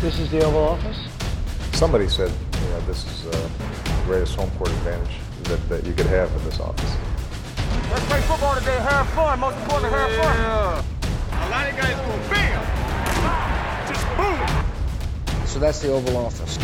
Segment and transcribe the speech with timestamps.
[0.00, 0.96] This is the Oval Office.
[1.72, 3.50] Somebody said, you know, this is uh,
[3.84, 6.96] the greatest home court advantage that, that you could have in this office.
[7.90, 8.78] Let's play football today.
[8.78, 9.38] Have fun.
[9.40, 10.36] Most important, have fun.
[11.32, 12.64] A lot of guys go bam,
[13.92, 15.46] just boom.
[15.46, 16.56] So that's the Oval Office.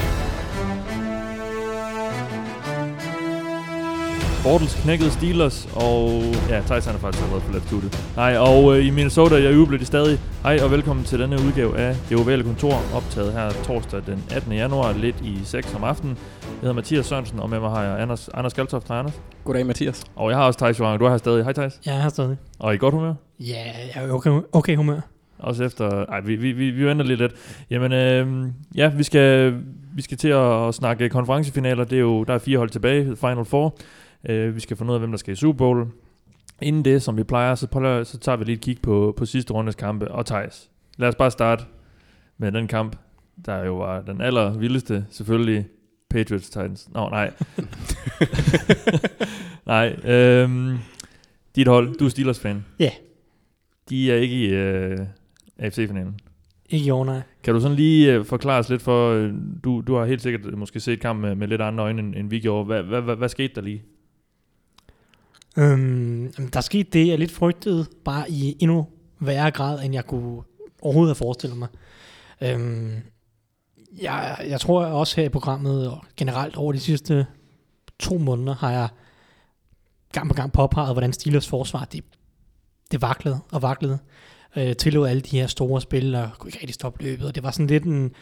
[4.46, 6.10] Bortles knækkede Steelers, og
[6.48, 7.94] ja, han er faktisk allerede forladt studiet.
[8.14, 10.18] Hej, og øh, i Minnesota, jeg jubler de stadig.
[10.42, 14.52] Hej, og velkommen til denne udgave af Det Ovale Kontor, optaget her torsdag den 18.
[14.52, 16.16] januar, lidt i 6 om aftenen.
[16.42, 18.88] Jeg hedder Mathias Sørensen, og med mig har jeg Anders, Anders Galtoft.
[18.88, 19.20] Hej, Anders.
[19.44, 20.04] Goddag, Mathias.
[20.16, 21.44] Og jeg har også Thijs Johan, du er her stadig.
[21.44, 21.80] Hej, Thijs.
[21.86, 22.36] Jeg er her stadig.
[22.58, 23.14] Og i godt humør?
[23.40, 23.62] Ja,
[23.94, 25.00] jeg er okay, okay humør.
[25.38, 26.04] Også efter...
[26.04, 27.32] Ej, vi, vi, vi, vi venter lidt lidt.
[27.70, 29.54] Jamen, øh, ja, vi skal,
[29.94, 31.84] vi skal til at, at snakke konferencefinaler.
[31.84, 33.76] Det er jo, der er fire hold tilbage, Final Four.
[34.30, 35.86] Uh, vi skal finde ud af, hvem der skal i Super Bowl.
[36.62, 39.26] Inden det, som vi plejer, så, prøver, så tager vi lige et kig på, på
[39.26, 40.10] sidste rundes kampe.
[40.10, 41.64] Og Thijs, lad os bare starte
[42.38, 42.96] med den kamp,
[43.46, 45.66] der jo var den aller vildeste, selvfølgelig
[46.10, 46.88] Patriots Titans.
[46.94, 47.32] Nå, nej.
[49.66, 49.96] nej.
[50.04, 50.78] Øhm,
[51.56, 52.64] dit hold, du er Steelers-fan.
[52.78, 52.90] Ja.
[53.88, 54.98] De er ikke i øh,
[55.58, 56.20] AFC-finalen.
[56.70, 57.20] Ikke år, nej.
[57.42, 59.32] Kan du sådan lige øh, forklare os lidt for, øh,
[59.64, 62.30] du, du har helt sikkert måske set kampen med, med lidt andre øjne, end, end
[62.30, 62.64] vi gjorde.
[62.64, 63.82] Hvad, hvad, hvad, hvad skete der lige?
[65.56, 68.86] Øhm, der skete det, jeg lidt frygtede, bare i endnu
[69.20, 70.42] værre grad, end jeg kunne
[70.82, 71.68] overhovedet have forestillet mig.
[72.40, 72.92] Øhm,
[74.02, 77.26] jeg, jeg tror også her i programmet, og generelt over de sidste
[77.98, 78.88] to måneder, har jeg
[80.12, 82.04] gang på gang påpeget, hvordan Steelers forsvar, det,
[82.90, 83.98] det vaklede og vaklede.
[84.56, 87.42] Øh, tillod alle de her store spil, og kunne ikke rigtig stoppe løbet, og det
[87.42, 88.12] var sådan lidt en,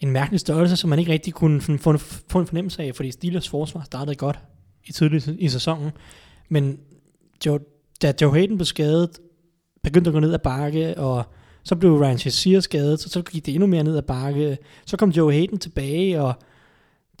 [0.00, 1.96] en mærkelig størrelse, som man ikke rigtig kunne få,
[2.28, 4.38] få en fornemmelse af, fordi Steelers forsvar startede godt
[4.84, 5.90] i tidlig i sæsonen,
[6.50, 6.78] men
[7.46, 7.58] Joe,
[8.02, 9.10] da Joe Hayden blev skadet,
[9.82, 11.24] begyndte at gå ned ad bakke, og
[11.62, 14.58] så blev Ryan Shazier skadet, så, så gik det endnu mere ned ad bakke.
[14.86, 16.34] Så kom Joe Hayden tilbage, og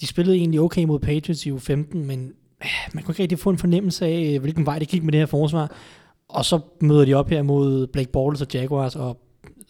[0.00, 3.50] de spillede egentlig okay mod Patriots i U15, men øh, man kunne ikke rigtig få
[3.50, 5.76] en fornemmelse af, øh, hvilken vej det gik med det her forsvar.
[6.28, 9.20] Og så møder de op her mod Blake Bortles og Jaguars, og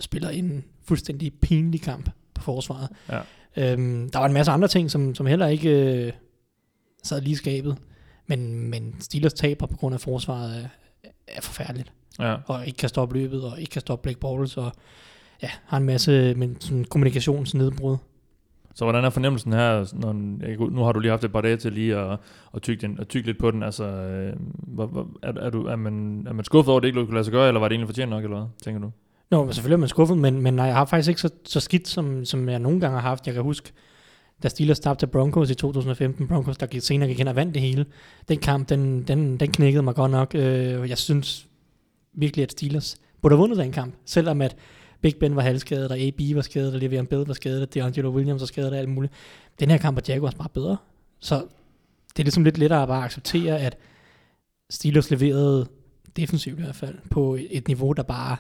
[0.01, 2.89] spiller en fuldstændig pinlig kamp på forsvaret.
[3.09, 3.21] Ja.
[3.57, 6.13] Øhm, der var en masse andre ting, som, som heller ikke øh,
[7.03, 7.77] sad lige skabet.
[8.31, 10.69] Men, men Steelers taber på grund af forsvaret er,
[11.29, 11.93] er forfærdeligt.
[12.19, 12.37] Ja.
[12.47, 14.73] Og ikke kan stoppe løbet, og ikke kan stoppe Blake Bortles, og
[15.43, 17.97] ja, har en masse men, sådan kommunikationsnedbrud.
[18.75, 19.95] Så hvordan er fornemmelsen her?
[19.95, 20.13] Når,
[20.71, 22.19] nu har du lige haft et par dage til lige at,
[22.55, 23.63] at, tygge, den, at tygge lidt på den.
[23.63, 24.33] Altså, øh,
[25.23, 27.33] er, er, du, er, man, er man skuffet over, at det ikke kunne lade sig
[27.33, 28.91] gøre, eller var det egentlig fortjent nok, eller hvad, tænker du?
[29.31, 31.89] Nå, selvfølgelig er man skuffet, men, men nej, jeg har faktisk ikke så, så skidt,
[31.89, 33.27] som, som jeg nogle gange har haft.
[33.27, 33.73] Jeg kan huske,
[34.43, 37.63] da Steelers tabte Broncos i 2015, Broncos, der gik senere gik hen og vandt det
[37.63, 37.87] hele.
[38.29, 40.35] Den kamp, den, den, den knækkede mig godt nok.
[40.35, 41.49] Øh, jeg synes
[42.13, 44.57] virkelig, at Steelers burde have vundet den kamp, selvom at
[45.01, 48.11] Big Ben var halvskadet, og AB var skadet, og Le'Veon Bell var skadet, og DeAngelo
[48.11, 49.13] Williams var skadet, og alt muligt.
[49.61, 50.77] Den her kamp var Jaguars bare bedre.
[51.21, 51.35] Så
[52.17, 53.77] det er ligesom lidt lettere at bare acceptere, at
[54.71, 55.69] Steelers leverede
[56.17, 58.37] defensivt i hvert fald, på et niveau, der bare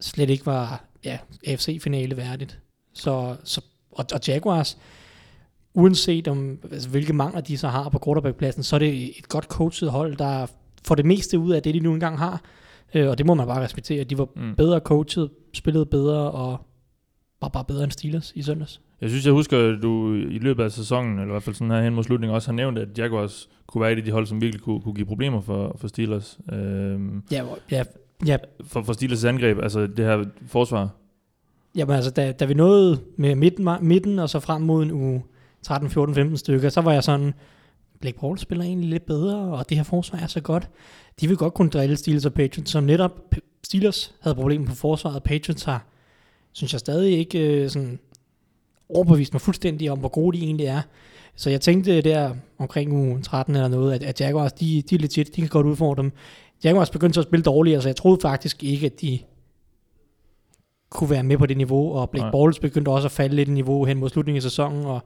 [0.00, 2.60] slet ikke var ja, AFC-finale værdigt.
[2.94, 3.60] Så, så
[3.92, 4.78] og, og Jaguars,
[5.74, 9.44] uanset om, altså, hvilke mangler de så har på quarterbackpladsen, så er det et godt
[9.44, 10.46] coachet hold, der
[10.84, 12.42] får det meste ud af det, de nu engang har.
[12.94, 14.04] Øh, og det må man bare respektere.
[14.04, 14.54] De var mm.
[14.56, 16.66] bedre coachet, spillede bedre og
[17.42, 18.80] var bare bedre end Steelers i søndags.
[19.00, 21.70] Jeg synes, jeg husker, at du i løbet af sæsonen, eller i hvert fald sådan
[21.70, 24.26] her hen mod slutningen, også har nævnt, at Jaguars kunne være et af de hold,
[24.26, 26.38] som virkelig kunne, kunne give problemer for, for Steelers.
[26.52, 27.84] Øhm, ja, ja,
[28.26, 28.36] ja.
[28.64, 30.88] For, for Steelers angreb, altså det her forsvar.
[31.76, 35.22] Jamen altså, da, da vi nåede med midten, midten og så frem mod en uge
[35.62, 37.34] 13, 14, 15 stykker, så var jeg sådan,
[38.00, 40.68] Blake Paul spiller egentlig lidt bedre, og det her forsvar er så godt.
[41.20, 45.22] De vil godt kunne drille Steelers og Patriots, som netop Steelers havde problemer på forsvaret,
[45.22, 45.86] Patriots har,
[46.52, 47.98] synes jeg stadig ikke øh, sådan
[48.88, 50.82] overbevist mig fuldstændig om, hvor gode de egentlig er.
[51.36, 54.98] Så jeg tænkte der omkring uge 13 eller noget, at, at Jaguars, de, de er
[54.98, 56.12] legit, de kan godt udfordre dem.
[56.64, 59.18] Jaguars begyndte så at spille dårligere, så jeg troede faktisk ikke, at de
[60.90, 63.52] kunne være med på det niveau, og Blake Bortles begyndte også at falde lidt i
[63.52, 65.02] niveau hen mod slutningen af sæsonen, og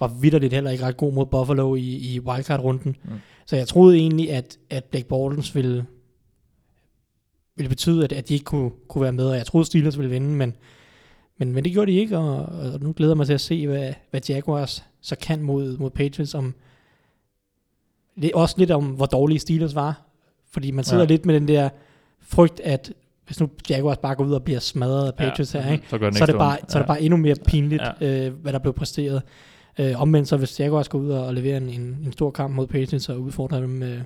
[0.00, 2.96] var vidderligt heller ikke ret god mod Buffalo i, i wildcard-runden.
[3.04, 3.10] Mm.
[3.46, 5.86] Så jeg troede egentlig, at, at Blake Bortles ville,
[7.56, 10.10] ville betyde, at, at de ikke kunne, kunne være med, og jeg troede, Steelers ville
[10.10, 10.56] vinde, men,
[11.38, 12.36] men, men det gjorde de ikke, og,
[12.72, 15.90] og nu glæder jeg mig til at se, hvad, hvad Jaguars så kan mod, mod
[15.90, 16.54] Patriots, om,
[18.22, 20.02] det, også lidt om, hvor dårlige Steelers var,
[20.50, 21.08] fordi man sidder ja.
[21.08, 21.68] lidt med den der
[22.20, 22.92] frygt, at
[23.30, 25.84] hvis nu Jaguars bare går ud og bliver smadret af Patriots ja, her, ikke?
[25.88, 28.26] Så, så, er det bare, så er det bare endnu mere pinligt, ja.
[28.26, 29.22] øh, hvad der blev præsteret.
[29.78, 32.54] Øh, omvendt så hvis Jaguars går ud og, og leverer en, en, en stor kamp
[32.54, 33.98] mod Patriots og udfordrer dem øh,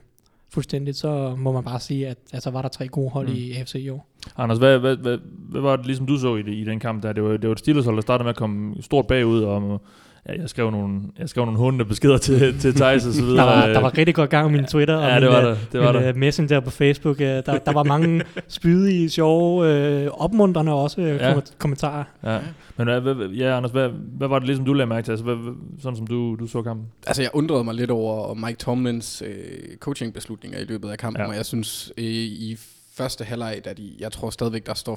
[0.51, 3.35] fuldstændigt, så må man bare sige, at altså, var der tre gode hold mm.
[3.35, 4.07] i AFC i år.
[4.37, 5.19] Anders, hvad, hvad, hvad,
[5.51, 7.13] hvad var det ligesom du så i, det, i den kamp der?
[7.13, 9.81] Det var, det var et Steelers-hold, der startede med at komme stort bagud, og
[10.29, 13.37] ja, jeg skrev nogle, jeg skrev nogle hundende beskeder til, til Thijs og så videre.
[13.47, 15.39] Der var, der var rigtig godt gang med min Twitter og Ja, min, det var
[15.41, 16.09] øh, der, det var min der.
[16.09, 17.21] øh, messenger på Facebook.
[17.21, 21.35] øh, Der, der var mange spydige, sjove, øh, opmuntrende også Ja.
[21.59, 22.05] kommentarer.
[22.25, 22.39] Ja.
[22.77, 23.89] Men hvad, ja, Anders, hvad,
[24.19, 25.13] hvad var det ligesom, du lagde mærke til?
[25.13, 25.37] Altså, hvad,
[25.83, 26.87] sådan som du, du så kampen?
[27.07, 31.29] Altså, jeg undrede mig lidt over Mike Tomlins øh, coachingbeslutninger i løbet af kampen, Ja.
[31.29, 32.57] og jeg synes, øh, i
[32.97, 34.95] første halvleg, da de, jeg tror stadigvæk, der står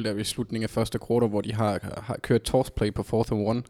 [0.00, 3.02] 14-0 der ved slutningen af første kvartal, hvor de har, har kørt toss play på
[3.02, 3.62] fourth and one,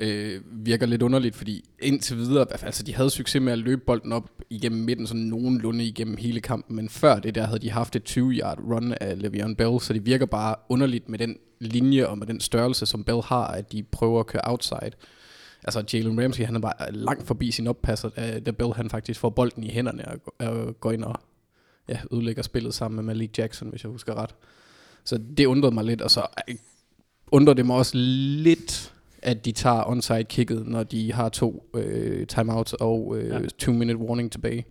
[0.00, 4.12] øh, virker lidt underligt, fordi indtil videre, altså de havde succes med at løbe bolden
[4.12, 7.96] op igennem midten, sådan nogenlunde igennem hele kampen, men før det der havde de haft
[7.96, 12.18] et 20-yard run af Le'Veon Bell, så det virker bare underligt med den linje og
[12.18, 14.90] med den størrelse, som Bell har, at de prøver at køre outside.
[15.64, 19.20] Altså Jalen Ramsey, han er bare langt forbi sin oppasser, øh, da, Bell han faktisk
[19.20, 21.20] får bolden i hænderne og, og øh, går ind og
[21.88, 24.34] ja, ødelægger spillet sammen med Malik Jackson, hvis jeg husker ret.
[25.04, 26.60] Så det undrede mig lidt, og så øh, undrede
[27.32, 32.26] undrer det mig også lidt, at de tager onside kicket, når de har to øh,
[32.26, 33.38] timeouts og øh, Ja.
[33.58, 34.64] two minute warning tilbage.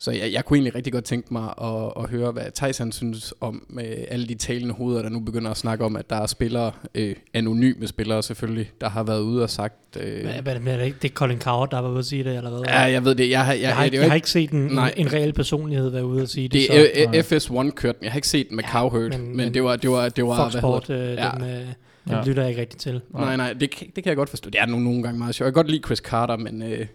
[0.00, 3.34] Så jeg, jeg kunne egentlig rigtig godt tænke mig at, at høre, hvad Tyson synes
[3.40, 6.26] om med alle de talende hoveder, der nu begynder at snakke om, at der er
[6.26, 9.74] spillere, øh, anonyme spillere selvfølgelig, der har været ude og sagt...
[10.00, 10.98] Øh, Hvad, hvad, hvad, er det ikke?
[11.02, 12.60] Det er Colin Coward, der var ude at sige det, eller hvad?
[12.68, 13.30] ja, jeg ved det.
[13.30, 14.58] Jeg har, jeg, jeg, har, det ikke, er jo jeg har ikke- ikke set en,
[14.58, 14.94] en, Nej.
[14.96, 16.52] en reel personlighed være ude at sige det.
[16.70, 17.18] Det er øh,
[17.64, 18.04] FS1 kørte den.
[18.04, 20.08] Jeg har ikke set den med Ja, Cowherd, men- men, men det var, det var,
[20.08, 21.30] det var Fox Sport, øh, Ja.
[21.34, 21.66] den, øh,
[22.08, 22.22] den Ja.
[22.26, 23.00] lytter jeg ikke rigtig til.
[23.10, 24.50] Nej, nej, det, kan- det kan jeg godt forstå.
[24.50, 25.46] Det er nogle, nogle gange meget sjovt.
[25.46, 26.86] Jeg kan godt lide Chris Carter, men øh,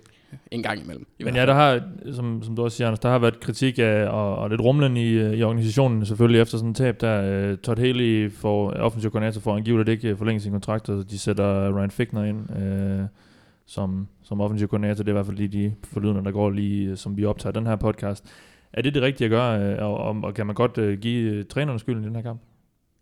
[0.51, 1.05] en gang imellem.
[1.19, 1.81] i Men ja, der har,
[2.13, 4.97] som, som du også siger, Anders, der har været kritik af, og, og lidt rumlen
[4.97, 9.11] i, øh, i organisationen selvfølgelig efter sådan en tab, der uh, Todd Haley for offensiv
[9.11, 12.39] koordinator for angiveligt ikke forlænge sin kontrakt, og de sætter Ryan Fickner ind
[13.01, 13.05] uh,
[13.67, 15.03] som, som offensiv koordinator.
[15.03, 17.53] Det er i hvert fald lige de forlydende, der går lige, øh, som vi optager
[17.53, 18.25] den her podcast.
[18.73, 21.43] Er det det rigtige at gøre, øh, og, og, og kan man godt uh, give
[21.43, 22.41] trænerne skylden i den her kamp?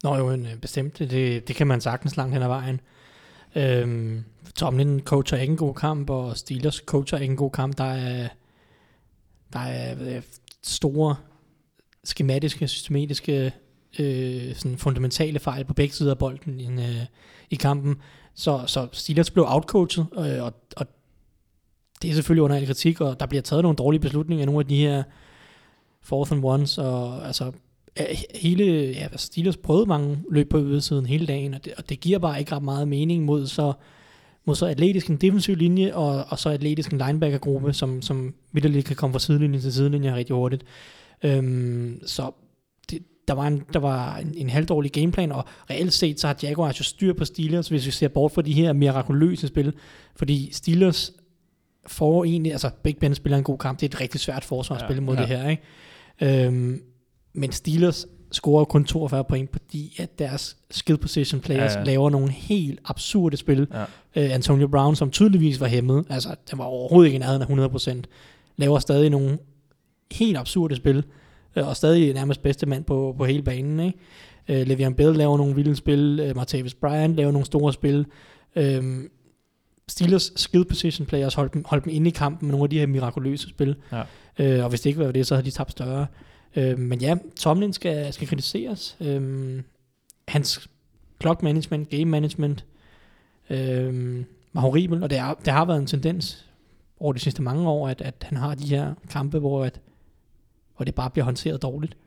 [0.04, 1.00] Nå jo, en, øh, bestemt.
[1.00, 2.81] Det, det kan man sagtens langt hen ad vejen.
[3.56, 4.24] Øhm,
[4.56, 7.78] Tomlin coacher ikke en god kamp, og Steelers coacher ikke en god kamp.
[7.78, 8.28] Der er,
[9.54, 10.22] der er
[10.63, 11.16] store
[12.04, 13.54] skematiske, systematiske,
[14.00, 17.06] øh, sådan fundamentale fejl på begge sider af bolden i, øh,
[17.50, 17.96] i kampen.
[18.34, 20.88] Så, så Steelers blev outcoachet, øh, og, og
[22.01, 24.60] det er selvfølgelig under al kritik, og der bliver taget nogle dårlige beslutninger af nogle
[24.60, 25.04] af de her
[26.01, 27.51] fourth and ones, og altså
[28.36, 32.19] hele, ja, Steelers prøvede mange løb på ydersiden hele dagen, og det, og det giver
[32.19, 33.74] bare ikke ret meget mening mod så,
[34.46, 38.86] mod så atletisk en defensiv linje, og, og så atletisk en linebackergruppe, som, som vildt
[38.86, 40.63] kan komme fra sidelinje til sidelinje rigtig hurtigt.
[41.24, 42.31] Øhm, så
[42.92, 46.38] det, der var, en, der var en, en halvdårlig gameplan, og reelt set så har
[46.44, 49.74] Jaguars jo styr på Steelers, hvis vi ser bort fra de her mirakuløse spil,
[50.16, 51.12] fordi Steelers
[51.88, 54.75] får egentlig, altså Big Ben spiller en god kamp, det er et rigtig svært forsvar
[54.75, 55.22] at Ja, spille mod ja.
[55.22, 56.46] det her, ikke?
[56.46, 56.81] Øhm,
[57.33, 62.09] men Steelers scorer kun 42 point, fordi at deres skill position players Ja, ja, laver
[62.09, 63.67] nogle helt absurde spil.
[63.73, 63.81] Ja.
[64.23, 67.67] Øh, Antonio Brown, som tydeligvis var hæmmet, altså den var overhovedet ikke i nærheden af
[67.77, 68.01] 100%,
[68.57, 69.37] laver stadig nogle
[70.11, 71.03] helt absurde spil,
[71.55, 73.79] øh, og stadig nærmest bedste mand på, på hele banen.
[73.79, 73.97] Ikke?
[74.47, 78.05] Øh, Le'Veon Bell laver nogle vilde spil, øh, Martavis Bryant laver nogle store spil.
[78.55, 79.03] Øh,
[79.87, 82.79] Steelers skill position players holdt dem, holdt dem inde i kampen med nogle af de
[82.79, 83.75] her mirakuløse spil.
[83.91, 84.01] Ja.
[84.39, 86.07] Øh, og hvis det ikke var det, så havde de tabt større.
[86.56, 88.98] Øh, men ja, Tomlin skal, skal kritiseres.
[89.01, 89.62] Øh,
[90.28, 90.69] hans
[91.22, 92.66] clock management, game management,
[93.50, 96.46] øh, var horribel, og det, er, det har været en tendens
[97.00, 99.79] over de sidste mange år, at, at han har de her kampe, hvor, at,
[100.75, 101.98] hvor det bare bliver håndteret dårligt.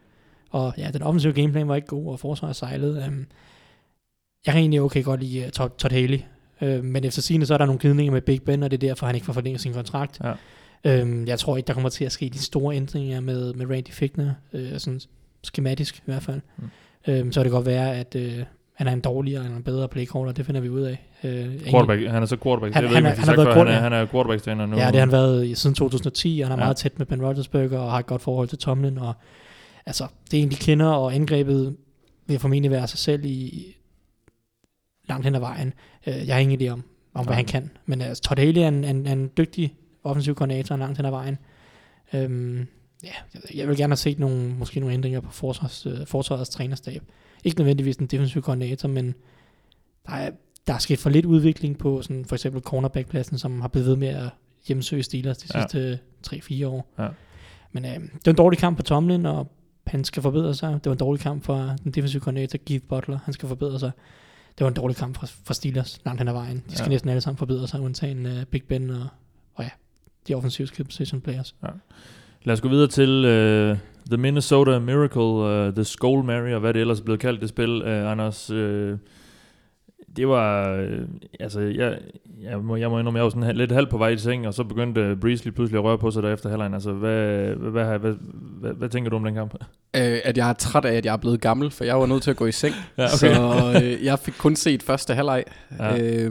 [0.50, 3.04] Og ja, den offensive gameplan var ikke god, og forsvaret sejlede.
[3.08, 3.26] Um,
[4.46, 6.20] jeg kan egentlig okay godt lide uh, Todd, Todd Haley,
[6.60, 8.88] uh, men efter sigende, så er der nogle glidninger med Big Ben, og det er
[8.88, 10.20] derfor, han ikke får forlænget sin kontrakt.
[10.24, 10.32] Ja.
[10.88, 13.90] Um, jeg tror ikke, der kommer til at ske de store ændringer med, med Randy
[13.90, 15.00] Fickner, uh, sådan
[15.44, 16.40] skematisk i hvert fald.
[16.58, 16.64] Mm.
[17.22, 18.22] Um, så kan det godt være, at uh,
[18.74, 21.08] han er en dårligere eller en bedre playcaller, det finder vi ud af.
[21.24, 21.30] Uh,
[21.70, 22.74] Quarterback, han er så quarterback.
[22.74, 23.82] Han- ved han er- de han har været han, er, quarterback.
[23.82, 24.76] han er quarterback-træner nu.
[24.76, 26.66] Ja, det har han været i, siden 2010, og han er Ja.
[26.66, 28.98] meget tæt med Ben Roethlisberger og har et godt forhold til Tomlin.
[28.98, 29.12] Og,
[29.86, 31.76] altså, det er en, de kender, og angrebet
[32.26, 33.66] vil formentlig være sig selv i
[35.08, 35.72] langt hen ad vejen.
[36.06, 36.84] Uh, jeg har ingen idé om,
[37.14, 37.34] om hvad Nej.
[37.36, 37.70] han kan.
[37.86, 39.74] Men altså, Todd Haley er en, en, en dygtig
[40.04, 41.38] offensiv koordinator langt hen ad vejen.
[42.14, 42.66] Um,
[43.04, 43.12] ja,
[43.54, 47.02] jeg- vil gerne have set nogle, måske nogle ændringer på forsvars, uh, forsvarets trænerstab.
[47.44, 49.14] Ikke nødvendigvis en defensiv koordinator, men
[50.06, 50.30] der er,
[50.66, 53.96] der er sket for lidt udvikling på sådan, for eksempel cornerbackpladsen, som har blevet ved
[53.96, 54.28] med at
[54.68, 55.60] hjemsøge Steelers de Ja.
[55.62, 56.92] sidste 3-4 år.
[56.98, 57.08] Ja.
[57.72, 59.52] Men øh, det var en dårlig kamp for Tomlin, og
[59.86, 60.72] han skal forbedre sig.
[60.74, 63.18] Det var en dårlig kamp for den defensive koordinator, Keith Butler.
[63.24, 63.90] Han skal forbedre sig.
[64.58, 66.62] Det var en dårlig kamp for, for Steelers langt hen ad vejen.
[66.70, 66.88] De skal Ja.
[66.88, 69.06] næsten alle sammen forbedre sig, undtagen uh, Big Ben og,
[70.28, 71.54] de offensive skill position players.
[72.44, 73.76] Lad os gå videre til, øh,
[74.06, 77.48] The Minnesota Miracle, uh, The Skull Mary, og hvad det ellers er blevet kaldt, det
[77.48, 78.50] spil, uh, Anders.
[78.50, 78.98] Uh,
[80.16, 80.98] det var, øh,
[81.40, 81.98] altså, jeg,
[82.42, 84.54] jeg, må, jeg må indrømme, jeg var sådan lidt halv på vej i seng, og
[84.54, 86.74] så begyndte Breeze lige pludselig at røre på sig der efter halvlejen.
[86.74, 88.14] Altså, hvad, hvad, hvad, hvad,
[88.60, 89.54] hvad, hvad, tænker du om den kamp?
[89.96, 92.22] Øh, at jeg er træt af, at jeg er blevet gammel, for jeg var nødt
[92.22, 92.74] til at gå i seng.
[92.98, 93.16] Ja, okay.
[93.16, 95.44] Så øh, jeg fik kun set første halvleg.
[95.78, 95.94] Ja.
[95.94, 96.28] Ja.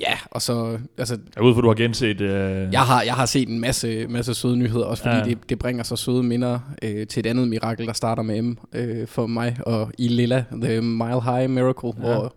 [0.00, 0.78] Ja, og så...
[0.98, 2.20] Altså, Jeg er ude for, du har genset...
[2.20, 2.26] Uh,
[2.72, 5.24] jeg, har, jeg har set en masse, masse søde nyheder, også fordi Ja.
[5.24, 8.58] det, det bringer så søde minder øh, til et andet mirakel, der starter med M
[8.74, 12.02] øh, for mig, og i Lilla, The Mile High Miracle, Ja.
[12.02, 12.34] hvor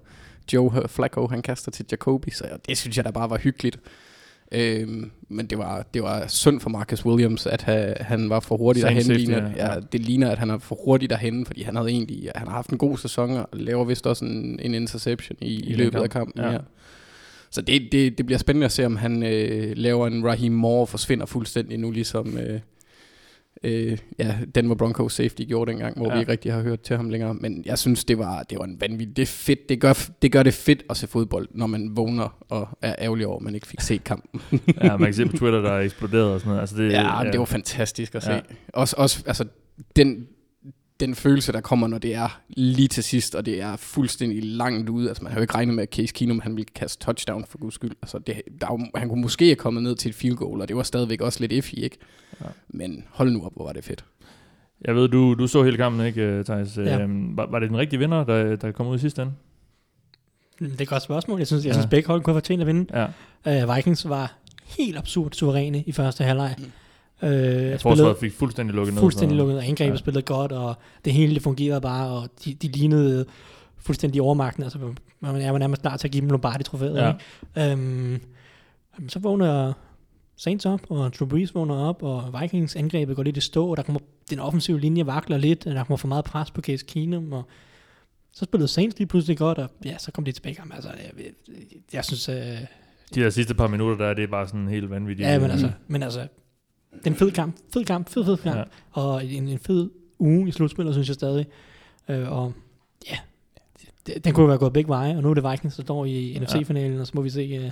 [0.53, 3.79] Joe Flacco, han kaster til Jacoby, så det synes jeg da bare var hyggeligt.
[4.51, 8.57] Øhm, men det var, det var synd for Marcus Williams, at ha, han var for
[8.57, 9.15] hurtig Same derhen.
[9.15, 9.73] Ligner, ja.
[9.73, 12.55] ja, det ligner, at han er for hurtig derhen, fordi han havde egentlig han har
[12.55, 15.99] haft en god sæson, og laver vist også en, en interception i, i, den løbet
[16.01, 16.43] af kampen.
[16.43, 16.51] ja.
[16.51, 16.57] Ja.
[17.49, 17.51] Ja.
[17.51, 20.81] Så det, det, det bliver spændende at se, om han øh, laver en Raheem Moore
[20.81, 22.59] og forsvinder fuldstændig nu, ligesom øh,
[23.63, 26.09] øh, ja, Denver Broncos safety gjorde dengang, hvor Ja.
[26.11, 26.15] ja.
[26.15, 27.33] vi ikke rigtig har hørt til ham længere.
[27.33, 29.15] Men jeg synes, det var, det var en vanvittig...
[29.15, 29.69] Det er fedt.
[29.69, 33.27] Det gør, det gør det fedt at se fodbold, når man vågner og er ærgerlig
[33.27, 34.41] over, at man ikke fik set kampen.
[34.83, 36.61] ja, man kan se på Twitter, der er eksploderet og sådan noget.
[36.61, 38.29] Altså, det, Ja, det var fantastisk at se.
[38.31, 38.35] Ja.
[38.35, 38.41] Ja.
[38.73, 39.45] Også, også altså,
[39.95, 40.27] den,
[40.99, 44.89] den følelse, der kommer, når det er lige til sidst, og det er fuldstændig langt
[44.89, 45.07] ude.
[45.07, 47.57] Altså, man har jo ikke regnet med, at Case Keenum han ville kaste touchdown for
[47.57, 47.91] guds skyld.
[48.01, 50.61] Altså, det, der, er jo- han kunne måske have kommet ned til et field goal,
[50.61, 51.97] og det var stadigvæk også lidt iffy, ikke?
[52.41, 52.45] Ja.
[52.67, 54.05] Men hold nu op, hvor var det fedt.
[54.85, 56.77] Jeg ved, du, du så hele kampen, ikke, Thijs?
[56.77, 56.99] Ja.
[57.01, 59.33] Øhm, var, var det den rigtige vinder, der, der kom ud i sidste ende?
[60.59, 61.39] Det er et godt spørgsmål.
[61.39, 61.73] Jeg synes, jeg Ja.
[61.73, 63.07] synes begge hold kunne have fortjent at vinde.
[63.45, 63.63] Ja.
[63.65, 64.33] Uh, Vikings var
[64.77, 66.55] helt absurd suveræne i første halvleg.
[66.57, 66.63] Mm.
[67.23, 69.01] Uh, Jeg Forsvaret fik fuldstændig lukket ned.
[69.01, 69.97] fuldstændig lukket, og angrebet Ja.
[69.97, 73.25] spillede godt, og det hele det fungerede bare, og de, de lignede
[73.77, 74.63] fuldstændig overmagten.
[74.63, 74.79] Altså,
[75.19, 77.15] man er nærmest klar til at give dem Lombardi-trofæet.
[77.55, 77.73] Ja.
[77.73, 78.19] Um,
[79.07, 79.73] så vågner
[80.37, 83.77] Saints op, og Drew Brees vågner op, og Vikings angrebet går lidt i stå, og
[83.77, 83.99] der kommer,
[84.29, 87.43] den offensive linje vakler lidt, og der kommer for meget pres på Case Keenum, og
[88.33, 90.55] så spillede Saints lige pludselig godt, og ja, så kom de tilbage.
[90.59, 91.25] Jamen, Altså, jeg, jeg,
[91.93, 95.29] jeg synes, uh, De der sidste par minutter, der er det bare sådan helt vanvittigt.
[95.29, 96.27] Ja, men altså, men altså,
[96.93, 97.55] det er en fed kamp.
[97.73, 98.55] Fed kamp, fed, fed kamp.
[98.55, 98.59] Ja.
[98.59, 99.01] Ja.
[99.01, 101.45] Og en, en fed uge i slutspillet, synes jeg stadig.
[102.09, 102.53] Øh, og
[103.09, 103.17] ja,
[104.07, 106.37] det, den kunne være gået begge veje, og nu er det Vikings, der står i
[106.41, 107.71] NFC-finalen, og så må vi se, øh, hvad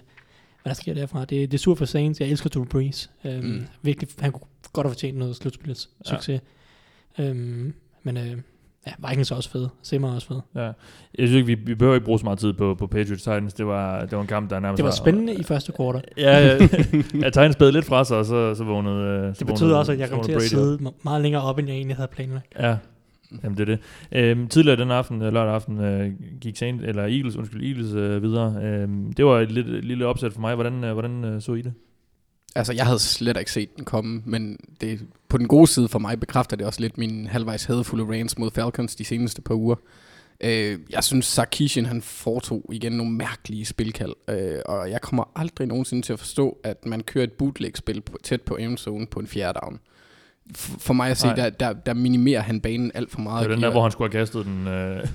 [0.66, 1.20] der sker derfra.
[1.20, 2.20] Det, det er sur for Saints.
[2.20, 3.12] Jeg elsker Drew Brees.
[3.26, 3.68] Øhm, mm.
[3.82, 6.10] Virkelig, han kunne godt have fortjent noget slutspillets Ja.
[6.16, 6.42] succes.
[7.20, 8.38] Øhm, men øh,
[8.88, 9.68] ja, Vikings er også fed.
[9.84, 10.40] Simmer er også fed.
[10.56, 10.62] Ja.
[10.62, 10.74] Jeg
[11.28, 13.54] synes ikke, vi, vi behøver ikke bruge så meget tid på, på Patriots Titans.
[13.54, 16.02] Det var, det var en kamp, der nærmest Det var spændende i første kvartal.
[16.18, 16.54] Ja, ja.
[17.24, 19.78] ja Titans spædede lidt fra sig, og så, så vågnede øh, så Det vågnede- betyder
[19.78, 22.10] også, at jeg kom til vågnede at sidde meget længere op, end jeg egentlig havde
[22.12, 22.46] planlagt.
[22.60, 22.78] Ja,
[23.44, 23.80] jamen det er det.
[24.12, 28.22] Øhm, tidligere den aften, øh, lørdag aften, øh, gik Saints, eller Eagles, undskyld, Eagles øh,
[28.24, 28.56] videre.
[28.64, 30.56] Øhm, det var et lidt, lille opsæt for mig.
[30.56, 31.74] Hvordan, øh, hvordan øh, så I det?
[32.58, 35.00] Altså, jeg havde slet ikke set den komme, men det,
[35.30, 38.52] på den gode side for mig bekræfter det også lidt min halvvejs hadefulde rants mod
[38.52, 39.76] Falcons de seneste par uger.
[40.42, 45.68] Øh, jeg synes, Sarkisian han foretog igen nogle mærkelige spilkald, øh, og jeg kommer aldrig
[45.68, 49.28] nogensinde til at forstå, at man kører et bootleg-spil på, tæt på endzone på en
[49.28, 49.80] fjerde down.
[50.56, 51.36] For mig at se, Nej.
[51.36, 53.44] der, der, der minimerer han banen alt for meget.
[53.44, 55.08] Det var den der, hvor han skulle have kastet den øh,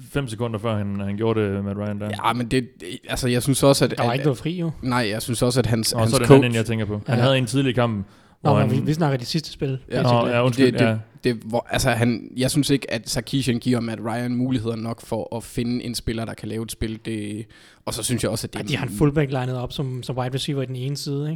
[0.00, 2.10] fem sekunder før han, han gjorde det med Ryan der.
[2.26, 2.68] Ja, men det,
[3.08, 3.90] altså jeg synes også, at...
[3.90, 4.70] Der var at, ikke noget fri, jo.
[4.82, 6.42] Nej, jeg synes også, at hans, Og hans så er det coach...
[6.42, 7.00] den jeg tænker på.
[7.06, 7.22] Han Ja.
[7.22, 8.80] havde en tidlig kamp, Nå, hvor men han...
[8.80, 9.78] vi, vi snakker de sidste spil.
[9.90, 10.02] Ja.
[10.02, 10.96] Nå, ja, undskyld, Det- det- ja.
[11.24, 15.36] det, hvor, altså han, jeg synes ikke, at Sarkisian giver Matt Ryan muligheder nok for
[15.36, 17.00] at finde en spiller, der kan lave et spil.
[17.04, 17.46] Det,
[17.84, 20.02] og så synes jeg også, at det Ej, de har en fullback legnet op som,
[20.02, 21.30] som wide receiver i den ene side,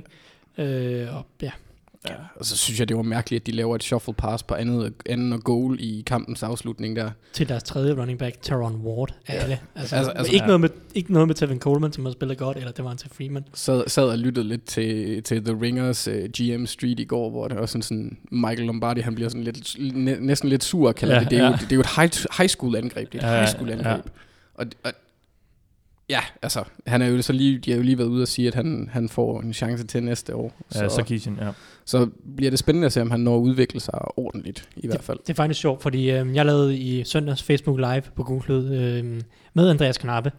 [0.58, 1.02] ikke?
[1.02, 1.50] Øh, og ja,
[2.08, 4.54] Ja, og så synes jeg, det var mærkeligt, at de laver et shuffle pass på
[4.54, 7.10] andet, anden og goal i kampens afslutning der.
[7.32, 9.38] til deres tredje running back, Teron Ward, af Ja.
[9.42, 9.58] alle.
[9.75, 10.46] Altså, Altså- altså, ikke, ja.
[10.46, 12.96] noget med, ikke noget med Tevin Coleman, som har spillet godt, eller det var en
[12.98, 13.44] til Freeman.
[13.54, 17.48] Sad, sad og lyttede lidt til, til The Ringers uh, GM Street i går, hvor
[17.48, 21.14] det var sådan, sådan Michael Lombardi, han bliver sådan lidt, næ, næsten lidt sur, kalder
[21.14, 21.30] ja, det.
[21.30, 21.50] Det er, ja.
[21.50, 23.12] jo, det er jo et high, high school angreb.
[23.12, 23.86] Det er et Ja, high school angreb.
[23.86, 24.10] ja.
[24.54, 24.92] Og, og,
[26.08, 28.48] ja, altså, han er jo så lige, de har jo lige været ude og sige,
[28.48, 30.52] at han, han får en chance til næste år.
[30.75, 31.50] Ja, så, Sarkisian, ja.
[31.84, 35.02] så bliver det spændende at se, om han når at udvikle sig ordentligt, i hvert
[35.02, 35.18] fald.
[35.18, 39.20] Det er faktisk sjovt, fordi øh, jeg lavede i søndags Facebook Live på Google øh,
[39.54, 40.32] med Andreas Knappe,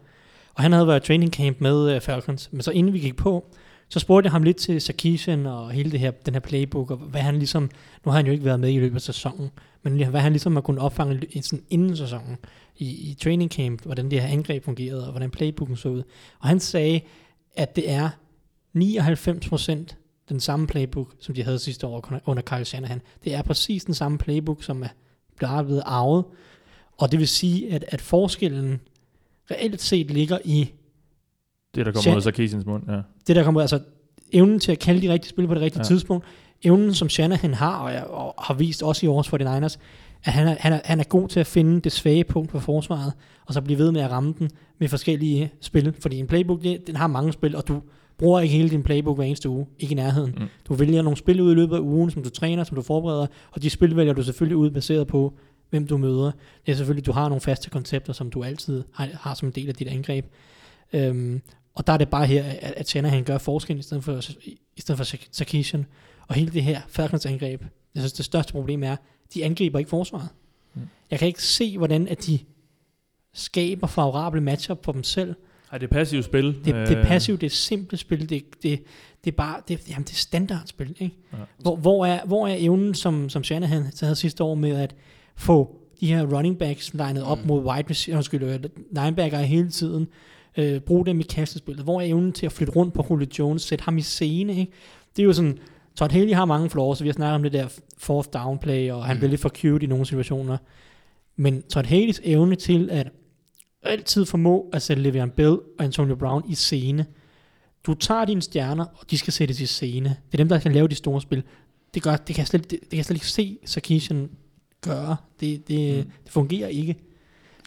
[0.54, 3.46] og han havde været training camp med øh, Falcons, men så inden vi gik på,
[3.90, 6.98] så spurgte jeg ham lidt til Sarkisian og hele det her, den her playbook, og
[6.98, 7.70] hvad han ligesom,
[8.06, 9.50] nu har han jo ikke været med i løbet af sæsonen,
[9.84, 12.38] men hvad han ligesom har kunnet opfange sådan inden sæsonen,
[12.78, 16.04] i, i training camp, hvordan det her angreb fungerede, og hvordan playbooken så ud.
[16.40, 17.02] Og han sagde,
[17.56, 18.10] at det er
[18.78, 19.96] 99%
[20.30, 23.02] den samme playbook, som de havde sidste år under Kyle Shanahan.
[23.24, 24.88] Det er præcis den samme playbook, som er
[25.64, 26.26] blevet arvet.
[26.98, 28.80] Og det vil sige, at, at forskellen
[29.52, 30.72] reelt set ligger i
[31.76, 33.02] Det, der kommer ud af Sarkisians mund, ja.
[33.28, 33.80] det, der kommer, altså
[34.32, 35.88] evnen til at kalde de rigtige spil på det rigtige Ja.
[35.88, 36.26] tidspunkt,
[36.64, 39.78] evnen, som Shanahan har, og, jeg, og har vist også i års 49ers,
[40.28, 42.60] at han er, han, er, han er god til at finde det svage punkt på
[42.60, 43.14] forsvaret,
[43.46, 45.94] og så blive ved med at ramme den med forskellige spil.
[46.00, 47.82] Fordi en playbook, den har mange spil, og du
[48.18, 49.66] bruger ikke hele din playbook hver eneste uge.
[49.80, 50.36] Ikke i nærheden.
[50.38, 50.48] Mm.
[50.68, 53.28] Du vælger nogle spil ud i løbet af ugen, som du træner, som du forbereder,
[53.52, 55.34] og de spil vælger du selvfølgelig ud baseret på,
[55.70, 56.32] hvem du møder.
[56.66, 59.52] Det er selvfølgelig, du har nogle faste koncepter, som du altid har, har som en
[59.52, 60.26] del af dit angreb.
[60.94, 61.42] Øhm,
[61.76, 64.22] og der er det bare her, at, at Shanahan gør forskel i stedet for,
[64.78, 65.86] i stedet for Sarkisian.
[66.28, 67.62] Og hele det her Falcons angreb,
[67.96, 68.96] jeg synes, det største problem er,
[69.34, 70.30] de angriber ikke forsvaret.
[70.74, 70.82] Mm.
[71.12, 72.40] Jeg kan ikke se, hvordan at de
[73.34, 75.36] skaber favorable matchup for dem selv.
[75.72, 76.46] Ej, det er passivt spil.
[76.46, 78.84] Det, det er passivt, det er simpelt spil, det, det,
[79.26, 81.16] det er bare, det, jamen, det er standardspil, ikke?
[81.34, 81.38] Ja.
[81.60, 84.96] Hvor, hvor, er, hvor er evnen, som, som Shanahan havde sidste år med at
[85.36, 87.48] få de her running backs legnet op mm.
[87.48, 88.60] mod wide receiver, undskyld, øh,
[88.92, 90.08] linebacker hele tiden,
[90.58, 91.84] øh, bruge dem i kastespillet.
[91.84, 94.72] Hvor er evnen til at flytte rundt på Julio Jones, sætte ham i scene, ikke?
[95.16, 95.60] Det er jo sådan,
[95.98, 98.92] Todd Haley har mange flaws, så vi har snakket om det der fourth down play,
[98.92, 99.20] og han mm.
[99.20, 100.58] bliver lidt for cute i nogle situationer.
[101.36, 103.10] Men Todd Haleys evne til at
[103.84, 107.06] altid formå at sætte Le'Veon Bell og Antonio Brown i scene.
[107.86, 110.10] Du tager dine stjerner, og de skal sættes i scene.
[110.10, 111.44] Det er dem, der kan lave de store spil.
[111.94, 114.30] Det, gør, det, kan, jeg slet, det, det kan jeg slet ikke se Sarkisian
[114.82, 115.16] gøre.
[115.40, 116.12] Det, det, mm.
[116.24, 116.96] det fungerer ikke.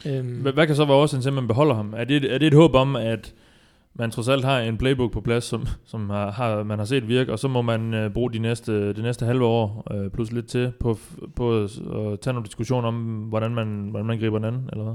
[0.07, 1.95] Um, hvad, hvad kan så være årsagen til, at man beholder ham?
[1.97, 3.35] Er det, er det et håb om, at
[3.95, 7.09] man trods alt har en playbook på plads, som, som har, har, man har set
[7.09, 10.33] virke, og så må man uh, bruge de næste, de næste halve år, uh, plus
[10.33, 10.99] lidt til, på,
[11.37, 11.71] på at
[12.21, 14.95] tage nogle diskussioner om, hvordan man, hvordan man griber den anden, eller hvad?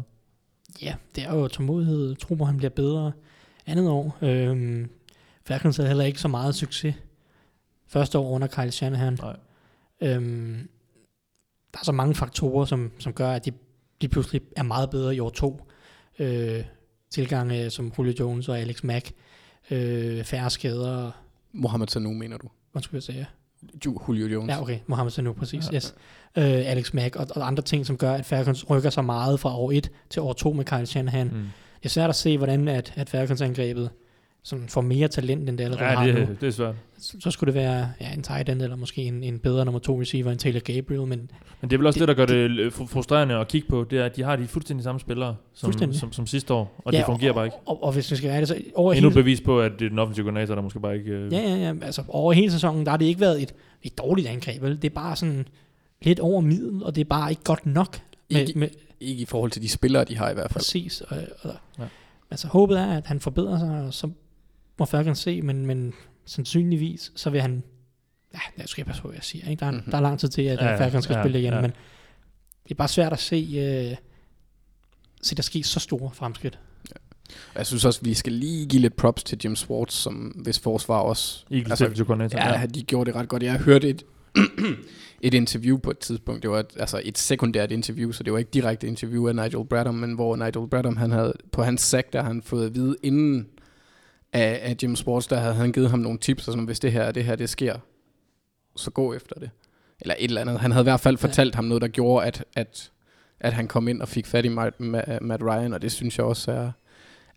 [0.82, 2.08] Ja, det er jo tålmodighed.
[2.08, 3.12] Jeg tror, han bliver bedre
[3.66, 4.18] andet år.
[4.22, 4.90] Øhm,
[5.46, 6.96] Falcons havde heller ikke så meget succes
[7.88, 9.18] første år under Kyle Shanahan.
[9.22, 9.38] Nej.
[10.02, 10.70] Øhm,
[11.74, 13.52] der er så mange faktorer, som, som gør, at de,
[14.02, 15.72] de pludselig er meget bedre i år to.
[16.20, 16.64] Øh,
[17.16, 19.12] tilgange som Julio Jones og Alex Mack.
[19.72, 21.12] Øh, færre skader.
[21.54, 22.48] Mohamed Sanu, mener du?
[22.72, 23.28] Hvad skulle jeg sige?
[24.08, 24.50] Julio Jones.
[24.50, 24.80] Ja, okay.
[24.88, 25.70] Mohamed Sanu, præcis.
[25.72, 25.96] Ja, yes.
[26.38, 29.58] Uh, Alex Mack og, og andre ting, som gør, at Falcons rykker sig meget fra
[29.58, 31.28] år 1 til år 2 med Kyle Shanahan.
[31.28, 31.50] Mm.
[31.78, 33.90] Det er svært at se, hvordan at, at Falcons angrebet
[34.46, 36.36] som får mere talent, end det allerede ja, har det, nu.
[36.42, 36.76] det er svært.
[36.98, 39.80] Så, så skulle det være ja, en tight end, eller måske en, en bedre nummer
[39.80, 41.02] to receiver end Taylor Gabriel.
[41.02, 41.10] Men,
[41.62, 43.84] men det er vel også det, det der gør det, det frustrerende at kigge på,
[43.90, 46.82] det er, at de har de fuldstændig samme spillere som, som, som, som sidste år,
[46.86, 47.58] og ja, det fungerer og, bare ikke.
[47.58, 49.72] Og, og, og hvis vi skal være det, så over Endnu hele, bevis på, at
[49.80, 51.12] det er den offensive koordinator, der måske bare ikke...
[51.12, 51.34] Øh...
[51.34, 53.54] Ja, ja, ja, altså over hele sæsonen, der har det ikke været et,
[53.84, 54.82] et dårligt angreb, vel?
[54.82, 55.48] Det er bare sådan
[56.02, 58.00] lidt over middel, og det er bare ikke godt nok.
[58.32, 60.60] Med, ikke, med, ikke i forhold til de spillere, de har i hvert fald.
[60.60, 61.02] Præcis.
[61.02, 61.84] Og, og, ja.
[62.32, 64.10] Altså håbet er, at han forbedrer sig, og så
[64.78, 65.94] må Falcons se, men, men
[66.26, 67.64] sandsynligvis, så vil han,
[68.34, 69.60] ja, jeg skal passe på, hvad jeg siger, ikke?
[69.60, 69.92] Der, er, mm-hmm.
[69.92, 71.62] der er lang tid til, at ja, Falcons skal ja, spille igen, ja.
[71.62, 71.72] men
[72.64, 73.38] det er bare svært at se,
[73.92, 73.98] uh,
[75.22, 76.60] se der ske så store fremskridt.
[76.90, 76.96] Ja.
[77.56, 81.00] Jeg synes også, vi skal lige give lidt props til Jim Swartz, som hvis forsvar
[81.00, 81.46] også...
[81.52, 83.44] Eagles altså, ja, ja, de gjorde det ret godt.
[83.44, 84.04] Jeg har hørt et,
[85.22, 86.42] et interview på et tidspunkt.
[86.42, 89.66] Det var et, altså et sekundært interview, så det var ikke direkte interview af Nigel
[89.66, 92.96] Bradham, men hvor Nigel Bradham, han havde, på hans sack, der han fået at vide
[93.04, 93.48] inden
[94.36, 96.92] af, af Jim Sports, der havde han givet ham nogle tips, og sådan, hvis det
[96.92, 97.78] her det her det sker,
[98.76, 99.50] så gå efter det.
[100.02, 100.60] Eller et eller andet.
[100.60, 101.56] Han havde i hvert fald fortalt ja.
[101.56, 102.92] ham noget, der gjorde, at, at,
[103.40, 104.80] at han kom ind og fik fat i Matt,
[105.22, 106.72] Matt Ryan, og det synes jeg også er,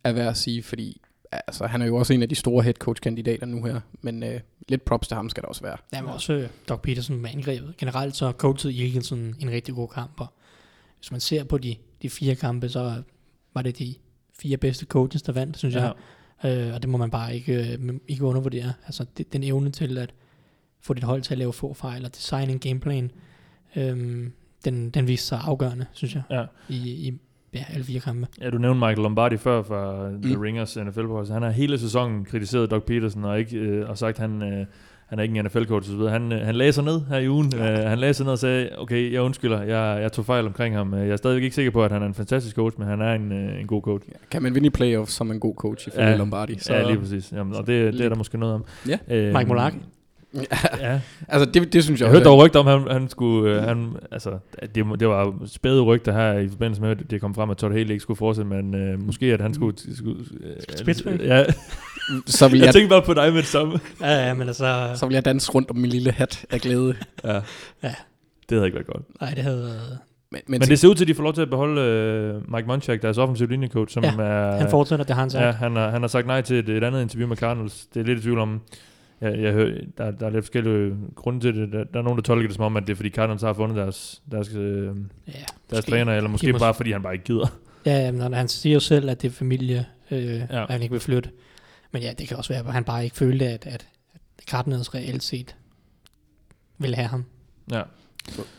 [0.05, 1.01] er værd at sige, fordi
[1.33, 4.23] altså, han er jo også en af de store head coach kandidater nu her, men
[4.23, 5.77] øh, lidt props til ham skal der også være.
[5.93, 7.75] Ja, men også øh, Doc Peterson med angrebet.
[7.77, 10.27] Generelt så coachede Eagles en, en rigtig god kamp, og
[10.99, 13.03] hvis man ser på de, de fire kampe, så
[13.55, 13.95] var det de
[14.39, 15.83] fire bedste coaches, der vandt, synes ja.
[15.83, 15.93] jeg.
[16.45, 18.73] Øh, og det må man bare ikke, øh, ikke undervurdere.
[18.87, 20.15] Altså det, den evne til at
[20.81, 23.11] få dit hold til at lave få fejl og designe en gameplan,
[23.77, 24.27] øh,
[24.65, 26.45] den, den viste sig afgørende, synes jeg, ja.
[26.69, 27.19] i, i
[27.55, 28.27] ja, alle fire kampe.
[28.41, 30.23] Ja, du nævnte Michael Lombardi før fra mm.
[30.23, 31.33] The Ringers NFL Podcast.
[31.33, 34.67] Han har hele sæsonen kritiseret Doug Peterson og, ikke, øh, og sagt, at han, øh,
[35.09, 36.09] han er ikke en NFL-coach osv.
[36.09, 37.53] Han, øh, han lagde sig ned her i ugen.
[37.53, 37.83] Ja.
[37.83, 40.77] Uh, han lagde sig ned og sagde, okay, jeg undskylder, jeg, jeg tog fejl omkring
[40.77, 40.95] ham.
[40.95, 43.13] Jeg er stadigvæk ikke sikker på, at han er en fantastisk coach, men han er
[43.13, 44.09] en, uh, en god coach.
[44.09, 44.15] Ja.
[44.31, 46.59] Kan man vinde i playoffs som en god coach i ja, Lombardi?
[46.59, 47.33] Så ja, lige præcis.
[47.33, 48.65] Jamen, og det, det er der måske noget om.
[48.89, 49.29] Ja.
[49.29, 49.79] Uh, Mike Mularki.
[50.81, 51.01] Ja.
[51.29, 53.63] altså det, det synes jeg Jeg hørte dog rygter om, at han, han skulle, øh,
[53.63, 54.39] han, altså,
[54.75, 57.73] det, det var spæde rygter her i forbindelse med, at det kom frem, at Todd
[57.73, 59.97] Haley ikke skulle fortsætte, men øh, måske at han skulle...
[59.97, 61.45] skulle øh, ja.
[62.27, 63.81] så vil jeg, jeg tænkte bare på dig med det samme.
[64.01, 64.91] Ja, ja, men altså...
[64.95, 66.95] Så vil jeg danse rundt om min lille hat af glæde.
[67.25, 67.41] ja.
[67.83, 67.95] ja.
[68.49, 69.21] Det havde ikke været godt.
[69.21, 69.99] Nej, det havde været...
[70.31, 72.55] Men, men, men det ser ud til, at de får lov til at beholde uh,
[72.55, 74.59] Mike Munchak, deres offensiv linjecoach, som ja, er...
[74.59, 75.45] han fortsætter, det har han sagt.
[75.45, 77.87] Ja, han har, han har sagt nej til et, et andet interview med Cardinals.
[77.95, 78.61] Det er lidt i tvivl om,
[79.21, 81.73] jeg, jeg hører, der, der er lidt forskellige grunde til det.
[81.73, 83.53] Der, der er nogen, der tolker det som om, at det er fordi Cardinals har
[83.53, 85.33] fundet deres, deres, øh, ja,
[85.71, 87.59] deres træner, eller måske bare fordi han bare ikke gider.
[87.87, 90.63] Ja, men han siger jo selv, at det er familie, øh, ja.
[90.63, 91.31] at han ikke vil flytte.
[91.93, 93.87] Men ja, det kan også være, at han bare ikke følte, at, at
[94.51, 95.57] Cardinals reelt set
[96.79, 97.25] vil have ham.
[97.73, 97.83] Ja.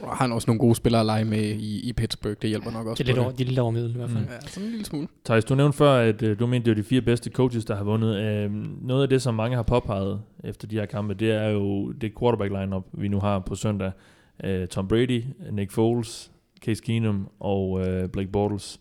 [0.02, 2.36] Og har han også nogle gode spillere at lege med i, i Pittsburgh.
[2.42, 4.10] Det hjælper nok også Det er lidt over, de er lidt over middel i hvert
[4.10, 4.24] fald.
[4.24, 4.30] Mm.
[4.32, 5.08] Ja, sådan en lille smule.
[5.26, 7.76] Thijs, du nævnte før, at øh, du mente, det var de fire bedste coaches, der
[7.76, 8.16] har vundet.
[8.16, 8.52] Øh,
[8.82, 12.20] noget af det, som mange har påpeget efter de her kampe, det er jo det
[12.20, 13.92] quarterback lineup, vi nu har på søndag.
[14.44, 16.32] Øh, Tom Brady, Nick Foles,
[16.66, 18.80] Case Keenum og øh, Blake Bortles.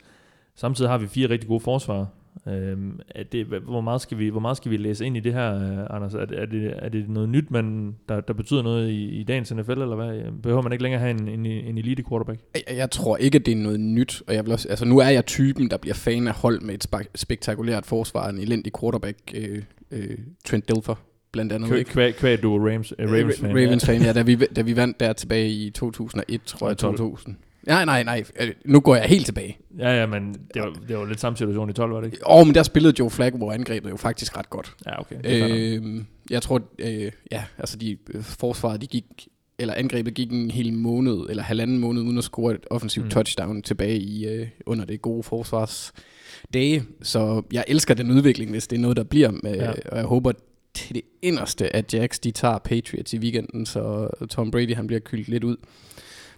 [0.54, 2.06] Samtidig har vi fire rigtig gode forsvar.
[2.50, 5.32] Øhm, er det, hvor, meget skal vi, hvor meget skal vi læse ind i det
[5.32, 6.14] her, øh, Anders?
[6.14, 9.24] Er, det- er, det, er det noget nyt, man, der, der betyder noget i, i
[9.24, 10.20] dagens NFL, eller hvad?
[10.42, 12.40] Behøver man ikke længere have en, en, en elite quarterback?
[12.54, 14.98] Jeg, jeg tror ikke, at det er noget nyt, og jeg vil også, altså nu
[14.98, 18.72] er jeg typen, der bliver fan af hold med et spak- spektakulært forsvar, en elendig
[18.80, 20.94] quarterback, øh, øh, Trent Dilfer
[21.32, 21.68] blandt andet.
[21.68, 23.50] Kvæg, kvæg, kvæg du er Rams, uh, Ravens fan.
[23.50, 26.96] Ravens fan, ja, da vi, da vi vandt der tilbage i 2001, tror jeg, 12.
[26.98, 27.36] 2000.
[27.68, 29.58] Nej, nej, nej, øh, nu går jeg helt tilbage.
[29.78, 32.30] Ja, ja, men det var, det var lidt samme situation i 12, var det ikke?
[32.30, 34.74] Åh, men der spillede Joe Flacco angrebet jo faktisk ret godt.
[34.86, 35.16] Ja, okay.
[35.24, 39.04] Øh, jeg tror, øh, ja, altså de øh, forsvaret, de gik,
[39.58, 43.10] eller angrebet gik en hel måned, eller halvanden måned, uden at score et offensivt Mm.
[43.10, 45.92] touchdown tilbage i, øh, under det gode forsvars
[46.54, 46.82] dage.
[47.02, 49.70] Så jeg elsker den udvikling, hvis det er noget, der bliver med, Ja.
[49.70, 50.32] og jeg håber
[50.74, 55.00] til det inderste, at Jacks, de tager Patriots i weekenden, så Tom Brady, han bliver
[55.00, 55.56] kyldt lidt ud.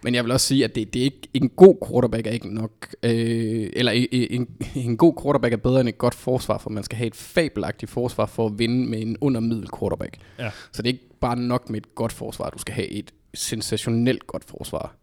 [0.02, 2.54] Men jeg vil også sige, at det, det er ikke, en god quarterback er ikke
[2.54, 6.82] nok, øh, eller en, en, god quarterback er bedre end et godt forsvar, for man
[6.82, 10.16] skal have et fabelagtigt forsvar for at vinde med en undermiddel quarterback.
[10.38, 10.50] Ja.
[10.72, 14.26] Så det er ikke bare nok med et godt forsvar, du skal have et sensationelt
[14.26, 14.96] godt forsvar.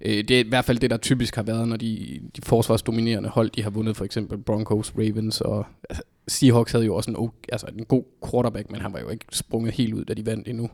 [0.00, 3.28] Øh, det er i hvert fald det, der typisk har været, når de, de forsvarsdominerende
[3.28, 7.30] hold, de har vundet for eksempel Broncos, Ravens og altså, Seahawks havde jo også en,
[7.52, 10.48] altså en god quarterback, men han var jo ikke sprunget helt ud, da de vandt
[10.48, 10.70] endnu.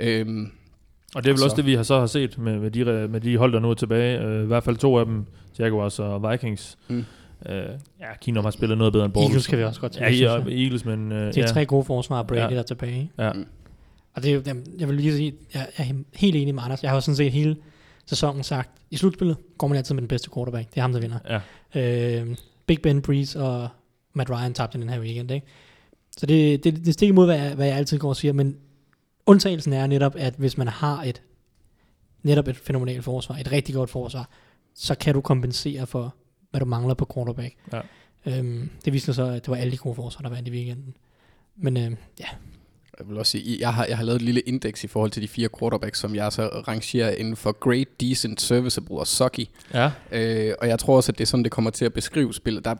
[0.00, 0.50] Øhm,
[1.14, 3.08] Og det er vel så- også det, vi har så har set med, med, de,
[3.08, 4.26] med de hold, der nu er tilbage.
[4.38, 5.24] Uh, I hvert fald to af dem,
[5.58, 6.78] Jaguars og Vikings.
[6.88, 7.04] Mm.
[7.48, 7.52] Uh,
[8.00, 9.30] ja, Keenum har spillet noget bedre end Bortles.
[9.30, 10.10] Eagles kan vi også godt tage.
[10.10, 10.62] Ja, ja, jeg.
[10.62, 11.12] Eagles, men...
[11.12, 11.46] Uh, Det er ja.
[11.46, 12.46] tre gode forsvar, Brady Ja.
[12.48, 13.10] der er tilbage.
[13.18, 13.32] Ja.
[13.32, 13.46] Mm.
[14.14, 16.82] Og det er jeg vil lige sige, jeg er helt enig med Anders.
[16.82, 17.56] Jeg har jo sådan set hele
[18.06, 20.70] sæsonen sagt, i slutspillet går man altid med den bedste quarterback.
[20.70, 21.40] Det er ham, der vinder.
[21.74, 22.20] ja.
[22.20, 23.68] Øh, Big Ben, Breeze og
[24.14, 25.30] Matt Ryan tabte den her weekend.
[25.30, 25.46] Ikke?
[26.18, 28.56] Så det, det, det stikker imod, hvad jeg, hvad jeg altid går og siger, men
[29.26, 31.22] undtagelsen er netop, at hvis man har et
[32.22, 34.28] netop et fænomenalt forsvar, et rigtig godt forsvar,
[34.74, 36.14] så kan du kompensere for,
[36.50, 37.54] hvad du mangler på quarterback.
[37.72, 37.80] Ja.
[38.26, 40.50] Øhm, det viste sig så, at det var alle de gode forsvar, der vandt i
[40.50, 40.94] weekenden.
[41.56, 42.26] Men øh, ja,
[42.98, 45.22] Jeg vil også sige, jeg har, jeg har lavet et lille indeks i forhold til
[45.22, 49.46] de fire quarterbacks, som jeg så rangerer inden for great, decent, serviceable og sucky.
[49.74, 49.90] Ja.
[50.12, 52.64] Øh, og jeg tror også, at det er sådan, det kommer til at beskrive spillet.
[52.64, 52.74] Der,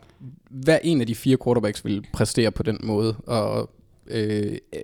[0.49, 3.15] hver en af de fire quarterbacks vil præstere på den måde.
[3.17, 3.69] Og
[4.07, 4.81] øh, øh,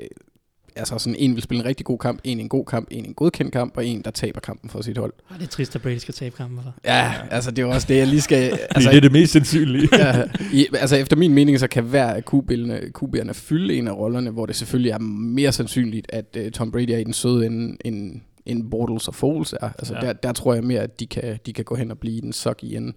[0.75, 3.13] altså sådan en vil spille en rigtig god kamp, en en god kamp, en en
[3.13, 5.13] godkendt kamp, og en, der taber kampen for sit hold.
[5.37, 6.73] det er trist, at Brady skal tabe kampen for.
[6.85, 8.59] Ja, altså det er jo også det, jeg lige skal...
[8.69, 9.89] Altså, det er det mest sandsynlige.
[9.97, 13.91] ja, i, altså efter min mening, så kan hver af QB'erne, QB'erne fylde en af
[13.97, 17.45] rollerne, hvor det selvfølgelig er mere sandsynligt, at uh, Tom Brady er i den søde
[17.45, 19.69] ende, end, end Bortles og Foles er.
[19.79, 19.99] Altså Ja.
[20.01, 22.33] der, der tror jeg mere, at de kan, de kan gå hen og blive den
[22.33, 22.93] sucky ende.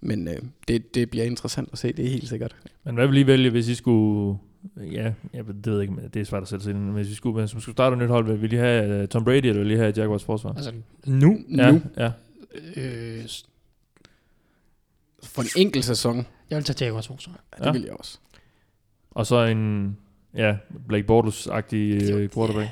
[0.00, 0.34] Men uh,
[0.68, 2.56] det, det bliver interessant at se, det er helt sikkert.
[2.84, 4.38] Men hvad vil I vælge, hvis I skulle...
[4.76, 6.78] Ja, jeg ved, det ved jeg ikke, men det er svært at sætte sig ind
[6.80, 9.08] men hvis I skulle, hvis man skulle starte et nyt hold, vil I have uh,
[9.08, 10.52] Tom Brady, eller vil I have Jaguars forsvar?
[10.52, 10.72] Altså
[11.06, 12.10] nu, Ja, Nu, ja.
[12.76, 13.24] øh,
[15.22, 17.40] for en enkelt sæson, jeg vil tage Jaguars forsvar.
[17.52, 17.72] ja, det Ja.
[17.72, 18.18] vil jeg også.
[19.10, 19.96] Og så en,
[20.36, 20.56] ja,
[20.88, 22.68] Blake Bortles-agtig uh, quarterback.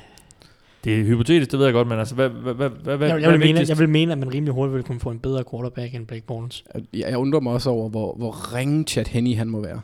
[0.83, 3.17] Det er hypotetisk, det ved jeg godt, men altså, hvad, hvad, hvad, hvad, hvad, Jeg,
[3.17, 3.69] hvad jeg, er vil mene, vigtigst?
[3.69, 6.25] jeg vil mene, at man rimelig hurtigt ville kunne få en bedre quarterback end Blake
[6.25, 6.63] Bortles.
[6.75, 9.81] Jeg, jeg undrer mig også over, hvor, hvor ringe Chad Henney han må være.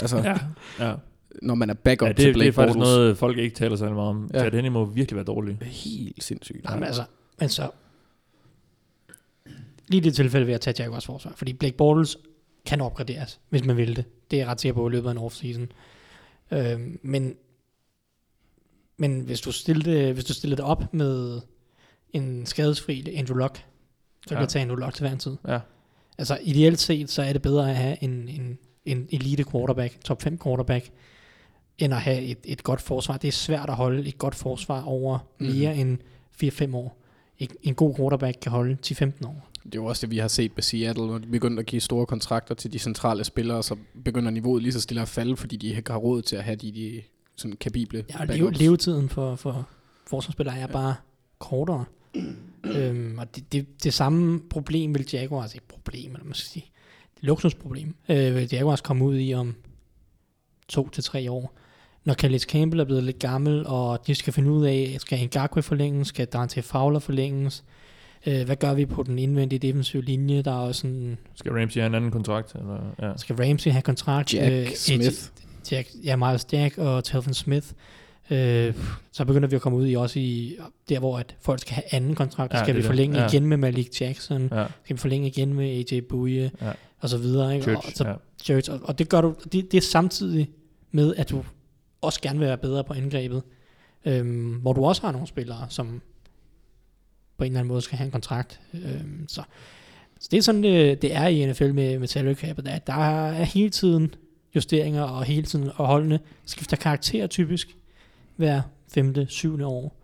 [0.00, 0.38] Altså, Ja,
[0.88, 0.94] ja.
[1.42, 2.88] Når man er backup ja det, til det Blake er faktisk Bortles.
[2.96, 4.30] noget, folk ikke taler særlig meget om.
[4.34, 4.38] Ja.
[4.40, 5.58] Chad Henney må virkelig være dårlig.
[5.62, 6.64] Helt sindssygt.
[6.64, 7.02] Nej, men altså,
[7.40, 7.70] men så...
[9.88, 12.18] Lige i det tilfælde vil jeg tage Jaguars forsvar, fordi Blake Bortles
[12.66, 14.04] kan opgraderes, hvis man vil det.
[14.30, 15.72] Det er jeg ret sikker på i løbet af en offseason.
[16.50, 17.34] Øhm, men
[18.96, 21.40] men hvis du, stillede, hvis du stillede det op med
[22.12, 23.64] en skadesfri Andrew Luck, så
[24.28, 24.40] vil Ja.
[24.40, 25.36] jeg tage Andrew Luck til hver en tid.
[25.48, 25.58] Ja.
[26.18, 30.22] Altså ideelt set, så er det bedre at have en, en, en elite quarterback, top
[30.22, 30.90] 5 quarterback,
[31.78, 33.16] end at have et, et godt forsvar.
[33.16, 35.80] Det er svært at holde et godt forsvar over mere mm.
[35.80, 35.98] end
[36.72, 36.96] 4-5 år.
[37.38, 39.48] En, en god quarterback kan holde 10-15 år.
[39.64, 41.80] Det er jo også det, vi har set på Seattle, når de begyndte at give
[41.80, 45.56] store kontrakter til de centrale spillere, så begynder niveauet lige så stille at falde, fordi
[45.56, 47.02] de ikke har råd til at have de, de
[47.36, 49.68] sådan kapible Ja, leve, levetiden for, for
[50.06, 50.66] forsvarsspillere er ja.
[50.66, 50.94] bare
[51.38, 51.84] kortere.
[52.64, 56.70] øhm, og det, det, det samme problem vil Jaguars, ikke problem, eller man skal sige,
[57.20, 59.54] luksusproblem, øh, vil Jaguars komme ud i om
[60.68, 61.57] to til tre år.
[62.08, 65.62] Når Calais Campbell er blevet lidt gammel, og de skal finde ud af, skal Ngakwe
[65.62, 67.64] forlænges, skal Dante Fowler forlænges,
[68.26, 71.80] øh, hvad gør vi på den indvendige defensive linje, der er også sådan, Skal Ramsey
[71.80, 72.54] have en anden kontrakt?
[72.54, 73.12] Eller, ja.
[73.16, 74.34] skal Ramsey have kontrakt?
[74.34, 75.16] Jack Øh, Smith.
[75.72, 77.66] Jack, ja, Miles Jack og Telvin Smith.
[78.30, 78.74] Øh,
[79.12, 80.56] så begynder vi at komme ud i også i
[80.88, 82.54] der, hvor at folk skal have anden kontrakt.
[82.54, 83.20] Ja, skal vi forlænge.
[83.20, 83.28] Ja.
[83.28, 84.48] igen med Malik Jackson?
[84.52, 86.50] Ja, Skal vi forlænge igen med AJ Bouye?
[86.62, 86.72] Ja.
[87.00, 87.54] Og så videre.
[87.54, 87.64] Ikke?
[87.64, 88.14] Church, og, så, ja.
[88.42, 90.48] Church, og, og det gør du, det, det er samtidig
[90.92, 91.44] med, at du
[92.00, 93.42] også gerne vil være bedre på angrebet.
[94.04, 96.02] Øhm, hvor du også har nogle spillere, som
[97.36, 98.60] på en eller anden måde skal have en kontrakt.
[98.74, 99.42] Øhm, så,
[100.20, 102.92] så det er sådan, det, det er i NFL med, med salary cap, at der
[102.92, 104.14] er hele tiden
[104.54, 107.76] justeringer, og hele tiden, og holdene skifter karakter typisk
[108.36, 109.96] hver femte, syvende år.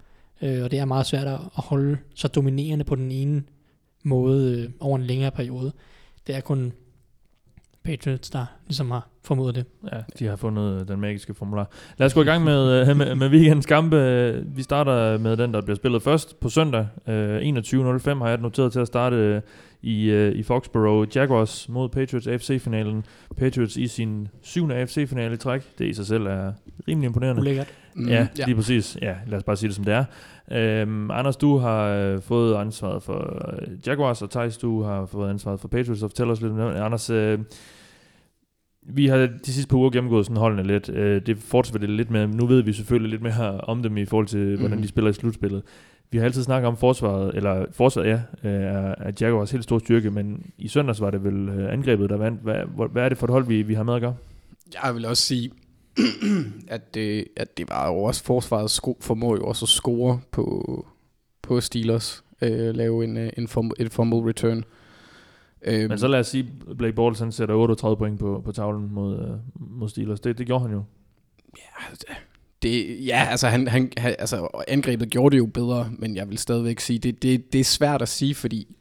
[0.43, 3.43] Øh, og det er meget svært at at holde så dominerende på den ene
[4.03, 5.73] måde øh, over en længere periode.
[6.27, 6.73] Det er kun
[7.85, 9.65] Patriots, der ligesom har formået det.
[9.93, 11.71] Ja, de har fundet den magiske formular.
[11.99, 14.45] Lad os gå i gang med, øh, med, med weekendens kampe.
[14.47, 16.87] Vi starter med den, der bliver spillet først på søndag.
[17.09, 19.41] Øh, 21.05 har jeg noteret til at starte øh,
[19.83, 21.17] i, øh, i Foxborough.
[21.17, 23.05] Jaguars mod Patriots AFC-finalen.
[23.37, 25.63] Patriots i sin syvende AFC-finale i træk.
[25.79, 26.53] Det i sig selv er
[26.89, 27.41] rimelig imponerende.
[27.43, 27.67] Ulækkert.
[27.95, 28.99] Mm, Ja, ja, lige præcis.
[29.03, 30.05] Ja, lad os bare sige det som det er.
[30.53, 35.31] Øhm, Anders, du har øh, fået ansvaret for øh, Jaguars, og Thijs, du har fået
[35.31, 36.81] ansvaret for Patriots, og fortæl os lidt om det.
[36.81, 37.39] Anders, øh,
[38.83, 40.89] vi har de sidste par uger gennemgået sådan holdene lidt.
[40.89, 44.05] Øh, det fortsætter det lidt med, nu ved vi selvfølgelig lidt mere om dem i
[44.05, 44.59] forhold til, mm.
[44.59, 44.83] hvordan Mhm.
[44.83, 45.63] de spiller i slutspillet.
[46.11, 49.79] Vi har altid snakket om forsvaret, eller forsvaret, ja, øh, er, er Jaguars helt stor
[49.79, 52.41] styrke, men i søndags var det vel øh, angrebet, der vandt.
[52.43, 54.15] Hvad, hvad er det for et hold, vi, vi har med at gøre?
[54.85, 55.51] Jeg vil også sige,
[56.69, 60.87] at det, at det var jo også forsvaret sko- formår jo også at score på,
[61.43, 62.25] på Steelers.
[62.43, 64.65] Øh, lave en, øh, en fumble, et fumble return.
[65.63, 68.93] Øh, Men så lad os sige, Blake Bortles han sætter 38 point på, på tavlen
[68.93, 69.37] mod, øh,
[69.79, 70.21] mod Steelers.
[70.21, 70.83] Det, det gjorde han jo.
[72.63, 76.39] det, ja, altså, han, han, han, altså angrebet gjorde det jo bedre, men jeg vil
[76.39, 78.77] stadigvæk sige, det, det, det er svært at sige, fordi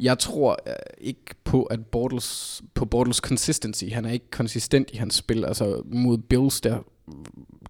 [0.00, 4.96] jeg tror øh, ikke på, at Bortles, på Bortles consistency, han er ikke konsistent i
[4.96, 6.78] hans spil, altså mod Bills, der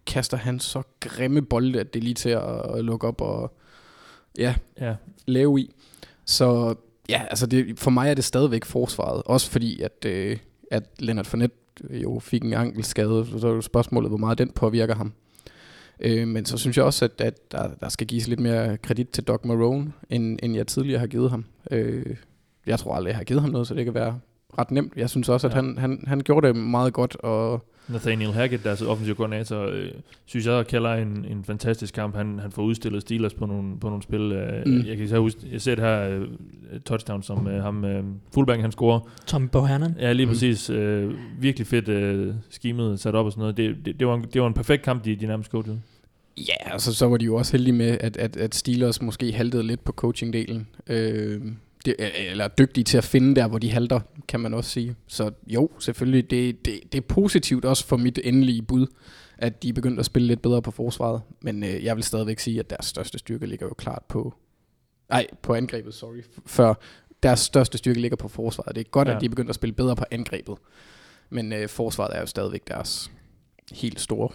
[0.07, 3.57] kaster han så grimme bolde, at det er lige til at, at lukke op og
[4.39, 4.95] ja, Ja,
[5.27, 5.75] lave i.
[6.25, 6.75] Så
[7.09, 9.23] ja, altså det, for mig er det stadigvæk forsvaret.
[9.27, 10.39] Også fordi, at, øh,
[10.71, 11.57] at Leonard Fournette
[11.91, 15.13] jo fik en ankelskade, så er jo spørgsmålet, hvor meget den påvirker ham.
[16.01, 19.09] Øh, men så synes jeg også, at, at der, der skal gives lidt mere kredit
[19.09, 21.45] til Doc Marone, end, end jeg tidligere har givet ham.
[21.71, 22.17] Øh,
[22.67, 24.21] jeg tror aldrig, jeg har givet ham noget, så det kan være
[24.59, 24.93] ret nemt.
[24.97, 25.57] Jeg synes også, at Ja.
[25.57, 29.89] han, han, han gjorde det meget godt, og Nathaniel Hackett, deres offensiv koordinator, øh,
[30.27, 32.17] synes jeg kalder en, en fantastisk kamp.
[32.17, 34.21] Han, han får udstillet Steelers på nogle, på nogle spil.
[34.33, 34.83] Øh, Mm.
[34.87, 36.29] Jeg kan så huske, jeg ser det her øh,
[36.85, 39.01] touchdown, som øh, ham, øh, fullback han scorer.
[39.27, 39.95] Tom Bohannon.
[40.01, 40.33] Ja, lige Mm.
[40.33, 40.71] præcis.
[40.71, 43.57] Øh, virkelig fedt øh, schemet sat op og sådan noget.
[43.57, 45.81] Det, det, det, var, en, det var en perfekt kamp, de, de nærmest coachede.
[46.39, 49.63] Ja, altså så var de jo også heldige med, at, at, at Steelers måske haltede
[49.63, 50.67] lidt på coachingdelen.
[50.87, 51.41] Øh,
[51.87, 54.97] det, eller dygtige til at finde der, hvor de halter, kan man også sige.
[55.07, 58.87] Så jo, selvfølgelig, det, det, det er positivt også for mit endelige bud,
[59.39, 61.23] at de er begyndt at spille lidt bedre på forsvaret.
[61.43, 64.35] Men øh, jeg vil stadigvæk sige, at deres største styrke ligger jo klart på...
[65.11, 66.23] Nej, på angrebet, sorry.
[66.47, 66.75] Før
[67.23, 68.75] deres største styrke ligger på forsvaret.
[68.75, 69.15] Det er godt, ja.
[69.15, 70.55] At de er begyndt at spille bedre på angrebet.
[71.31, 73.11] Men øh, forsvaret er jo stadigvæk deres
[73.73, 74.29] helt store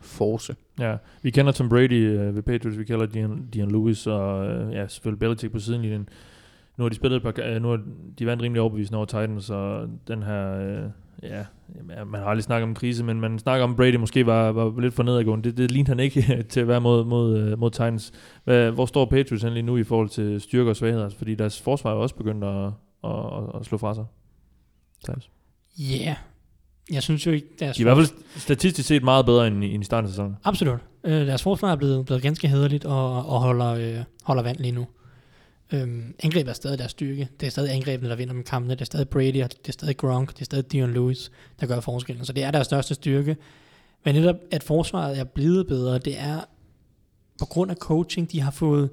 [0.00, 0.56] force.
[0.80, 4.72] Ja, vi kender Tom Brady øh, ved Patriots, vi kalder Dion, Dion Lewis, og øh,
[4.72, 6.08] ja, selvfølgelig Belichick på sidelinjen.
[6.78, 7.80] Nu har de spillet et par, øh, nu har
[8.18, 10.90] de vandt rimelig overbevisende over Titans, så den her, øh,
[11.22, 11.44] ja,
[12.06, 14.94] man har aldrig snakket om krise, men man snakker om, Brady måske var, var lidt
[14.94, 15.50] for nedadgående.
[15.50, 18.12] Det, det lignede han ikke til at være mod, mod, øh, mod Titans.
[18.44, 21.08] Hvad, hvor står Patriots lige nu i forhold til styrke og svagheder?
[21.08, 22.66] Fordi deres forsvar er også begyndt at,
[23.04, 24.04] at, at, at slå fra sig.
[25.78, 25.94] Ja.
[25.94, 26.16] Yeah.
[26.92, 29.64] Jeg synes jo ikke, deres De er i hvert fald statistisk set meget bedre end
[29.64, 30.36] i, end i starten af sæsonen.
[30.44, 30.78] Absolut.
[31.04, 34.72] Øh, deres forsvar er blevet, blevet ganske hederligt og, og holder, øh, holder vand lige
[34.72, 34.86] nu.
[35.72, 37.28] Øhm, angrebet er stadig deres styrke.
[37.40, 38.74] Det er stadig angrebene, der vinder med kampene.
[38.74, 41.66] Det er stadig Brady, og det er stadig Gronk, det er stadig Dion Lewis, der
[41.66, 42.24] gør forskellen.
[42.24, 43.36] Så det er deres største styrke.
[44.04, 46.40] Men netop, at forsvaret er blevet bedre, det er
[47.38, 48.90] på grund af coaching, de har fået,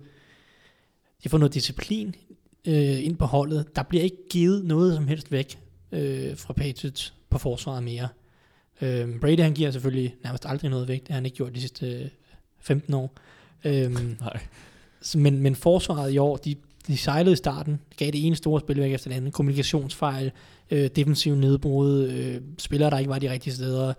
[1.17, 2.15] de har fået noget disciplin
[2.67, 3.75] øh, ind på holdet.
[3.75, 5.59] Der bliver ikke givet noget som helst væk
[5.91, 8.07] øh, fra Patriots på forsvaret mere.
[8.81, 10.99] Øh, Brady han giver selvfølgelig nærmest aldrig noget væk.
[10.99, 12.09] Det har han ikke gjort de sidste øh,
[12.59, 13.13] 15 år.
[13.63, 14.39] Øhm, Nej.
[15.15, 16.55] men, men forsvaret i år, de,
[16.87, 19.33] de sejlede i starten, gav det ene store spil væk efter det andet.
[19.33, 20.31] Kommunikationsfejl,
[20.71, 23.93] øh, defensiv nedbrud, øh, spillere, der ikke var de rigtige steder.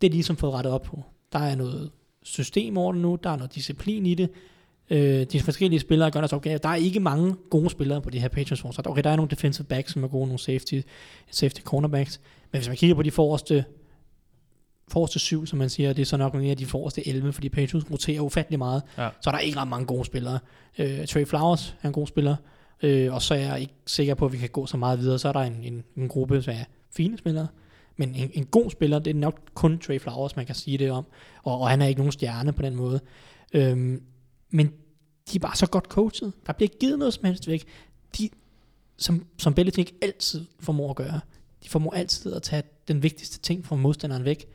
[0.00, 1.04] Det er de ligesom fået rettet op på.
[1.32, 1.90] Der er noget
[2.22, 4.30] system over det nu, der er noget disciplin i det.
[4.90, 6.58] Øh, de forskellige spillere gør deres opgave.
[6.58, 8.90] Der er ikke mange gode spillere på det her Patriots forsvar.
[8.90, 10.80] Okay, der er nogle defensive backs, som er gode, nogle safety,
[11.30, 12.20] safety cornerbacks.
[12.52, 13.64] Men hvis man kigger på de forreste
[14.90, 17.90] forreste syv, som man siger, det er så nok mere de forreste 11, fordi Patriots
[17.90, 18.82] roterer ufattelig meget.
[18.98, 19.08] Ja.
[19.20, 20.38] Så er der ikke ret mange gode spillere.
[20.78, 22.36] Øh, Trey Flowers er en god spiller,
[22.82, 25.18] øh, og så er jeg ikke sikker på, at vi kan gå så meget videre.
[25.18, 26.64] Så er der en, en, en gruppe, som er
[26.96, 27.46] fine spillere,
[27.96, 30.90] Men en, en god spiller, det er nok kun Trey Flowers, man kan sige det
[30.90, 31.06] om.
[31.42, 33.00] Og, og han er ikke nogen stjerne på den måde.
[33.52, 34.02] Øhm,
[34.50, 34.66] men
[35.32, 36.32] de er bare så godt coachet.
[36.46, 37.64] Der bliver givet noget som helst væk.
[38.18, 38.28] De,
[38.96, 41.20] som, som Belichick altid formår at gøre.
[41.64, 44.46] De formår altid at tage den vigtigste ting fra modstanderen væk,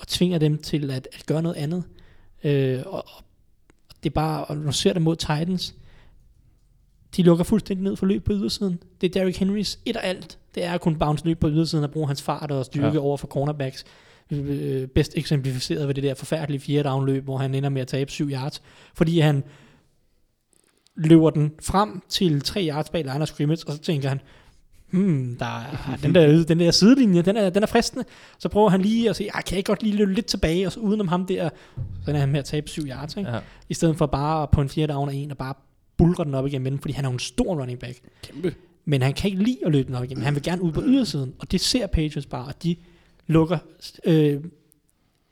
[0.00, 1.84] og tvinger dem til at, at gøre noget andet.
[2.44, 3.24] Øh, og, og
[4.02, 5.74] det er bare, og når ser det mod Titans,
[7.16, 8.82] de lukker fuldstændig ned for løb på ydersiden.
[9.00, 10.38] Det er Derrick Henrys et og alt.
[10.54, 12.92] Det er at kunne bounce løb på ydersiden og bruge hans fart og styrke Ja.
[12.92, 12.98] ja.
[12.98, 13.84] over for cornerbacks.
[14.30, 17.88] Øh, bedst eksemplificeret ved det der forfærdelige fjerde down løb, hvor han ender med at
[17.88, 18.62] tabe 7 yards,
[18.94, 19.44] fordi han
[20.96, 24.20] løber den frem til 3 yards bag line of scrimmage, og så tænker han,
[24.90, 28.04] hmm, der er, den, der, den der sidelinje, den er, den er fristende.
[28.38, 30.66] Så prøver han lige at sige, ah, kan jeg ikke godt lige løbe lidt tilbage,
[30.66, 31.48] og så udenom ham der,
[32.04, 33.30] så er han med at tabe 7 yards, ikke?
[33.30, 33.38] Ja.
[33.68, 35.54] i stedet for bare på en fjerde down og en, og bare
[35.96, 38.00] bulre den op igennem fordi han er jo en stor running back.
[38.22, 38.54] Kæmpe.
[38.84, 40.24] Men han kan ikke lide at løbe den op igennem.
[40.24, 42.76] Han vil gerne ud på ydersiden, og det ser Patriots bare, og de
[43.26, 43.58] lukker,
[44.04, 44.40] øh,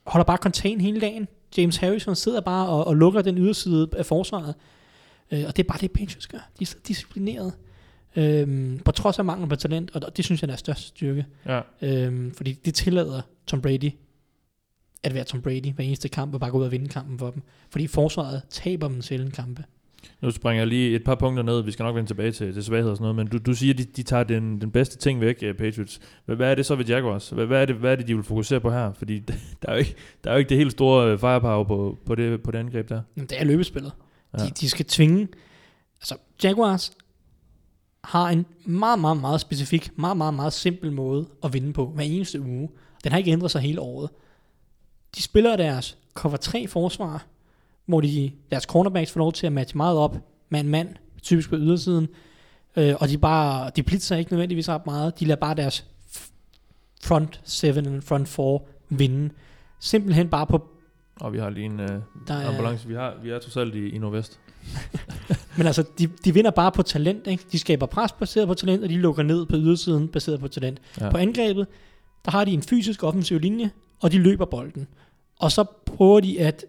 [0.07, 1.29] holder bare contain hele dagen.
[1.57, 4.55] James Harrison sidder bare og, og lukker den yderside af forsvaret.
[5.31, 6.39] Øh, og det er bare det, Patriots gør.
[6.59, 7.53] De er så disciplineret.
[8.17, 11.27] Øh, på trods af mangel på talent, og det synes jeg er største styrke.
[11.47, 11.61] Ja.
[11.83, 13.93] Øh, fordi det tillader Tom Brady
[15.03, 17.31] at være Tom Brady hver eneste kamp, og bare gå ud og vinde kampen for
[17.31, 17.43] dem.
[17.71, 19.65] Fordi forsvaret taber dem sjældent kampe.
[20.21, 21.63] Nu springer jeg lige et par punkter ned.
[21.63, 23.17] Vi skal nok vende tilbage til, til svaghed og sådan noget.
[23.17, 26.01] Men du, du siger, at de, de tager den, den bedste ting væk, uh, Patriots.
[26.25, 27.31] Hvad, hvad er det så ved Jaguars?
[27.31, 28.93] Hvad, hvad, er det, hvad er det, de vil fokusere på her?
[28.93, 29.19] Fordi
[29.63, 29.95] der er jo ikke,
[30.25, 32.89] der er jo ikke det helt store uh, firepower på, på, det, på det angreb
[32.89, 33.03] der.
[33.17, 33.93] Jamen, det er løbespillet.
[34.39, 34.45] Ja.
[34.45, 35.29] De, de skal tvinge...
[36.01, 36.93] Altså, Jaguars
[38.09, 42.05] har en meget, meget, meget specifik, meget, meget, meget simpel måde at vinde på hver
[42.05, 42.69] eneste uge.
[43.05, 44.11] Den har ikke ændret sig hele året.
[45.17, 47.27] De spiller deres cover 3 forsvar,
[47.87, 50.17] hvor de, deres cornerbacks får lov til at matche meget op,
[50.49, 50.89] mand-mand,
[51.23, 52.09] typisk på ydersiden,
[52.77, 55.87] øh, og de bare, de blitzer ikke nødvendigvis ret meget, de lader bare deres
[57.03, 59.31] front 7 og front 4 vinde.
[59.81, 60.69] Simpelthen bare på,
[61.21, 61.87] Og vi har lige en uh,
[62.29, 62.89] der er, ambulance.
[62.89, 64.41] Vi, har, vi er trods alt i, i Nordvest.
[65.59, 67.45] Men altså, de, de vinder bare på talent, ikke?
[67.53, 70.81] De skaber pres baseret på talent, og de lukker ned på ydersiden baseret på talent.
[71.01, 71.11] Ja.
[71.11, 71.67] På angrebet,
[72.25, 74.89] der har de en fysisk offensiv linje, og de løber bolden.
[75.39, 76.65] Og så prøver de at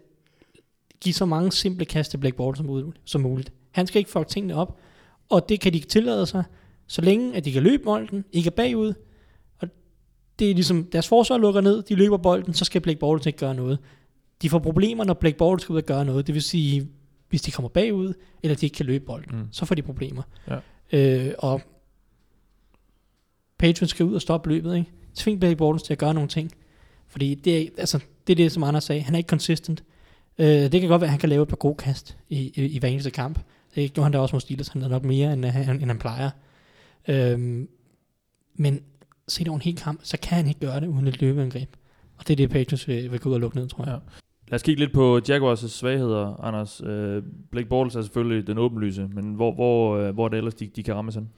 [1.00, 3.52] give så mange simple kast til Black Ball som, muligt- som muligt.
[3.70, 4.78] Han skal ikke fuck tingene op,
[5.28, 6.44] og det kan de tillade sig,
[6.86, 8.94] så længe at de kan løbe bolden, ikke er bagud,
[9.58, 9.68] og
[10.38, 13.38] det er ligesom, deres forsvar lukker ned, de løber bolden, så skal Black Bortles ikke
[13.38, 13.78] gøre noget.
[14.42, 16.88] De får problemer, når Black Bortles skal ud og gøre noget, det vil sige,
[17.30, 18.12] hvis de kommer bagud,
[18.42, 19.46] eller de ikke kan løbe bolden, Mm.
[19.52, 20.22] så får de problemer.
[20.48, 20.58] Ja.
[20.92, 21.60] Øh, og
[23.58, 24.90] Patriots skal ud og stoppe løbet, ikke?
[25.14, 26.52] Tving Black Bortles til at gøre nogle ting.
[27.08, 29.00] Fordi det er, altså, det er det, som Anders sagde.
[29.02, 29.84] Han er ikke consistent.
[30.38, 32.66] Øh, det kan godt være, at han kan lave et par gode kast i, i,
[32.66, 33.38] i hver eneste kamp.
[33.74, 34.68] Det gjorde han da også mod Steelers.
[34.68, 36.30] Han havde nok mere, end, han, end han plejer.
[37.08, 37.68] Øhm,
[38.54, 38.80] men
[39.28, 41.76] set over en hel kamp, så kan han ikke gøre det uden et løbeangreb.
[42.16, 43.92] Og det er det, Patriots vil, vil gå ud og lukke ned, tror jeg.
[43.92, 43.98] Ja.
[44.50, 46.82] Lad os kigge lidt på Jaguars' svagheder, Anders.
[46.84, 50.54] Øh, Blake Bortles er selvfølgelig den åbenlyse, men hvor, hvor, øh, hvor er det ellers,
[50.54, 51.28] de, de kan ramme sådan?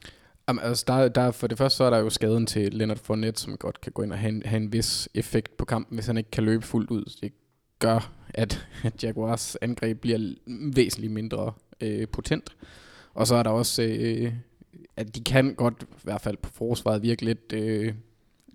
[0.47, 3.41] Jamen, altså, der, der, for det første så er der jo skaden til Leonard Fournette,
[3.41, 6.05] som godt kan gå ind og have en, have en vis effekt på kampen, hvis
[6.05, 7.03] han ikke kan løbe fuldt ud.
[7.21, 7.33] Det
[7.79, 10.33] gør, at, at Jaguars angreb bliver
[10.75, 12.55] væsentligt mindre øh, potent.
[13.13, 14.33] Og så er der også, øh,
[14.97, 17.93] at de kan godt, i hvert fald på forsvaret, virke lidt, øh,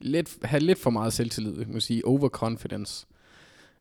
[0.01, 3.07] lidt, have lidt for meget selvtillid, man sige, overconfidence.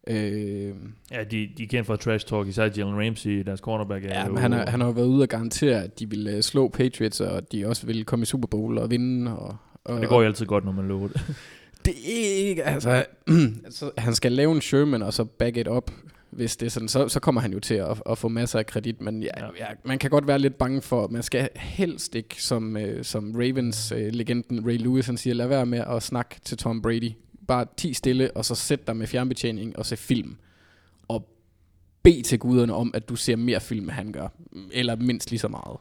[0.07, 0.73] Øh,
[1.11, 4.05] Ja, de, de er kendt for trash talk, især Jalen Ramsey, deres cornerback.
[4.05, 6.31] Er Ja, men han, har, han har jo været ude og garantere, at de ville
[6.31, 9.37] øh, slå Patriots, og de også ville komme i Super Bowl og vinde.
[9.37, 11.21] Og, og, det går jo altid godt, når man lover det.
[11.85, 13.05] Det er ikke, altså,
[13.65, 15.91] altså, han skal lave en Sherman og så back it up,
[16.29, 18.65] hvis det er sådan, så, så kommer han jo til at, at få masser af
[18.65, 19.65] kredit, men ja, Ja.
[19.85, 24.65] man kan godt være lidt bange for, man skal helst ikke, som, øh, som Ravens-legenden
[24.67, 27.11] Ray Lewis, han siger, lad være med at snakke til Tom Brady.
[27.47, 30.37] Bare ti stille, og så sæt dig med fjernbetjening og se film.
[31.07, 31.29] Og
[32.03, 34.27] bed til guderne om, at du ser mere film, end han gør.
[34.71, 35.77] Eller mindst lige så meget.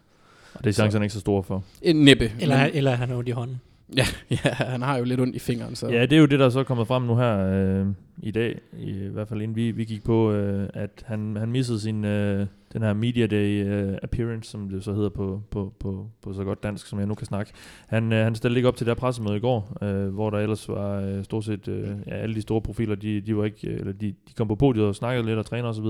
[0.55, 1.65] Og det er chancerne ikke så store for.
[1.83, 2.33] En nippe.
[2.41, 3.61] Eller, men, eller han har ondt i hånden
[3.97, 4.05] ja,
[4.45, 5.89] ja, han har jo lidt ondt i fingeren, så...
[5.89, 7.87] Ja, det er jo det, der er så kommet frem nu her øh,
[8.23, 11.51] i dag, i, i hvert fald inden vi, vi gik på, øh, at han, han
[11.51, 15.75] missede sin, øh, den her Media Day øh, appearance, som det så hedder på, på,
[15.81, 17.53] på, på så godt dansk, som jeg nu kan snakke.
[17.87, 20.39] Han, øh, han stillede ikke op til det her pressemøde i går, øh, hvor der
[20.39, 23.69] ellers var øh, stort set øh, ja, alle de store profiler, de, de, var ikke,
[23.69, 25.85] øh, eller de, de kom på podiet og snakkede lidt og træner osv.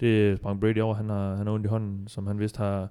[0.00, 0.94] Det sprang Brady over.
[0.94, 2.88] Han har, han har ondt i hånden, som han vist har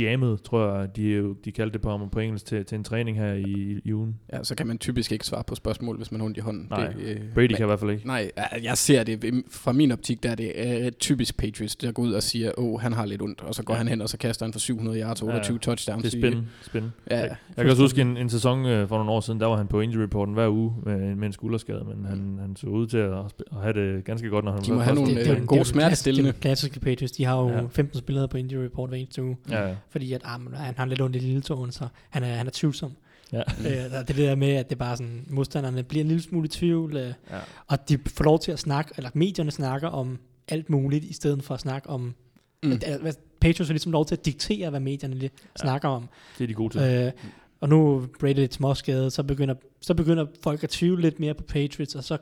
[0.00, 3.18] jammet, tror jeg, de, jo- de kaldte det på på engelsk, til, til en træning
[3.18, 4.14] her i, i ugen.
[4.32, 6.66] Ja, så kan man typisk ikke svare på spørgsmål, hvis man har ondt i hånden.
[6.70, 8.06] Nej, det, øh, Brady men- kan i hvert fald ikke.
[8.06, 10.52] Nej, ja, jeg ser det fra min optik, der er det
[10.86, 13.54] øh, typisk Patriots, der går ud og siger, åh, oh, han har lidt ondt, og
[13.54, 13.78] så går Ja.
[13.78, 16.02] han hen, og så kaster han for 700 yards og Ja, 28 touchdowns.
[16.02, 16.46] Det er spændende.
[16.62, 16.92] spændende.
[17.10, 19.56] Ja, Jeg kan også huske en, en sæson øh, for nogle år siden, der var
[19.56, 22.86] han på injury reporten hver uge med, med en skulderskade, men han, han så ud
[22.86, 23.12] til at,
[23.52, 25.44] at have det ganske godt, når han De var må have nogle, det, øh, er
[25.46, 26.30] gode er smertestillende.
[26.32, 27.54] klassiske- klassiske Patriots, de har jo Ja.
[27.60, 27.66] ja.
[27.70, 29.74] 15 spillere på injury report hver eneste uge, Ja, ja.
[29.88, 32.46] Fordi at, ah, men han har lidt ondt i lille tåen, så han er, han
[32.46, 32.92] er tvivlsom.
[33.32, 33.42] ja.
[33.58, 36.96] Øh, det der med, at det bare sådan, modstanderne bliver en lille smule i tvivl,
[36.96, 37.38] øh, ja.
[37.66, 40.18] og de får lov til at snakke, eller medierne snakker om
[40.48, 42.14] alt muligt, i stedet for at snakke om,
[42.62, 42.70] Mm.
[42.70, 42.74] mm.
[42.74, 45.48] at, at Patriots har ligesom lov til at diktere, hvad medierne lige Ja.
[45.62, 46.08] snakker om.
[46.38, 46.80] Det er de gode til.
[46.80, 47.12] Øh,
[47.60, 51.42] og nu Brady lidt småskadet, så begynder, så begynder folk at tvivle lidt mere på
[51.42, 52.18] Patriots, og så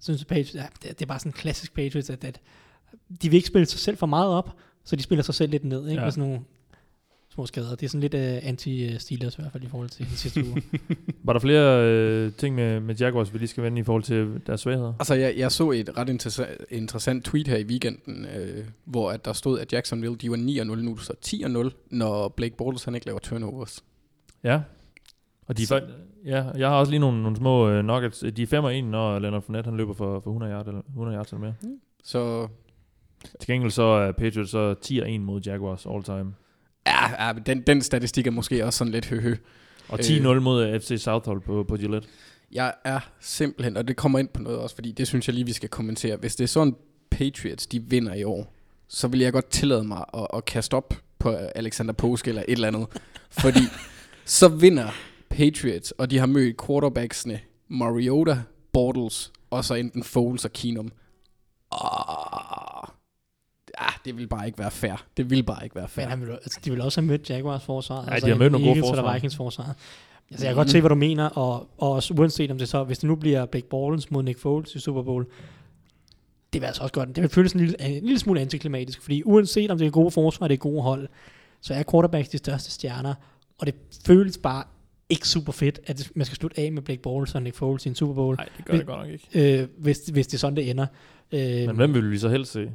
[0.00, 2.40] synes jeg, Patriots, ja, det, det er bare sådan en klassisk Patriots, at, at
[3.22, 5.64] de vil ikke spille sig selv for meget op, så de spiller sig selv lidt
[5.64, 5.92] ned, ikke?
[5.94, 6.00] Ja.
[6.00, 6.04] Ja.
[6.04, 6.44] med sådan nogle
[7.38, 7.70] små skader.
[7.70, 8.20] Det er sådan lidt uh,
[8.50, 10.60] anti-Steelers i hvert fald i forhold til de sidste uger.
[11.24, 14.40] Var der flere øh, ting med, med Jaguars, vi lige skal vende i forhold til
[14.46, 14.92] deres svagheder?
[14.98, 19.24] Altså, jeg, jeg så et ret interessant, interessant tweet her i weekenden, øh, hvor at
[19.24, 23.06] der stod, at Jacksonville, de var 9-0 nu, så 10-0, når Blake Bortles han ikke
[23.06, 23.84] laver turnovers.
[24.44, 24.60] Ja.
[25.46, 25.82] Og de er Så-
[26.24, 28.24] ja, jeg har også lige nogle, nogle små øh, nuggets.
[28.36, 30.80] De er 5 og 1, når Leonard Fournette han løber for, for 100 yards eller,
[30.88, 31.54] 100 yards eller mere.
[32.04, 32.48] Så
[33.40, 36.34] Til gengæld så er Patriots så 10 og 1 mod Jaguars all time.
[36.88, 39.36] Ja, ja den, den statistik er måske også sådan lidt høhø.
[39.88, 40.04] Og Øh.
[40.04, 42.08] 10-0 mod FC Southhold på, på Gillette.
[42.52, 45.46] Jeg er simpelthen, og det kommer ind på noget også, fordi det synes jeg lige,
[45.46, 46.16] vi skal kommentere.
[46.16, 46.74] Hvis det er sådan,
[47.10, 48.54] Patriots de vinder i år,
[48.88, 52.52] så vil jeg godt tillade mig at, at kaste op på Alexander Påske eller et
[52.52, 52.86] eller andet.
[53.30, 53.60] fordi
[54.24, 54.88] så vinder
[55.30, 58.38] Patriots, og de har mødt quarterbacksene Mariota,
[58.72, 60.92] Bortles, og så enten Foles og Keenum.
[61.72, 62.88] Ah,
[63.80, 65.04] ah, det vil bare ikke være fair.
[65.16, 66.06] Det vil bare ikke være Men fair.
[66.06, 68.08] han vil, altså, de vil også have mødt Jaguars forsvar.
[68.10, 69.14] Ja, de har mødt nogle gode Eagles eller forsvar.
[69.14, 69.76] Vikings forsvar.
[70.30, 72.84] Altså, jeg kan godt se, hvad du mener, og, og også uanset om det så,
[72.84, 75.26] hvis det nu bliver Blake Bortles mod Nick Foles i Super Bowl,
[76.52, 79.22] det vil altså også godt, det vil føles en lille, en lille smule antiklimatisk, fordi
[79.24, 81.08] uanset om det er gode forsvar, det er gode hold,
[81.60, 83.14] så er quarterbacks de største stjerner,
[83.58, 83.74] og det
[84.06, 84.64] føles bare
[85.08, 87.88] ikke super fedt, at man skal slutte af med Blake Bortles og Nick Foles i
[87.88, 89.60] en Super Bowl, Nej, det gør Men- det godt nok ikke.
[89.62, 90.86] øh, hvis, hvis det er sådan, det ender.
[91.32, 92.70] Øh, Men hvem vil vi så helst se?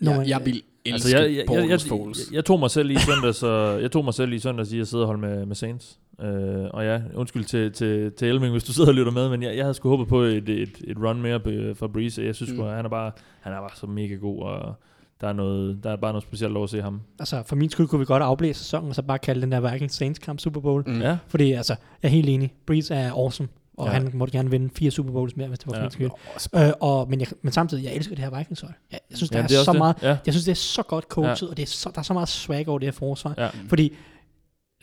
[0.00, 2.70] Når Jeg, man- jeg vil elske Altså, jeg, jeg, jeg, jeg, jeg, jeg, tog mig
[2.70, 5.20] selv i søndags, og jeg tog mig selv i søndags i at sidde og holde
[5.20, 5.98] med, med Saints.
[6.18, 6.26] Uh,
[6.70, 9.56] og ja, undskyld til, til, til Elming, hvis du sidder og lytter med, men jeg,
[9.56, 11.40] jeg havde sgu håbet på et, et, et run mere
[11.74, 12.22] fra Breeze.
[12.22, 12.58] Jeg synes Mm.
[12.58, 12.64] mm.
[12.64, 14.74] han er bare han er bare så mega god, og
[15.20, 17.00] der er, noget, der er bare noget specielt over at se ham.
[17.18, 19.70] altså, for min skyld kunne vi godt afblæse sæsonen, og så bare kalde den der
[19.72, 20.84] Vikings Saints kamp Super Bowl.
[20.86, 21.00] Mm.
[21.00, 21.72] Ja, Fordi altså,
[22.02, 22.54] jeg er helt enig.
[22.66, 23.48] Breeze er awesome.
[23.76, 23.92] Og Ja.
[23.92, 25.90] han måtte gerne vinde fire Super Bowls mere, hvis det var for Ja.
[25.90, 26.10] skyld.
[26.54, 28.72] Øh, og, men, jeg, men samtidig, jeg elsker det her Vikings hold.
[28.92, 30.02] Jeg, jeg synes, der ja er, det er så også meget, det.
[30.06, 31.50] Ja, jeg synes, det er så godt coachet, Ja.
[31.50, 33.34] og det er så, der er så meget swag over det her forsvar.
[33.38, 33.48] ja.
[33.68, 33.92] Fordi,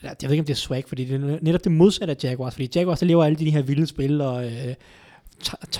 [0.02, 2.54] jeg ved ikke, om det er swag, fordi det er netop det modsatte af Jaguars.
[2.54, 4.74] Fordi Jaguars, der lever alle de her vilde spil, og øh,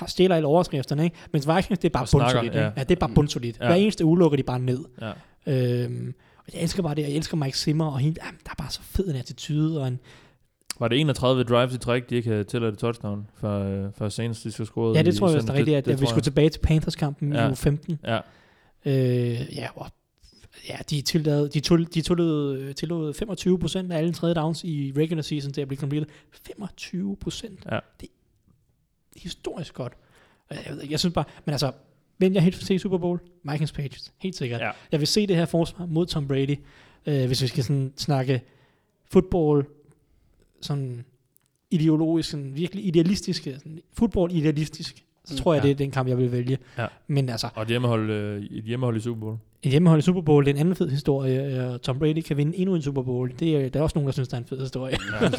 [0.07, 1.17] stjæler alle overskrifterne, ikke?
[1.33, 2.55] Mens Vikings, det er bare bundsolidt.
[2.55, 2.61] ja.
[2.61, 2.71] Ja.
[2.77, 3.57] ja, det er bare bundsolidt.
[3.61, 3.67] Ja.
[3.67, 4.85] Hver eneste uge lukker de bare ned.
[5.01, 5.12] ja.
[5.47, 8.51] Øhm, og jeg elsker bare det, og jeg elsker Mike Zimmer, og hende, jamen, der
[8.51, 10.01] er bare så fed en attitude, og en,
[10.79, 14.43] Var det 31 drives i træk, de ikke havde tilladt touchdown, for, øh, for Saints,
[14.43, 16.22] de skal score Ja, det tror jeg også er rigtigt, at, at vi tror skulle
[16.25, 17.45] tilbage til Panthers-kampen Ja.
[17.45, 17.99] i uge 15.
[18.03, 18.11] jeg.
[18.14, 18.20] Ja,
[18.87, 19.87] Øh, ja, og,
[20.68, 24.93] ja, de, tillod, de, tog, de tillod, tillod 25 procent af alle tredje downs i
[24.97, 26.07] regular season til at blive completed.
[26.47, 27.59] 25 procent.
[27.70, 27.79] Ja.
[28.01, 28.09] Det
[29.16, 29.93] er historisk godt.
[30.51, 31.72] Og Jeg, ved jeg synes bare, men altså,
[32.16, 33.20] hvem jeg helt vil se i Super Bowl?
[33.43, 34.61] Vikings Patriots, helt sikkert.
[34.61, 34.70] Ja.
[34.93, 36.57] Jeg vil se det her forsvar mod Tom Brady,
[37.07, 38.43] øh, hvis vi skal sådan snakke
[39.12, 39.64] football,
[40.65, 41.05] sådan
[41.71, 45.69] ideologisk, sådan virkelig idealistisk, sådan football idealistisk, så Mm, tror jeg, ja.
[45.69, 46.59] det er den kamp, jeg vil vælge.
[46.79, 46.87] Ja.
[47.09, 49.37] Men altså, og et hjemmehold, øh, et hjemmehold i Super Bowl.
[49.62, 52.37] et hjemmehold i Super Bowl, det er en anden fed historie, og Tom Brady kan
[52.37, 53.33] vinde endnu en Super Bowl.
[53.41, 54.97] Det er, der er også nogen, der synes, det er en fed historie.
[55.21, 55.31] Ja.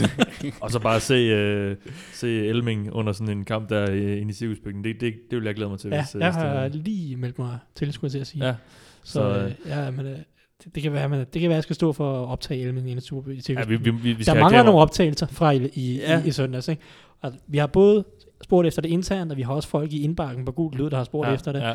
[0.61, 1.75] og så bare se, øh,
[2.13, 4.83] se Elming under sådan en kamp der øh, inde i cirkusbygningen.
[4.83, 5.89] Det, det, det vil jeg glæde mig til.
[5.89, 8.27] ja, hvis, øh, jeg hvis det- har lige meldt mig til, skulle jeg til at
[8.27, 8.45] sige.
[8.45, 8.55] Ja,
[9.03, 10.17] så, så, øh, ja, men, øh,
[10.65, 12.61] det, det, kan være, men, det kan være, at jeg skal stå for at optage
[12.61, 13.37] Elmen i en Super Bowl.
[13.49, 16.21] ja vi, vi, vi, vi der mangler nogle optagelser fra i, i, Ja.
[16.23, 16.67] i, i søndags.
[16.67, 16.81] Ikke?
[17.21, 18.03] Og vi har både
[18.43, 20.97] spurgt efter det internt, og vi har også folk i indbakken på Gul Lyd, der
[20.97, 21.61] har spurgt ja, efter det.
[21.61, 21.73] Ja,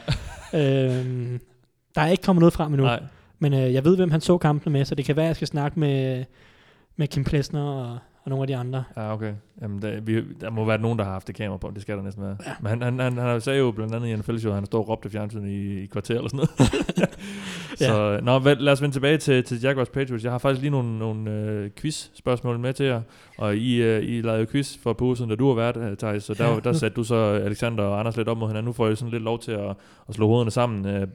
[0.98, 1.40] Øhm,
[1.94, 2.86] der er ikke kommet noget frem endnu.
[2.86, 3.02] nej.
[3.38, 5.36] Men øh, jeg ved, hvem han så kampene med, så det kan være, at jeg
[5.36, 6.24] skal snakke med,
[6.96, 8.84] med Kim Plesner og, og nogle af de andre.
[8.96, 9.32] Ja, okay.
[9.62, 11.70] Jamen, der, vi, der må være nogen, der har haft det kamera på.
[11.74, 12.36] Det skal der næsten være.
[12.46, 12.52] Ja.
[12.60, 14.80] Men han, han, han, han sagde jo blandt andet i NFL Show, at han stod
[14.80, 17.10] og råbte fjernsynet i, i kvarter eller sådan noget.
[17.78, 20.24] så nå, vel, lad os vende tilbage til, til Jaguars Patriots.
[20.24, 23.02] Jeg har faktisk lige nogle, nogle øh, quiz-spørgsmål med til jer.
[23.38, 26.24] Og I, øh, I lavede quiz for på siden, da du har været, øh, Thijs.
[26.24, 26.60] Så der, Ja.
[26.64, 28.66] der satte du så Alexander og Anders lidt op mod hinanden.
[28.66, 29.76] Nu får I sådan lidt lov til at,
[30.08, 30.86] at slå hovederne sammen.
[30.86, 31.06] Øh,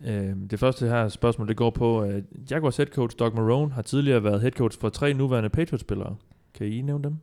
[0.00, 3.82] Øh, det første her spørgsmål, det går på, at Jaguars head coach Doug Marone har
[3.82, 6.16] tidligere været head coach for tre nuværende Patriots-spillere.
[6.54, 7.16] Kan I nævne dem?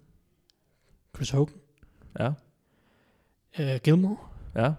[1.16, 1.56] Chris Hogan.
[2.20, 2.28] Ja.
[3.60, 4.18] Uh, Gilmore.
[4.56, 4.74] Ja.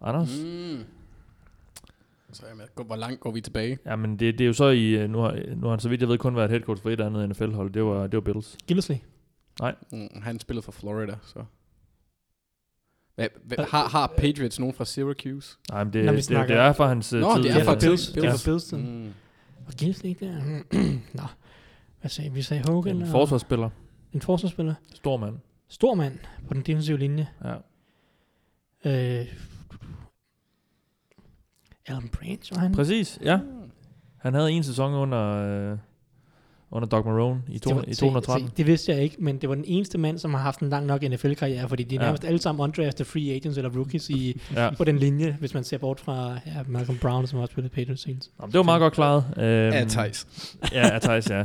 [0.00, 0.28] Anders?
[0.44, 0.84] Mm.
[2.32, 3.78] Så jeg Hvor langt går vi tilbage?
[3.86, 4.90] Ja, men det, det er jo så i...
[4.90, 6.90] øh, Nu har, nu har han så vidt jeg ved kun været head coach for
[6.90, 7.72] et andet NFL-hold.
[7.72, 8.58] Det var, det var Bills.
[8.66, 8.96] Gildesley.
[9.92, 11.44] Mm, han spillede for Florida, så...
[13.14, 15.56] Hvad, hvad, har, har Patriots nogen fra Syracuse?
[15.70, 17.42] Nej, men det, Når vi det, det, snakker- er fra hans øh, Nå, tid.
[17.42, 17.84] det er fra Bills.
[17.86, 18.12] Bills.
[18.12, 18.64] Det er fra Bills.
[18.64, 19.04] tiden.
[19.04, 19.12] Mm.
[19.66, 20.40] Og Gildesley der.
[21.20, 21.22] Nå.
[22.00, 22.34] Hvad sagde vi?
[22.36, 22.96] Vi sagde Hogan.
[22.96, 23.70] En og- forsvarsspiller.
[24.12, 24.74] En forsvarsspiller.
[24.94, 25.38] Stor mand.
[25.68, 27.28] Stor mand på den defensive linje.
[27.44, 27.54] Ja.
[29.20, 29.26] Øh,
[31.86, 32.72] Alan Branch var han.
[32.72, 33.40] Præcis, ja.
[34.18, 35.20] Han havde en sæson under,
[35.72, 35.78] øh,
[36.72, 38.48] under Doug Marone i, to, Det var- i se- 213.
[38.48, 40.68] Se, det vidste jeg ikke, men det var den eneste mand, som har haft en
[40.68, 42.04] lang nok NFL-karriere, fordi de er Ja.
[42.06, 44.70] nærmest alle sammen undrafted free agents eller rookies i, Ja.
[44.76, 48.06] på den linje, hvis man ser bort fra ja, Malcolm Brown, som også spillet Patriots
[48.06, 48.16] men
[48.46, 49.24] det var meget godt klaret.
[49.36, 50.26] Øhm, Ja, Thijs.
[50.72, 51.40] Ja, ja, Thijs, ja.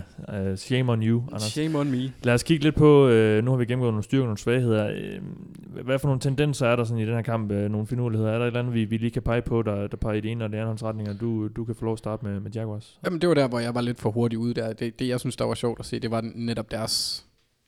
[0.52, 1.42] Uh, shame on you, Anders.
[1.44, 2.12] Shame on me.
[2.24, 4.88] Lad os kigge lidt på, øh, nu har vi gennemgået nogle styrker og nogle svagheder.
[4.88, 7.52] Øh, hvad for nogle tendenser er der sådan i den her kamp?
[7.52, 8.32] Øh, nogle finurligheder?
[8.32, 10.22] Er der et eller andet, vi, vi lige kan pege på, der, der peger i
[10.22, 12.40] det ene og det andet retning, og du, du kan få lov at starte med,
[12.40, 13.00] med Jaguars?
[13.06, 14.74] Jamen, det var der, hvor jeg var lidt for hurtig ude der.
[14.74, 17.26] Det, det jeg synes, der var sjovt at se, det var netop deres...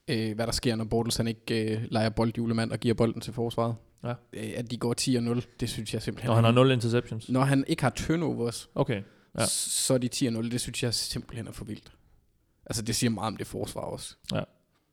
[0.07, 3.33] Øh, hvad der sker, når Bortles han ikke øh, leger boldjulemand og giver bolden til
[3.33, 3.75] forsvaret.
[4.03, 4.13] Ja.
[4.33, 6.27] Øh, at de går 10 og 0, det synes jeg simpelthen...
[6.29, 7.29] Når han har 0 interceptions?
[7.29, 9.01] Når han ikke har turnovers, Okay.
[9.39, 9.45] Ja.
[9.45, 10.51] så er de 10 og 0.
[10.51, 11.91] Det synes jeg simpelthen er for vildt.
[12.65, 14.15] Altså, det siger meget om det forsvar også.
[14.33, 14.41] Ja.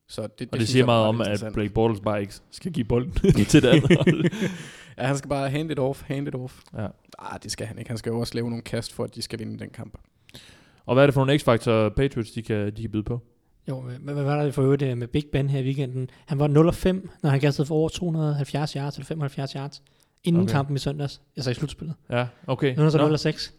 [0.09, 1.45] Så det, det, Og det siger jeg meget om, at.
[1.53, 3.13] Blake Bortles bare ikke skal give bolden
[3.51, 4.31] til det andet hold.
[4.99, 6.61] Ja, han skal bare hand it off, hand it off.
[6.77, 6.87] Ja.
[7.19, 7.91] Ah, det skal han ikke.
[7.91, 9.99] Han skal jo også lave nogle kast, for at de skal vinde den kamp.
[10.87, 13.21] Og hvad er det for nogle x-faktorer, Patriots de kan, de kan byde på?
[13.69, 16.11] Jo, hvad, hvad var der for øvrigt øh, med Big Ben her i weekenden?
[16.27, 19.83] Han var 0 5, når han kastede for over 270 yards eller 75 yards
[20.25, 20.53] inden Okay.
[20.53, 21.97] kampen i søndags, altså i slutspillet.
[22.11, 22.75] Ja, okay.
[22.75, 23.09] Nu er der så Nå.
[23.09, 23.55] 0 6.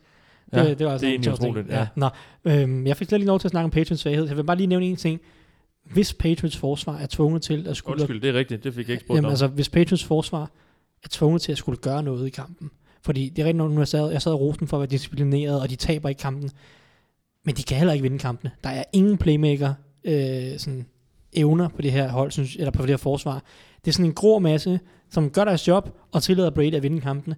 [0.52, 1.88] Det, Ja, det var altså det er en egentlig utroligt, ja.
[1.96, 2.10] Nå,
[2.46, 4.58] øhm, jeg fik slet ikke lov til at snakke om Patriots svaghed, jeg vil bare
[4.58, 5.22] lige nævne en ting.
[5.94, 8.02] Hvis Patriots forsvar er tvunget til at skulle...
[8.02, 8.64] Undskyld, det er rigtigt.
[8.64, 9.30] Det fik jeg ikke spurgt Jamen om.
[9.30, 10.42] altså, hvis Patriots forsvar
[11.04, 12.70] er tvunget til at skulle gøre noget i kampen,
[13.02, 15.62] fordi det er rigtigt nu jeg sad, jeg sad og rosen for at være disciplineret,
[15.62, 16.50] og de taber i kampen,
[17.48, 18.52] men de kan heller ikke vinde kampene.
[18.64, 19.74] Der er ingen playmaker
[20.04, 20.86] øh, sådan,
[21.34, 23.44] evner på det her hold, synes, eller på det her forsvar.
[23.86, 24.80] Det er sådan en grå masse,
[25.10, 27.36] som gør deres job, og tillader Brady at vinde kampene.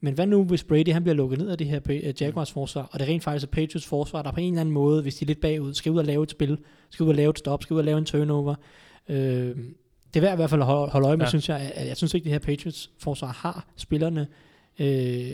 [0.00, 2.82] Men hvad nu, hvis Brady han bliver lukket ned af det her øh, Jaguars forsvar,
[2.92, 5.14] og det er rent faktisk er Patriots forsvar, der på en eller anden måde, hvis
[5.14, 6.58] de er lidt bagud, skal ud og lave et spil,
[6.90, 8.54] skal ud og lave et stop, skal ud og lave en turnover.
[9.08, 9.56] Øh,
[10.14, 11.28] det er værd i hvert fald at holde, holde øje med, Ja.
[11.28, 11.72] synes jeg.
[11.74, 14.26] At jeg synes ikke, det her Patriots forsvar har spillerne
[14.78, 15.30] øh,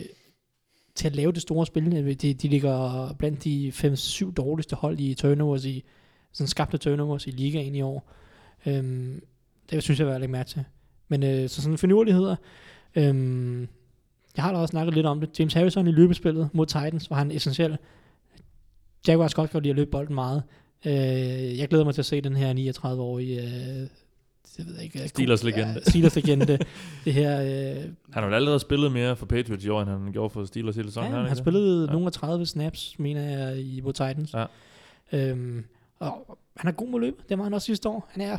[0.95, 1.97] til at lave det store spil.
[1.97, 5.83] Øh, de, de ligger blandt de 5-7 dårligste hold i turnovers, i
[6.31, 8.11] sådan skabte turnovers i ligaen i år.
[8.65, 9.23] Øhm,
[9.69, 10.63] det synes jeg, jeg vil lægge mærke til.
[11.07, 12.35] Men øh, så sådan finurligheder.
[12.95, 13.67] Øhm,
[14.35, 15.39] jeg har da også snakket lidt om det.
[15.39, 17.77] James Harrison i løbespillet mod Titans var han essentiel.
[19.07, 20.43] Jaguars godt godt lide at løbe bolden meget.
[20.85, 23.87] Øh, jeg glæder mig til at se den her 39-årige øh,
[24.57, 25.73] jeg ved ikke, Steelers legende.
[25.73, 26.57] Ja, Steelers legende.
[27.05, 30.11] det her, øh, Han har vel allerede spillet mere for Patriots i år, end han
[30.11, 31.09] gjorde for Steelers hele sæsonen.
[31.09, 31.37] ja, har han det?
[31.37, 31.91] spillede Ja.
[31.91, 34.33] nogle af 30 snaps, mener jeg, i mod Titans.
[34.33, 34.45] Ja.
[35.11, 35.65] Øhm,
[35.99, 37.21] og han er god med løb.
[37.29, 38.09] Det var han også sidste år.
[38.11, 38.37] Han er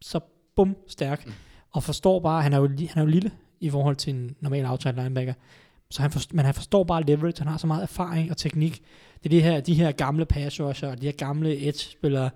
[0.00, 0.20] så
[0.56, 1.26] bum stærk.
[1.26, 1.32] Mm.
[1.70, 3.30] Og forstår bare, han er, jo, han er jo lille
[3.60, 5.34] i forhold til en normal outside linebacker.
[5.90, 7.38] Så han forstår, men han forstår bare leverage.
[7.38, 8.82] Han har så meget erfaring og teknik.
[9.22, 12.30] Det er de her, de her gamle pass rusher, og de her gamle edge-spillere.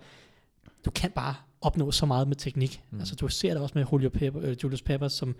[0.84, 2.82] Du kan bare opnå så meget med teknik.
[2.90, 2.98] Mm.
[2.98, 5.36] Altså, du ser det også med Julio Pepper, øh, Julius Peppers, som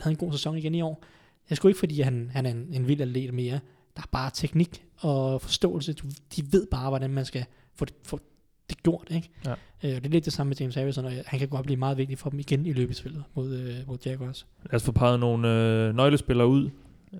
[0.00, 1.04] havde en god sæson igen i år.
[1.44, 3.60] Det er sgu ikke, fordi han, han er en, en vild atlet mere.
[3.96, 5.92] Der er bare teknik og forståelse.
[5.92, 6.06] Du,
[6.36, 7.44] de ved bare, hvordan man skal
[7.74, 8.20] få det, få
[8.68, 9.08] det gjort.
[9.10, 9.30] Ikke?
[9.44, 9.50] Ja.
[9.50, 11.76] Øh, og det er lidt det samme med James Harrison, og han kan godt blive
[11.76, 14.46] meget vigtig for dem igen i løbespillet mod, øh, mod Jaguars.
[14.64, 16.70] Lad os få peget nogle øh, nøglespillere ud,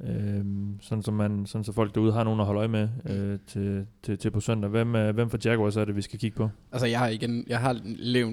[0.00, 0.44] øh,
[0.80, 3.86] sådan, som man, sådan så folk derude har nogen at holde øje med øh, til,
[4.02, 4.70] til, til på søndag.
[4.70, 6.48] Hvem, øh, hvem fra Jaguars er det, vi skal kigge på?
[6.72, 7.80] Altså, jeg har igen, jeg har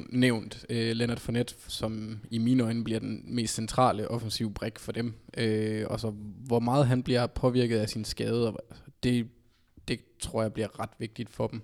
[0.10, 4.92] nævnt øh, Leonard Fournette, som i mine øjne bliver den mest centrale offensive brik for
[4.92, 5.14] dem.
[5.38, 6.14] Øh, og så
[6.46, 8.54] hvor meget han bliver påvirket af sin skade,
[9.04, 9.28] det,
[9.88, 11.62] det tror jeg bliver ret vigtigt for dem.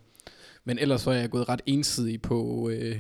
[0.63, 2.99] Men ellers så er jeg gået ret ensidig på øh,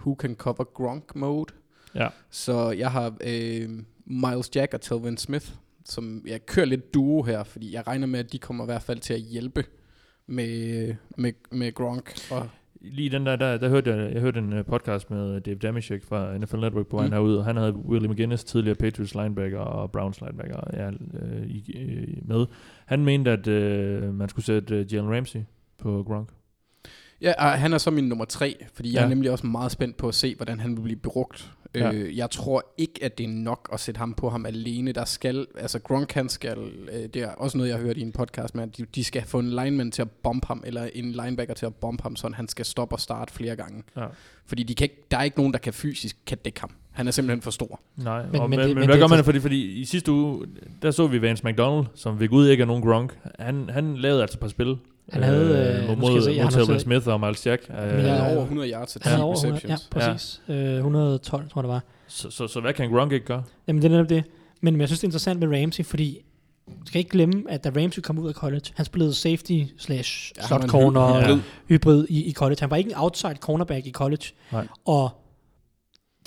[0.00, 1.52] who can cover Gronk mode.
[1.94, 2.08] Ja.
[2.30, 3.70] Så jeg har øh,
[4.04, 5.52] Miles Jack og Telvin Smith,
[5.84, 8.82] som jeg kører lidt duo her, fordi jeg regner med, at de kommer i hvert
[8.82, 9.64] fald til at hjælpe
[10.26, 12.12] med, med, med Gronk.
[12.30, 12.48] Og
[12.84, 16.04] Lige den der, der, der hørte jeg, jeg hørte en øh, podcast med Dave Dameshek
[16.04, 17.12] fra NFL Network på Mm.
[17.12, 21.72] herude, og han havde Willie McGinnis, tidligere Patriots linebacker og Browns linebacker ja, øh, i,
[21.78, 22.46] øh, med.
[22.86, 25.40] Han mente, at øh, man skulle sætte øh, Jalen Ramsey
[25.78, 26.28] på Gronk.
[27.20, 29.04] Ja, og han er så min nummer tre, fordi jeg Ja.
[29.04, 31.92] er nemlig også meget spændt på at se, hvordan han vil blive brugt Ja.
[31.92, 34.92] Øh, jeg tror ikke, at det er nok at sætte ham på ham alene.
[34.92, 36.58] Der skal, altså Gronk han skal,
[36.92, 39.22] øh, det er også noget, jeg har hørt i en podcast at de, de skal
[39.26, 42.30] få en lineman til at bombe ham, eller en linebacker til at bombe ham, så
[42.34, 43.82] han skal stoppe og starte flere gange.
[43.96, 44.06] Ja.
[44.46, 46.70] Fordi de kan ikke, der er ikke nogen, der kan fysisk kan dække ham.
[46.90, 47.80] Han er simpelthen for stor.
[47.96, 49.24] Nej, Men- men, og, men men, det- men, men hvad det- gør man det?
[49.24, 50.46] Fordi, fordi i sidste uge,
[50.82, 53.18] der så vi Vance McDonald, som ved Gud ikke er nogen Gronk.
[53.38, 54.76] Han, han lavede altså et par spil.
[55.12, 57.68] Han havde, øh, mod, se, mod, mod har Telvin så- Smith og Miles Jack.
[57.68, 59.90] Men Øh, Han havde over 100 yards til Han 10 havde over 100, ja, receptions.
[59.90, 60.42] præcis.
[60.48, 61.82] Øh, 112, tror jeg det var.
[62.06, 63.42] så, så, så hvad kan Gronk ikke gøre?
[63.68, 64.24] Jamen, det er netop det.
[64.60, 66.18] Men jeg synes, det er interessant med Ramsey, fordi
[66.68, 70.32] du skal ikke glemme, at da Ramsey kom ud af college, han spillede safety slash
[70.36, 71.34] Ja, slot corner hybrid.
[71.36, 71.40] ja.
[71.68, 72.56] hybrid i, i college.
[72.60, 74.24] Han var ikke en outside cornerback i college.
[74.52, 74.66] Nej.
[74.84, 75.10] Og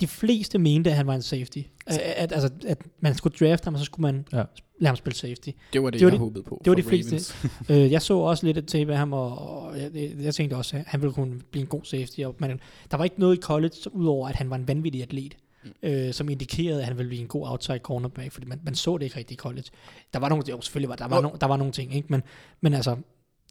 [0.00, 1.58] de fleste mente, at han var en safety.
[1.86, 4.36] At, at, altså, at man skulle drafte ham, og så skulle man Ja.
[4.78, 5.48] lade ham spille safety.
[5.72, 7.34] Det var det, Det var jeg de- håbede på det var de fleste.
[7.70, 10.76] Øh, jeg så også lidt af tape af ham, og, og jeg, jeg, tænkte også,
[10.76, 12.20] at han ville kunne blive en god safety.
[12.20, 12.60] Og man,
[12.90, 15.72] der var ikke noget i college, udover at han var en vanvittig atlet, Mm.
[15.88, 18.98] øh, som indikerede, at han ville blive en god outside cornerback, fordi man, man så
[18.98, 19.64] det ikke rigtig i college.
[20.12, 21.28] Der var nogle, jo, selvfølgelig var der, var Nå.
[21.28, 22.06] no, der var nogle ting, ikke?
[22.10, 22.22] Men,
[22.60, 22.96] men altså,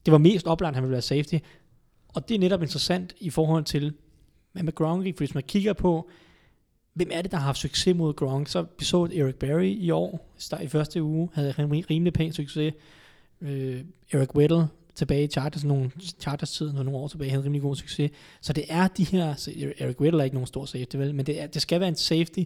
[0.05, 1.35] det var mest oplagt, at han ville være safety.
[2.07, 3.93] Og det er netop interessant i forhold til,
[4.53, 6.09] med Gronk, fordi hvis man kigger på,
[6.95, 9.91] hvem er det, der har haft succes mod Gronk, så vi så Eric Berry i
[9.91, 12.73] år, start i første uge, havde han rim- rimelig pæn succes.
[13.41, 13.83] Øh,
[14.13, 18.11] Eric Weddle tilbage i Chargers, nogle Chargers tid, nogle år tilbage, havde rimelig god succes.
[18.41, 21.25] Så det er de her, så Eric Weddle er ikke nogen stor safety, vel, men
[21.25, 22.43] det, er, det skal være en safety,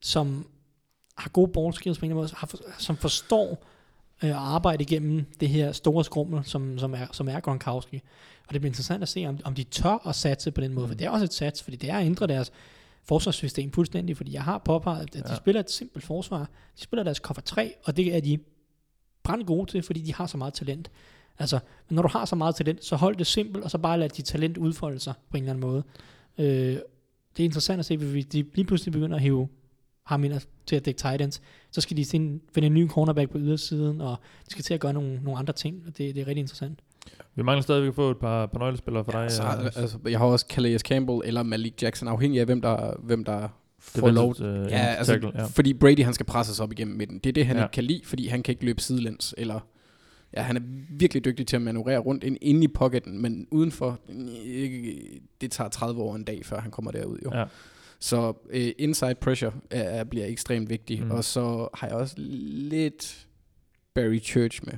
[0.00, 0.46] som
[1.16, 3.64] har gode ballskills på en eller anden måde, har som forstår
[4.22, 8.02] øh, at arbejde igennem det her store skrummel, som, som, er, som er Gronkowski.
[8.46, 10.88] Og det bliver interessant at se, om, om de tør at satse på den måde,
[10.88, 12.52] for det er også et sats, fordi det er at ændre deres
[13.04, 15.36] forsvarssystem fuldstændig, fordi jeg har påpeget, at de Ja.
[15.36, 16.38] spiller et simpelt forsvar.
[16.76, 18.38] De spiller deres cover 3, og det er de
[19.22, 20.90] brændt gode til, fordi de har så meget talent.
[21.38, 23.98] Altså, men når du har så meget talent, så hold det simpelt, og så bare
[23.98, 25.82] lad dit talent udfolde sig på en eller anden måde.
[26.38, 26.78] Øh,
[27.36, 29.48] det er interessant at se, hvis de lige pludselig begynder at hive
[30.04, 33.30] ham ind til at dække tight ends, så skal de finde, finde en ny cornerback
[33.30, 36.20] på ydersiden, og de skal til at gøre nogle, nogle andre ting, og det, det
[36.20, 36.78] er rigtig interessant.
[37.34, 39.30] Vi mangler stadigvæk at få et par, par nøglespillere for dig.
[39.30, 42.94] Så, øh, altså, jeg har også Calais Campbell eller Malik Jackson, afhængig af hvem der,
[43.02, 43.48] hvem der
[43.78, 44.34] får lov.
[44.42, 45.44] øh, Ja, altså, tackle, ja.
[45.44, 47.18] fordi Brady han skal presses op igennem midten.
[47.18, 47.60] Det er det, han Ja.
[47.60, 47.66] ja.
[47.66, 49.34] ikke kan lide, fordi han kan ikke løbe sidelæns.
[49.38, 49.60] Eller,
[50.36, 53.98] ja, han er virkelig dygtig til at manøvrere rundt ind, inde i pocketen, men udenfor,
[55.40, 57.18] det tager 30 år en dag, før han kommer derud.
[57.24, 57.30] Jo.
[57.34, 57.44] Ja.
[58.00, 61.02] Så øh, inside pressure er, er, bliver ekstremt vigtig.
[61.04, 61.10] Mm.
[61.10, 63.26] Og så har jeg også lidt
[63.94, 64.74] Barry Church med.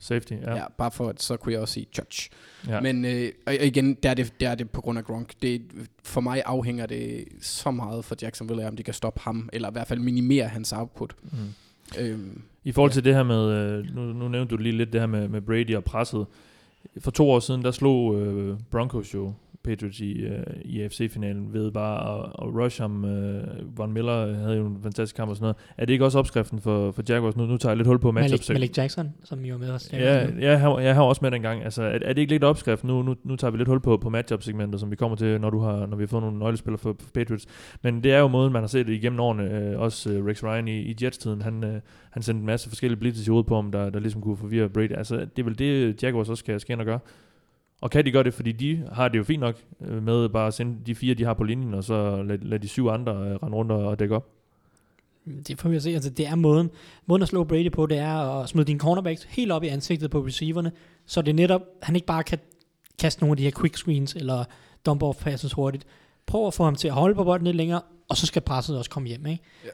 [0.00, 0.54] Safety, ja.
[0.56, 0.64] Ja.
[0.78, 2.30] bare for at så kunne jeg også sige Church.
[2.68, 2.80] ja.
[2.80, 5.32] Men øh, og igen, der er, det, der er det på grund af Gronk.
[5.42, 5.62] Det,
[6.04, 9.72] for mig afhænger det så meget for Jacksonville, om de kan stoppe ham, eller i
[9.72, 11.14] hvert fald minimere hans output.
[11.22, 11.28] Mm.
[11.98, 12.94] Øhm, I forhold Ja.
[12.94, 15.40] til det her med, øh, nu, nu nævnte du lige lidt det her med, med
[15.40, 16.26] Brady og presset.
[17.00, 19.32] For to år siden, der slog øh, Broncos jo
[19.68, 23.04] Patriots i, øh, i AFC-finalen ved bare at, at rush ham.
[23.04, 25.56] Øh, Von Miller havde jo en fantastisk kamp og sådan noget.
[25.76, 27.36] Er det ikke også opskriften for, for Jaguars?
[27.36, 29.70] Nu, nu tager jeg lidt hul på matchup Malik, Malik Jackson, som jo er med
[29.70, 29.92] os.
[29.92, 31.64] Ja, ja jeg, har, jeg har også med dengang.
[31.64, 32.84] Altså, er, er det ikke lidt opskrift?
[32.84, 35.50] Nu, nu, nu tager vi lidt hul på, på matchup-segmentet, som vi kommer til, når,
[35.50, 37.46] du har, når vi har fået nogle nøglespillere for, for Patriots.
[37.82, 39.42] Men det er jo måden, man har set det igennem årene.
[39.42, 43.00] Øh, også øh, Rex Ryan i, i Jets-tiden, han, øh, han sendte en masse forskellige
[43.00, 44.92] blitzes i hovedet på ham, der, der ligesom kunne forvirre Brady.
[44.92, 46.98] Altså, det er vel det, Jaguars også skal, skal ind og gøre.
[47.80, 50.46] Og kan de gøre det, fordi de har det jo fint nok øh, med bare
[50.46, 53.12] at sende de fire, de har på linjen, og så lade, lad de syv andre
[53.12, 54.26] øh, rende rundt og, dække op.
[55.48, 55.90] Det får vi at se.
[55.90, 56.70] Altså, det er måden.
[57.06, 60.10] Måden at slå Brady på, det er at smide dine cornerbacks helt op i ansigtet
[60.10, 60.72] på receiverne,
[61.06, 62.38] så det er netop, han ikke bare kan
[62.98, 64.44] kaste nogle af de her quick screens, eller
[64.86, 65.86] dump off passes hurtigt.
[66.26, 68.78] Prøv at få ham til at holde på bolden lidt længere, og så skal presset
[68.78, 69.42] også komme hjem, ikke?
[69.64, 69.70] Ja.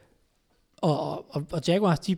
[0.77, 2.17] Og, og, og Jaguars, de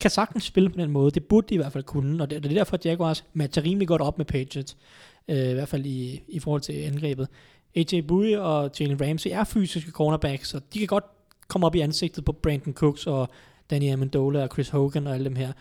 [0.00, 1.10] kan sagtens spille på den måde.
[1.10, 3.64] Det burde de i hvert fald kunne, og det, det er derfor, at Jaguars matcher
[3.64, 4.76] rimelig godt op med Patriots,
[5.28, 7.28] øh, i hvert fald i, i forhold til angrebet.
[7.76, 11.04] AJ Bouye og Jalen Ramsey er fysiske cornerbacks, så de kan godt
[11.48, 13.28] komme op i ansigtet på Brandon Cooks og
[13.70, 15.52] Danny Amendola og Chris Hogan og alle dem her.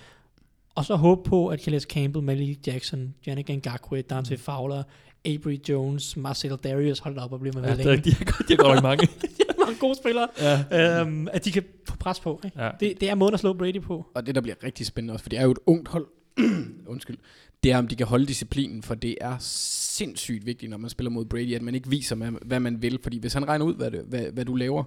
[0.76, 4.84] Og så håbe på, at Calais Campbell, Malik Jackson, Yannick Ngakwe, Dante Fowler,
[5.26, 8.56] Avery Jones, Marcel Darius, hold da op og blive med Ja, det, de, har, de
[8.56, 9.08] har godt nok mange.
[9.70, 10.28] er mange gode spillere,
[10.72, 11.02] ja.
[11.02, 12.42] øhm, at de kan få pres på.
[12.46, 12.64] Ikke?
[12.64, 12.72] Ja.
[12.80, 14.06] Det, det er måden at slå Brady på.
[14.16, 16.08] og det, der bliver rigtig spændende også, for det er jo et ungt hold,
[16.88, 17.18] undskyld,
[17.64, 21.12] det er, om de kan holde disciplinen, for det er sindssygt vigtigt, når man spiller
[21.12, 23.76] mod Brady, at man ikke viser, hvad, hvad man vil, fordi hvis han regner ud,
[23.76, 24.84] hvad, det, hvad, hvad du laver,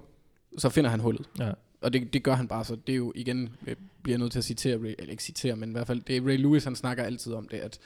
[0.57, 1.29] så finder han hullet.
[1.39, 1.51] Ja.
[1.81, 4.39] Og det, det gør han bare, så det er jo igen, jeg bliver nødt til
[4.39, 6.75] at citere, Ray, eller ikke citere, men i hvert fald, det er Ray Lewis, han
[6.75, 7.79] snakker altid om det, at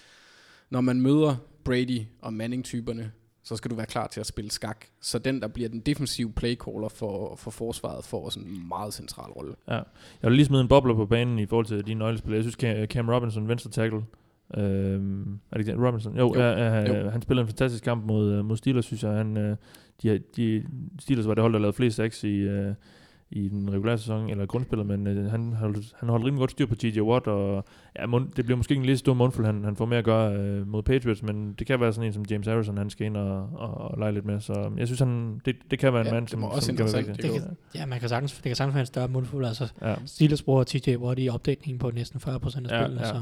[0.70, 3.12] når man møder Brady og Manning-typerne,
[3.48, 4.86] så skal du være klar til at spille skak.
[5.02, 9.32] Så den, der bliver den defensive playcaller for, for forsvaret, får sådan en meget central
[9.32, 9.54] rolle.
[9.68, 9.74] Ja.
[9.74, 9.84] Jeg
[10.24, 12.44] vil lige smide en bobler på banen i forhold til dine nøglespillere.
[12.44, 14.02] Jeg synes, Cam- Robinson, venstre tackle,
[14.58, 15.76] Øhm, er det?
[15.88, 16.18] Robinson?
[16.18, 16.42] Jo, Jo.
[16.42, 17.10] Ja, ja, Jo.
[17.10, 19.12] han spillede en fantastisk kamp mod, øh, mod Steelers, synes jeg.
[19.12, 19.58] Han, øh,
[20.04, 20.64] de, de,
[21.00, 22.74] Steelers var det hold, der lavede flest sacks i, øh,
[23.32, 26.66] i den regulære sæson, eller grundspillet, men øh, han, holdt, han holdt rimelig godt styr
[26.66, 27.66] på TJ Watt, og
[28.00, 30.00] ja, mund, det bliver måske ikke en lige så stor mundfuld, han, han får mere
[30.00, 32.90] at gøre øh, mod Patriots, men det kan være sådan en som James Harrison, han
[32.90, 35.94] skal ind og, og, og lege lidt med, så jeg synes, han, det, det kan
[35.94, 37.24] være en Ja, mand, det som, også som kan være vigtig.
[37.24, 39.46] Det kan, ja, man kan sagtens, det kan sagtens være en større mundfuld.
[39.46, 39.96] Altså, Ja.
[40.06, 43.00] Steelers bruger TJ Watt i opdækningen på næsten 40% af Ja, spillet.
[43.02, 43.06] ja.
[43.06, 43.22] Så,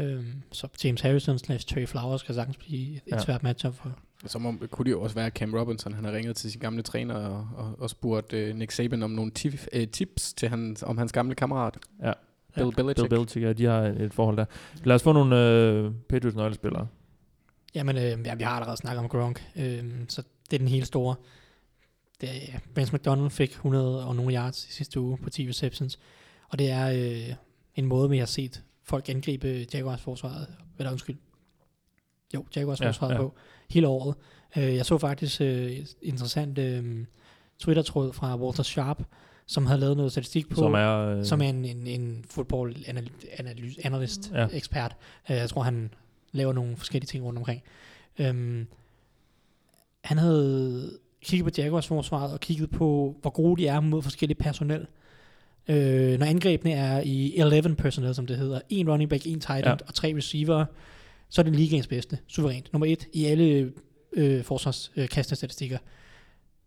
[0.00, 3.18] øhm, så James Harrison slash Trey Flowers kan sagtens blive et Ja.
[3.18, 3.90] svært matchup for.
[4.26, 6.60] Så må, kunne det jo også være, at Cam Robinson han har ringet til sin
[6.60, 10.48] gamle træner og, og, og spurgt uh, Nick Saban om nogle tif, uh, tips til
[10.48, 11.78] hans, om hans gamle kammerat.
[12.02, 12.12] Ja.
[12.54, 12.96] Bill Belichick.
[12.96, 14.44] Bill Belichick, ja, de har et, forhold der.
[14.84, 16.86] Lad os få nogle øh, Patriots nøglespillere.
[17.74, 20.86] Jamen, øh, ja, vi har allerede snakket om Gronk, øh, så det er den helt
[20.86, 21.14] store.
[22.20, 25.48] Det er, ja, Vance McDonald fik 100 og nogle yards i sidste uge på 10
[25.48, 25.98] receptions,
[26.48, 27.34] og det er øh,
[27.74, 30.46] en måde, vi har set folk angribe Jaguars forsvaret,
[30.78, 31.16] eller undskyld,
[32.34, 33.18] jo, Jaguars Ja, forsvaret ja.
[33.18, 33.34] på
[33.70, 34.14] hele året.
[34.56, 37.04] Øh, jeg så faktisk øh, interessant øh,
[37.58, 39.02] Twitter-tråd fra Walter Sharp,
[39.46, 40.98] som havde lavet noget statistik på, Som er...
[40.98, 44.44] Øh, som er en, en, en football analyst, analyst Ja.
[44.44, 45.90] Uh, jeg tror, han
[46.32, 47.62] laver nogle forskellige ting rundt omkring.
[48.30, 48.66] Um,
[50.04, 50.90] han havde
[51.22, 54.86] kigget på Jaguars forsvaret og kigget på, hvor gode de er mod forskellige personel.
[55.68, 55.74] Uh,
[56.18, 59.80] når angrebene er i 11 personnel, som det hedder, en running back, en tight end
[59.80, 59.86] ja.
[59.86, 60.64] og tre receiver,
[61.34, 62.72] så er det ligaens bedste, suverænt.
[62.72, 63.72] Nummer et i alle
[64.12, 65.78] øh, forsvarskastestatistikker.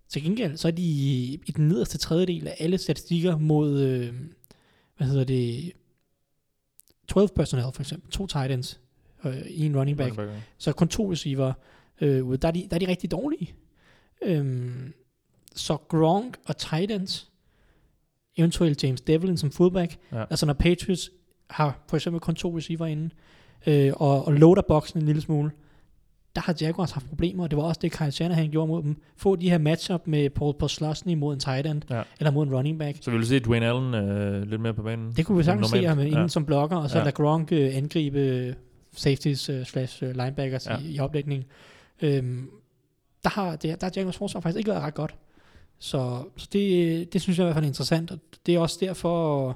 [0.09, 4.13] Til gengæld, så er de i, i den nederste tredjedel af alle statistikker mod, øh,
[4.97, 5.71] hvad hedder det,
[7.07, 8.79] 12 personnel for eksempel, to tight ends,
[9.25, 11.53] øh, en running back, Running back, så kun to receiver
[12.01, 12.37] øh, ude.
[12.37, 13.53] Der er, de, der er de rigtig dårlige.
[14.23, 14.93] Øhm,
[15.55, 17.31] så Gronk og tight ends,
[18.37, 20.21] eventuelt James Devlin som fullback, Ja.
[20.29, 21.11] altså når Patriots
[21.49, 23.09] har for eksempel kun to receiver inde,
[23.67, 25.51] øh, og, og loader boksen en lille smule,
[26.35, 28.95] der har Jaguars haft problemer, og det var også det, Kyle Shanahan gjorde mod dem.
[29.15, 32.01] Få de her matchup med Paul Postlosny mod en tight end, Ja.
[32.19, 32.97] eller mod en running back.
[33.01, 35.11] Så vi vil se Dwayne Allen øh, lidt mere på banen.
[35.17, 35.89] Det kunne vi sagtens se normalt.
[35.89, 36.27] ham inden Ja.
[36.27, 37.03] som blokker, og så Ja.
[37.03, 38.53] lade Gronk øh, angribe øh,
[38.95, 40.77] safeties øh, slash øh, linebackers ja.
[40.77, 41.47] i, i opdækningen.
[42.01, 42.49] Øhm,
[43.23, 45.15] der har, det, der har Jaguars forsvar faktisk ikke været ret godt.
[45.79, 48.77] Så, så det, det synes jeg i hvert fald er interessant, og det er også
[48.81, 49.47] derfor,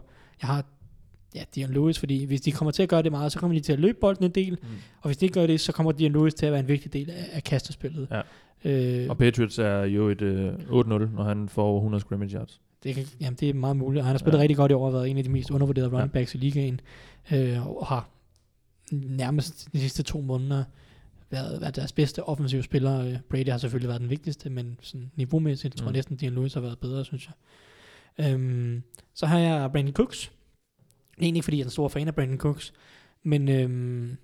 [0.41, 0.65] jeg har
[1.35, 3.63] ja, Dion Lewis, fordi hvis de kommer til at gøre det meget, så kommer de
[3.63, 4.67] til at løbe bolden en del, Mm.
[5.01, 6.93] og hvis de ikke gør det, så kommer Dion Lewis til at være en vigtig
[6.93, 8.07] del af, af kastespillet.
[8.11, 8.21] Ja.
[8.65, 10.63] Øh, Og Patriots er jo et øh, 8-0,
[11.15, 12.61] når han får over 100 scrimmage yards.
[12.83, 14.41] det, kan, jamen, det er meget muligt, han har spillet Ja.
[14.41, 16.79] rigtig godt i år, og været en af de mest undervurderede running backs i ligaen,
[17.33, 18.09] øh, og har
[18.91, 20.63] nærmest de sidste to måneder
[21.31, 22.99] været, været deres bedste offensive spiller.
[23.05, 25.95] Øh, Brady har selvfølgelig været den vigtigste, men sådan niveaumæssigt tror jeg Mm.
[25.95, 27.33] næsten, Dion Lewis har været bedre, synes jeg.
[28.33, 30.31] Øhm, så har jeg Brandon Cooks.
[31.21, 32.73] Egentlig ikke, fordi jeg er en stor fan af Brandon Cooks,
[33.23, 34.17] men øhm,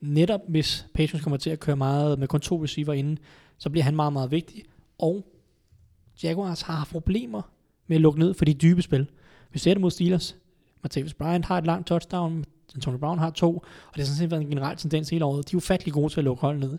[0.00, 3.18] netop hvis Patriots kommer til at køre meget med kun to receiver inden,
[3.58, 4.62] så bliver han meget, meget vigtig.
[4.98, 5.26] Og
[6.22, 7.42] Jaguars har problemer
[7.86, 9.10] med at lukke ned for de dybe spil.
[9.52, 10.36] Vi ser det mod Steelers.
[10.82, 12.44] Martavis Bryant har et langt touchdown,
[12.74, 15.50] Antonio Brown har to, og det har sådan set været en generel tendens hele året.
[15.50, 16.78] De er ufattelig gode til at lukke hold ned.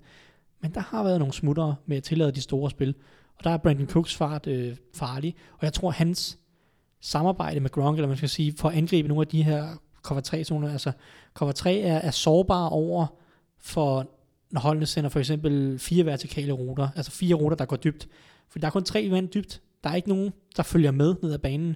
[0.62, 2.96] Men der har været nogle smuttere med at tillade de store spil.
[3.38, 6.40] Og der er Brandon Cooks fart øh, farlig, og jeg tror hans
[7.04, 9.68] samarbejde med Gronk, eller man skal sige, for at angribe nogle af de her
[10.04, 10.92] cover 3 zoner, altså
[11.34, 13.06] cover 3 er, er sårbare over
[13.60, 14.10] for,
[14.52, 18.08] når holdene sender for eksempel fire vertikale ruter, altså fire ruter, der går dybt.
[18.50, 19.62] For der er kun tre vand dybt.
[19.84, 21.76] Der er ikke nogen, der følger med ned ad banen.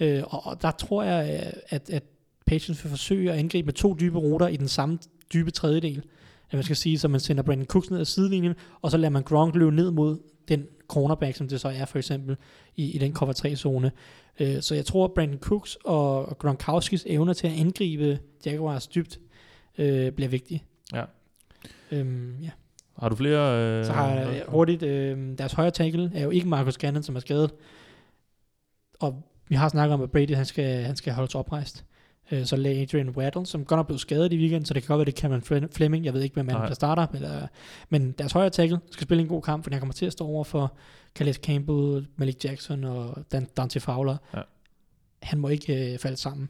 [0.00, 2.02] Øh, og, og der tror jeg, øh, at, at
[2.46, 4.98] Patriots vil forsøge at angribe med to dybe ruter i den samme
[5.32, 6.02] dybe tredjedel.
[6.50, 9.10] At man skal sige, så man sender Brandon Cooks ned ad sidelinjen, og så lader
[9.10, 10.18] man Gronk løbe ned mod
[10.48, 12.36] den cornerback, som det så er for eksempel
[12.76, 13.92] i, i den cover 3-zone.
[14.40, 18.86] Øh, så jeg tror, at Brandon Cooks og, og Gronkowskis evner til at angribe Jaguars
[18.86, 19.20] dybt
[19.78, 20.62] øh, bliver vigtige.
[20.94, 21.04] Ja.
[21.90, 22.50] Øhm, ja.
[22.98, 23.78] Har du flere?
[23.78, 27.16] Øh, Så har jeg hurtigt, øh, deres højre tackle er jo ikke Marcus Gannon, som
[27.16, 27.50] er skadet.
[29.00, 31.84] Og vi har snakket om, at Brady han skal, han skal holdes oprejst.
[32.30, 34.88] Øh, så lagde Adrian Waddle, som godt nok blev skadet i weekenden, så det kan
[34.88, 36.04] godt være, det Cameron Fle- Fleming.
[36.04, 37.06] Jeg ved ikke, hvem manden der starter.
[37.14, 37.46] Eller,
[37.90, 40.26] men deres højre tackle skal spille en god kamp, for han kommer til at stå
[40.26, 40.72] over for
[41.14, 44.16] Calais Campbell, Malik Jackson og Dan- Dante Fowler.
[44.36, 44.40] Ja.
[45.22, 46.48] Han må ikke øh, falde sammen.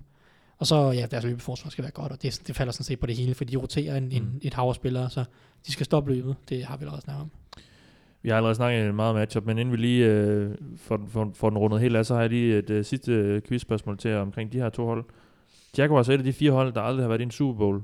[0.59, 3.07] Og så, ja, deres løbeforsvar skal være godt, og det, det falder sådan set på
[3.07, 4.41] det hele, fordi de roterer en, en, Mm.
[4.43, 5.25] et hav spillere, så
[5.67, 6.37] de skal stoppe løbet.
[6.49, 7.31] Det har vi allerede snakket om.
[8.23, 11.51] Vi har allerede snakket meget om matchup, men inden vi lige øh, får, får, får
[11.51, 14.59] den rundet helt af, så har jeg lige et øh, sidste quizspørgsmål til omkring de
[14.59, 15.05] her to hold.
[15.79, 17.83] Jaguars er et af de fire hold, der aldrig har været i en Super Bowl.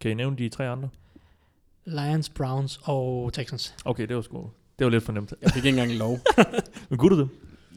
[0.00, 0.88] Kan I nævne de tre andre?
[1.84, 3.74] Lions, Browns og Texans.
[3.84, 4.50] Okay, det var sgu...
[4.78, 5.34] Det var lidt fornemt.
[5.42, 6.18] Jeg fik ikke engang lov.
[6.88, 7.28] Men kunne du det?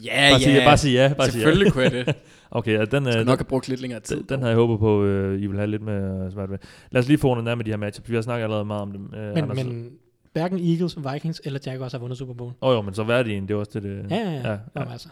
[0.03, 1.13] Ja, Bare sige, bare sige ja.
[1.13, 1.45] Bare sige ja.
[1.45, 2.15] Selvfølgelig kunne jeg det.
[2.51, 4.15] Okay, ja, den, Jeg øh, skulle den, nok have brugt lidt længere tid.
[4.17, 6.57] den, den havde jeg håbet på, øh, I vil have lidt med øh, svært ved.
[6.91, 8.09] Lad os lige få nogle af de her matchups.
[8.09, 9.13] Vi har snakket allerede meget om dem.
[9.13, 9.57] Øh, Men, Anders.
[9.65, 9.89] men
[10.33, 12.53] hverken Eagles, Vikings eller Jaguars har vundet Super Bowl.
[12.61, 14.31] Åh oh, jo, men så værdien, det er også det, det Ja, ja, ja.
[14.31, 14.51] ja, ja.
[14.51, 14.57] ja.
[14.75, 15.09] Nå, altså.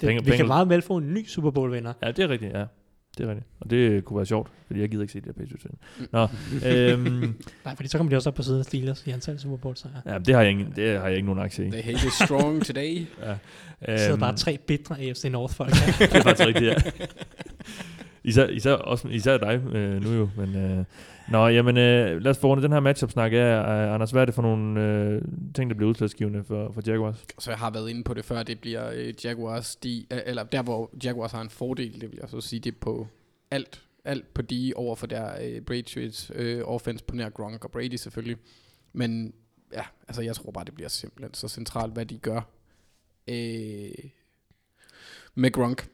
[0.00, 1.92] Det, Penge- vi penge- kan meget vel få en ny Super Bowl-vinder.
[2.02, 2.64] Ja, det er rigtigt, ja.
[3.18, 3.46] Det er rigtigt.
[3.60, 5.66] Og det kunne være sjovt, fordi jeg gider ikke se det her Patriots.
[5.98, 6.06] Mm.
[6.12, 6.28] Nå,
[6.66, 7.34] øhm,
[7.64, 9.76] Nej, fordi så kommer de også op på siden af Steelers i antal Super Bowl
[9.76, 10.02] sejre.
[10.06, 11.70] ja, det har jeg, ingen, det har jeg ikke nogen aktie i.
[11.70, 13.06] The hate strong today.
[13.22, 13.36] Ja.
[13.86, 15.70] Der sidder Øhm, bare tre bitre AFC North-folk.
[15.98, 16.74] det er faktisk rigtigt, ja.
[18.28, 20.28] Især, især, også, især dig øh, nu jo.
[20.36, 20.84] Men, øh,
[21.28, 23.32] nå, jamen, øh, lad os få rundt den her matchup-snak.
[23.32, 23.36] af.
[23.36, 25.22] øh, Anders, hvad er det for nogle øh,
[25.54, 27.24] ting, der bliver udslagsgivende for, for Jaguars?
[27.38, 30.42] Så jeg har været inde på det før, det bliver øh, Jaguars, de, øh, eller
[30.42, 33.06] der hvor Jaguars har en fordel, det vil jeg så sige, det er på
[33.50, 37.70] alt, alt på de over for der øh, Patriots øh, offense på nær Gronk og
[37.70, 38.36] Brady selvfølgelig.
[38.92, 39.32] Men
[39.72, 42.40] ja, altså jeg tror bare, det bliver simpelthen så centralt, hvad de gør
[43.28, 44.10] øh,
[45.34, 45.88] med Gronk.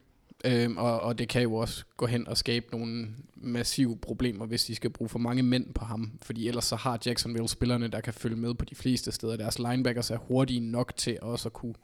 [0.45, 4.64] Øhm, og, og det kan jo også gå hen og skabe nogle massive problemer, hvis
[4.64, 6.18] de skal bruge for mange mænd på ham.
[6.22, 9.36] Fordi ellers så har Jacksonville spillerne, der kan følge med på de fleste steder.
[9.36, 11.74] Deres linebackers er hurtige nok til også at kunne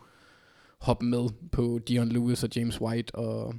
[0.78, 3.14] hoppe med på Dion Lewis og James White.
[3.14, 3.54] Og,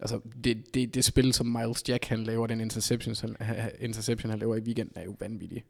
[0.00, 4.38] altså det, det, det spil, som Miles Jack han laver, den interception han, interception, han
[4.38, 5.64] laver i weekenden, er jo vanvittig.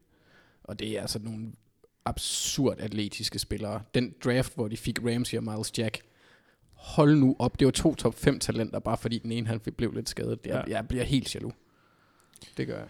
[0.65, 1.53] Og det er altså nogle
[2.05, 3.83] absurd atletiske spillere.
[3.95, 6.03] Den draft, hvor de fik Ramsey og Miles Jack,
[6.81, 7.59] hold nu op.
[7.61, 10.39] Det var to top 5 talenter, bare fordi den ene han blev lidt skadet.
[10.45, 10.77] Jeg, Ja.
[10.77, 11.55] jeg bliver helt jaloux.
[12.57, 12.87] Det gør jeg.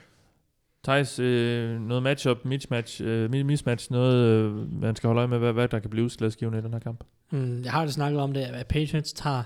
[0.84, 5.38] Thijs, øh, noget matchup, mismatch, øh, mi- mismatch, noget øh, man skal holde øje med,
[5.38, 7.04] hvad, hvad der kan blive udslagsgivende i den her kamp.
[7.30, 9.42] Mm, jeg har det snakket om det, at Patriots tager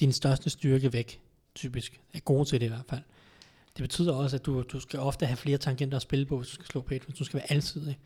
[0.00, 1.20] din største styrke væk,
[1.54, 2.00] typisk.
[2.14, 3.00] Er gode til det i hvert fald.
[3.76, 6.48] Det betyder også, at du, du skal ofte have flere tangenter at spille på, hvis
[6.48, 7.18] du skal slå Patriots.
[7.18, 7.98] Du skal være alsidig.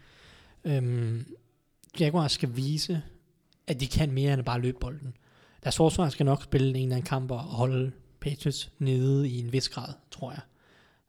[0.65, 1.27] Øhm,
[2.01, 3.03] Jaguars skal vise,
[3.67, 5.17] at de kan mere end at bare løbe bolden.
[5.65, 9.53] Deres forsvar skal nok spille en eller anden kamp og holde Patriots nede i en
[9.53, 10.41] vis grad, tror jeg.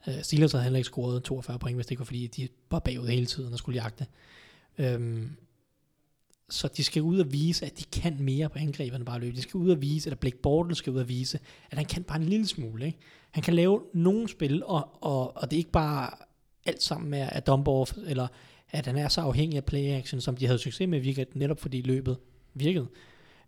[0.07, 2.79] Uh, Steelers havde heller ikke scoret 42 point, hvis det ikke var fordi, de var
[2.79, 4.05] bagud hele tiden og skulle jagte.
[4.77, 5.29] Øhm,
[6.49, 9.35] så de skal ud og vise, at de kan mere på angrebet end bare løbe.
[9.35, 11.39] De skal ud og vise, eller Blake Bortles skal ud og vise,
[11.71, 12.85] at han kan bare en lille smule.
[12.85, 12.97] Ikke?
[13.31, 16.09] Han kan lave nogle spil, og, og, og det er ikke bare
[16.65, 18.27] alt sammen med at dump off, eller
[18.69, 21.39] at han er så afhængig af play action, som de havde succes med i weekenden,
[21.39, 22.17] netop fordi løbet
[22.53, 22.87] virkede.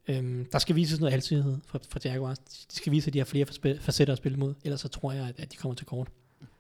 [0.10, 2.40] Øhm, der skal vises noget alsidighed fra, fra Jaguars.
[2.40, 3.46] De skal vise, at de har flere
[3.80, 6.08] facetter at spille mod, ellers så tror jeg, at, at de kommer til kort.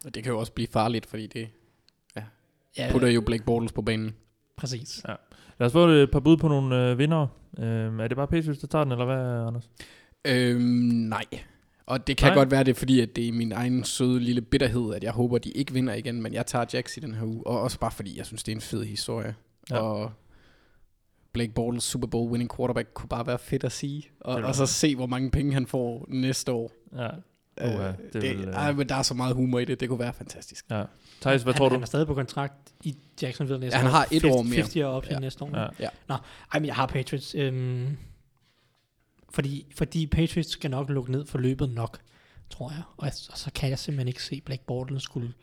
[0.06, 1.48] Og det kan jo også blive farligt, fordi det
[2.78, 4.16] Ja, putter jo Blake Bortles på banen.
[4.58, 5.02] præcis.
[5.60, 7.28] Lad os få et par bud på nogle øh, vinder.
[7.60, 9.70] Øh, er det bare Patriots, der tager den, eller hvad, Anders?
[10.26, 10.62] Øhm,
[11.10, 11.24] nej.
[11.86, 12.36] Og det kan Nej.
[12.36, 15.12] godt være, det er fordi, at det er min egen søde lille bitterhed, at jeg
[15.12, 17.80] håber, de ikke vinder igen, men jeg tager Jacks i den her uge, og også
[17.80, 19.36] bare fordi, jeg synes, det er en fed historie.
[19.70, 19.76] Ja.
[19.76, 19.82] Ja.
[19.82, 20.12] Og
[21.34, 24.66] Blake Bortles Super Bowl winning quarterback kunne bare være fedt at sige, og, og så
[24.66, 26.72] se, hvor mange penge han får næste år.
[26.96, 27.08] Ja.
[27.62, 29.66] Øh, Uha, det det, vil, det, øh, ej, men der er så meget humor i
[29.66, 30.66] det, det kunne være fantastisk.
[30.70, 30.84] ja.
[31.22, 31.76] Thijs, hvad han, tror du?
[31.76, 32.54] Han er stadig på kontrakt
[32.84, 33.92] i Jacksonville næste Ja, han år.
[33.92, 34.54] har et 50, år mere.
[34.56, 35.14] 50 år op ja.
[35.14, 35.20] Ja.
[35.20, 35.58] næste år.
[35.58, 35.68] Ja.
[35.80, 35.90] Ja.
[36.08, 36.16] Nå,
[36.54, 37.36] ej, men jeg har Patriots.
[37.36, 37.98] Øhm,
[39.30, 42.00] fordi, fordi Patriots skal nok lukke ned for løbet nok,
[42.50, 42.82] tror jeg.
[42.98, 45.34] Og, og så kan jeg simpelthen ikke se Black Bortles skulle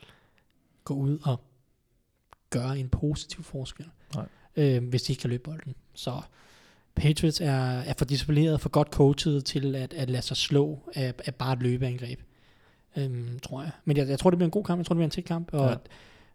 [0.85, 1.41] gå ud og
[2.51, 4.27] gøre en positiv forskel, Nej.
[4.57, 5.75] Øh, hvis de ikke kan løbe bolden.
[5.95, 6.21] Så
[6.95, 11.15] Patriots er, er for disciplineret, for godt coachet til at, at lade sig slå af,
[11.27, 12.21] af bare et løbeangreb,
[12.97, 13.71] øhm, tror jeg.
[13.85, 14.79] Men jeg, jeg tror, det bliver en god kamp.
[14.79, 15.49] Jeg tror, det bliver en tæt kamp.
[15.53, 15.71] Og, Ja.
[15.71, 15.77] ja.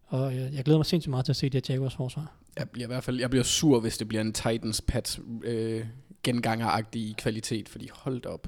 [0.08, 2.36] og jeg, jeg glæder mig sindssygt meget til at se det her Jaguars forsvar.
[2.58, 5.86] Jeg bliver i hvert fald jeg bliver sur, hvis det bliver en Titans Pats øh,
[6.24, 8.48] gengangeragtig i kvalitet, fordi hold op.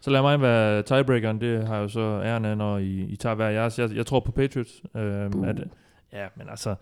[0.00, 1.40] Så lad mig være tiebreakeren.
[1.40, 3.78] Det har jeg jo så æren af, når I, I tager hver jeres.
[3.78, 4.82] Jeg, jeg tror på Patriots.
[4.92, 5.48] Buh.
[5.48, 5.56] at,
[6.12, 6.74] ja, men altså...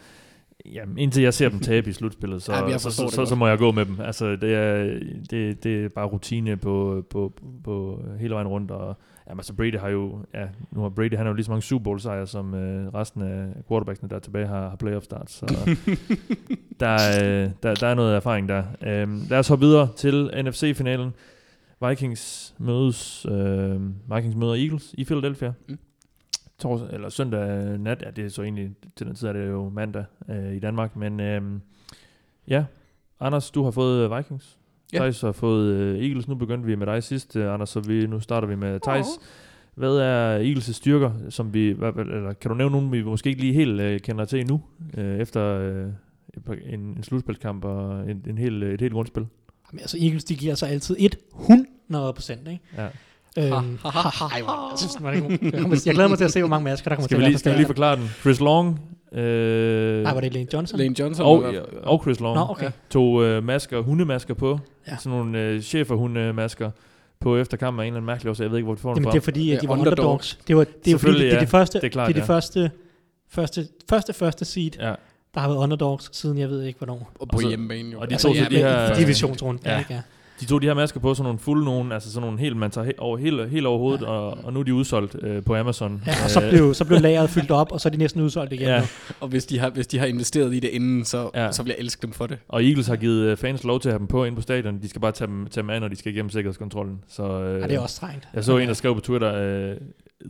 [0.67, 3.49] Jamen, indtil jeg ser dem tabe i slutspillet, så, Ja, så, så, så, så, må
[3.49, 4.01] jeg gå med dem.
[4.01, 4.99] Altså, det er,
[5.31, 7.33] det, det er bare rutine på, på,
[7.65, 8.71] på hele vejen rundt.
[8.71, 8.97] Og,
[9.29, 10.19] jamen, altså Brady har jo...
[10.35, 12.95] Ja, nu har Brady, han har jo lige så mange Super Bowl sejre, som øh,
[12.95, 15.33] resten af quarterbacksene, der er tilbage, har, har playoff starts.
[15.33, 15.47] Så
[16.81, 18.65] der, er, øh, der, der er noget erfaring der.
[18.83, 21.11] Øhm, lad os hoppe videre til NFC-finalen.
[21.89, 23.81] Vikings mødes, øh,
[24.15, 25.53] Vikings møder Eagles i Philadelphia.
[25.69, 25.79] Mm.
[26.59, 29.69] Tors, eller søndag nat, ja, det er så egentlig, til den tid er det jo
[29.69, 31.43] mandag øh, i Danmark, men øh,
[32.49, 32.65] ja,
[33.21, 34.59] Anders, du har fået øh, Vikings.
[34.93, 34.99] Ja.
[34.99, 36.29] Thijs har fået øh, Eagles.
[36.29, 39.07] Nu begyndte vi med dig sidst, øh, Anders, så vi, nu starter vi med Thijs.
[39.75, 43.53] Hvad er Eagles' styrker, som vi, eller kan du nævne nogen, vi måske ikke lige
[43.53, 44.63] helt øh, kender til endnu,
[44.97, 45.87] øh, efter øh,
[46.67, 49.27] en, en slutspilskamp og en, en hel, et helt grundspil?
[49.73, 50.97] Jamen, altså Eagles, de giver sig altid
[51.89, 52.61] 100 procent, ikke?
[52.77, 52.89] Ja.
[53.39, 53.99] Øhm, Ha,
[54.37, 54.45] jeg
[54.79, 55.39] synes, den var ikke god.
[55.43, 57.19] Jeg kommer- Jeg glæder mig til at se, hvor mange masker, der kommer Skal til
[57.21, 58.11] vi at lige, være skal vi lige forklare den?
[58.21, 58.81] Chris Long
[59.13, 60.79] Øh, Nej, var det Lane Johnson?
[60.79, 61.27] Lane Johnson.
[61.27, 62.37] og, eller- og Chris Long.
[62.37, 62.71] Nå, okay.
[62.91, 64.51] Tog øh, masker, hundemasker på.
[64.87, 64.93] Ja.
[64.93, 64.97] Ja.
[64.99, 66.71] Sådan nogle øh, cheferhundemasker
[67.21, 68.43] på efter kampen af en eller anden mærkelig årsag.
[68.45, 69.13] Jeg ved ikke, hvor de får dem Jamen, fra.
[69.13, 69.99] det er fordi, at de Ja, var underdogs.
[70.01, 70.39] underdogs.
[70.49, 71.41] Det, var, det er jo fordi, Selvfølgelig, det er ja.
[71.41, 72.35] det første, Det er klart, det, er det ja.
[72.35, 72.71] første,
[73.31, 74.95] første, første, første seed, Ja.
[75.35, 77.11] der har været underdogs, siden jeg ved ikke, hvornår.
[77.21, 78.01] Og på hjemmebane jo.
[78.01, 79.63] og de Altså, tog så ja, de her- divisionsrunden.
[79.67, 79.73] Ja.
[79.73, 79.79] Ja.
[79.79, 80.01] Ikke, ja.
[80.41, 82.71] De tog de her masker på, sådan nogle fulde nogen, altså sådan nogle helt, man
[82.71, 84.07] tager he- over, helt, helt over hovedet, Ja.
[84.07, 86.03] og, og nu er de udsolgt øh, på Amazon.
[86.07, 88.53] ja, og så blev, så blev lageret fyldt op, og så er de næsten udsolgt
[88.53, 88.67] igen.
[88.69, 88.81] Ja.
[88.81, 88.87] nu.
[89.21, 91.53] Og hvis de, har, hvis de har investeret i det inden, så, ja.
[91.53, 92.39] Så vil jeg elske dem for det.
[92.49, 94.83] Og Eagles har givet øh, fans lov til at have dem på ind på stadion.
[94.83, 97.01] De skal bare tage dem, tage dem af, når de skal igennem sikkerhedskontrollen.
[97.09, 98.29] Så, øh, Ja, det er også strengt.
[98.35, 99.31] Jeg så en, der skrev på Twitter,
[99.73, 99.77] uh,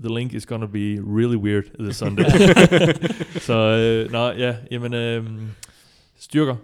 [0.05, 0.79] the link is gonna be
[1.17, 2.25] really weird this Sunday.
[3.49, 5.25] så, øh, nå, ja, jamen, øh,
[6.19, 6.57] styrker.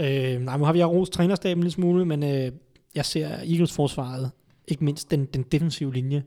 [0.00, 2.52] Øh, nej, nu har vi rost trænerstaben en lille smule, men øh,
[2.94, 4.30] jeg ser Eagles-forsvaret,
[4.68, 6.22] ikke mindst den, den defensive linje,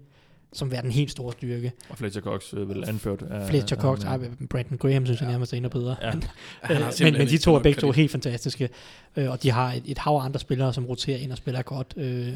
[0.54, 1.72] som være den helt store styrke.
[1.90, 3.22] Og Fletcher Cox øh, vel anført.
[3.30, 4.20] af- Fletcher Cox, ej,
[4.50, 5.96] Brandon Graham synes jeg nærmest er endnu bedre.
[6.02, 6.12] Ja.
[6.14, 6.24] Men,
[6.72, 7.96] øh, men, men de to er begge to kredit.
[7.96, 8.70] helt fantastiske,
[9.16, 11.62] øh, og de har et, et hav af andre spillere, som roterer ind og spiller
[11.62, 11.94] godt.
[11.98, 12.34] Øh,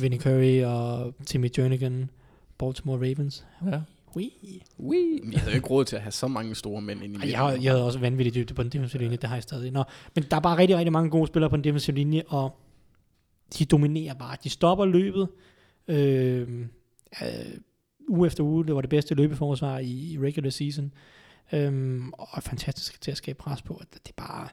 [0.00, 2.10] Vinnie Curry og Timmy Jernigan,
[2.58, 3.44] Baltimore Ravens.
[3.66, 3.80] Ja.
[4.16, 4.32] Ui.
[4.78, 5.20] Ui.
[5.22, 7.30] Men jeg havde jo ikke råd til at have så mange store mænd ind i
[7.30, 9.70] Jeg, har, jeg havde også vanvittigt dybde på den defensive linje, det har jeg stadig.
[9.70, 9.84] Nå,
[10.14, 12.56] men der er bare rigtig, rigtig mange gode spillere på den defensive linje, og
[13.58, 14.36] de dominerer bare.
[14.44, 15.28] De stopper løbet.
[15.88, 16.48] Øh,
[17.22, 17.28] øh,
[18.08, 20.92] uge efter uge, det var det bedste løbeforsvar i, i regular season.
[21.52, 23.80] Øh, og er fantastisk til at skabe pres på.
[23.92, 24.48] Det er bare,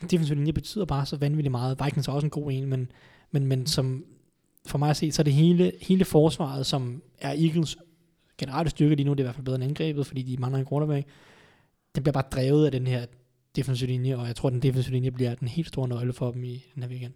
[0.00, 1.80] den defensive linje betyder bare så vanvittigt meget.
[1.84, 2.92] Vikings er også en god en, men,
[3.30, 4.04] men, men som
[4.66, 7.76] for mig at se, så er det hele, hele forsvaret, som er Eagles
[8.40, 10.58] generelle styrke lige nu, det er i hvert fald bedre end angrebet, fordi de mangler
[10.58, 11.06] en quarterback
[11.94, 13.06] det bliver bare drevet af den her
[13.56, 16.30] defensive linje, og jeg tror, at den defensive linje bliver den helt store nøgle for
[16.30, 17.12] dem i den her weekend.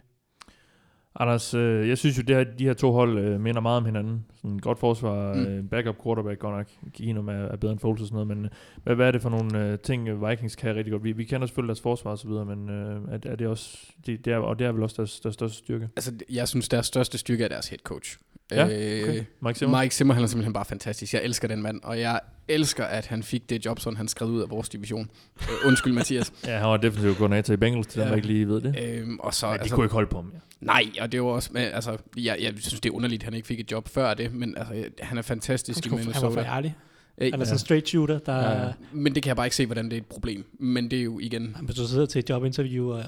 [1.16, 3.84] Anders, øh, jeg synes jo, det her, de her to hold øh, minder meget om
[3.84, 4.24] hinanden.
[4.34, 5.40] Sådan en godt forsvar, Mm.
[5.40, 5.46] mm.
[5.46, 6.92] øh, backup quarterback, godt nok.
[6.92, 8.50] Keenum er, er bedre end Foles og sådan noget, men øh,
[8.82, 11.04] hvad, hvad er det for nogle øh, ting, øh, Vikings kan rigtig godt?
[11.04, 13.78] Vi, vi kender selvfølgelig deres forsvar og så videre, men øh, er, er det også,
[14.06, 15.88] det, det er, og det er vel også deres, deres største styrke.
[15.96, 18.18] Altså, jeg synes, deres største styrke er deres head coach.
[18.51, 19.22] Ja, Øh, okay.
[19.42, 19.80] Mike Zimmer?
[19.82, 21.14] Mike Zimmer, han er simpelthen bare fantastisk.
[21.14, 24.28] Jeg elsker den mand, og jeg elsker, at han fik det job, sådan han skrev
[24.28, 25.11] ud af vores division.
[25.40, 26.32] Øh, undskyld, Mathias.
[26.47, 28.09] Ja, han var definitivt koordinator i Bengals, til ja.
[28.09, 28.76] der ikke lige ved det.
[28.84, 30.38] Øhm, og så, Ja, de kunne ikke holde på ham, ja.
[30.61, 33.34] Nej, og det var også, men, altså, jeg, jeg synes, det er underligt, at han
[33.34, 36.07] ikke fik et job før det, men altså, han er Han, fantastisk i skulle, han
[36.14, 36.42] var Minnesota.
[36.51, 36.74] for ærlig.
[37.18, 38.66] Øh, Han er sådan en straight shooter, der Ja, ja.
[38.66, 38.72] ja.
[38.92, 40.45] Men det kan jeg bare ikke se, hvordan det er et problem.
[40.61, 41.53] Men det er jo igen...
[41.57, 43.03] han du sidder til et jobinterview, og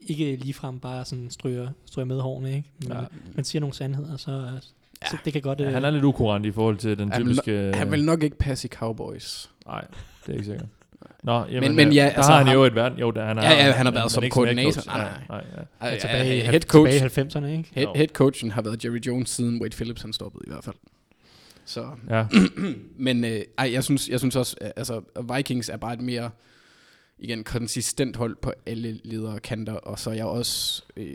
[0.00, 2.70] ikke ligefrem bare sådan stryger, stryger med hårene, ikke?
[2.82, 3.00] Men, ja.
[3.34, 4.50] man siger nogle sandheder, så,
[5.06, 5.60] så det kan godt...
[5.60, 5.64] ja.
[5.66, 7.72] øh, Han er lidt ukurant i forhold til den Han vil- typiske...
[7.74, 9.50] Han vil nok ikke passe i Cowboys.
[9.66, 9.84] Nej,
[10.26, 10.66] det er ikke sikkert.
[11.22, 12.98] Nå, jamen, men øh, ja, der altså, har han jo et verden.
[12.98, 14.70] Jo, der, han er, Ja, ja, han har men- været men som koordinator.
[14.72, 14.86] coach.
[14.86, 15.44] Nej, Ja, nej,
[15.80, 15.86] ja.
[15.88, 17.68] Ja, er tilbage, i- head coach, tilbage i 90'erne, ikke?
[17.72, 20.76] head, head coachen har været Jerry Jones siden Wade Phillips han stoppede i hvert fald.
[21.64, 22.26] Så, Ja,
[23.06, 25.00] men øh, ej, jeg synes, jeg synes også, øh, altså
[25.36, 26.30] Vikings er bare et mere
[27.18, 31.06] igen konsistent hold på alle ledere kanter, og så er jeg også øh,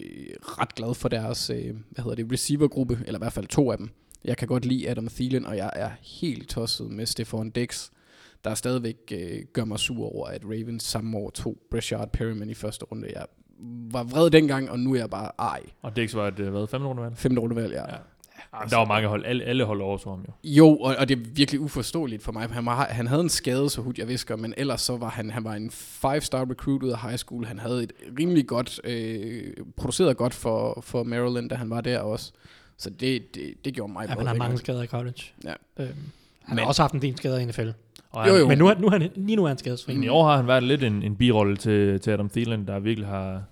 [0.41, 3.77] ret glad for deres øh, hvad hedder det, receivergruppe, eller i hvert fald to af
[3.77, 3.89] dem.
[4.25, 7.89] Jeg kan godt lide Adam Thielen, og jeg er helt tosset med Stefan Dix,
[8.43, 12.53] der stadigvæk øh, gør mig sur over, at Ravens samme år tog Brashard Perryman i
[12.53, 13.11] første runde.
[13.15, 13.25] Jeg
[13.91, 15.61] var vred dengang, og nu er jeg bare ej.
[15.81, 17.17] og Dix var et, øh, hvad, femte runde valg?
[17.17, 17.93] Femte rundevalg, ja.
[17.93, 17.97] Ja.
[18.53, 19.25] Ja, der var mange hold.
[19.25, 20.33] Alle, alle hold over ham jo.
[20.43, 22.47] Jo, og, og det er virkelig uforståeligt for mig.
[22.51, 25.29] Han, var, han havde en skade, så hurtigt jeg visker, men ellers så var han,
[25.31, 27.45] han var en five-star recruit ud af high school.
[27.45, 31.99] Han havde et rimelig godt, øh, produceret godt for, for Maryland, da han var der
[31.99, 32.31] også.
[32.77, 35.23] Så det, det, det gjorde mig Ja, man har mange skader i college.
[35.43, 35.53] Ja.
[35.79, 35.89] Øhm,
[36.43, 37.69] han Men- har også haft en del skader i NFL.
[38.11, 38.47] Og Jo, han, jo.
[38.47, 39.93] Men nu, er- nu er han, lige nu er han skadesfri.
[39.93, 42.79] Men i år har han været lidt en, en birolle til, til Adam Thielen, der
[42.79, 43.43] virkelig har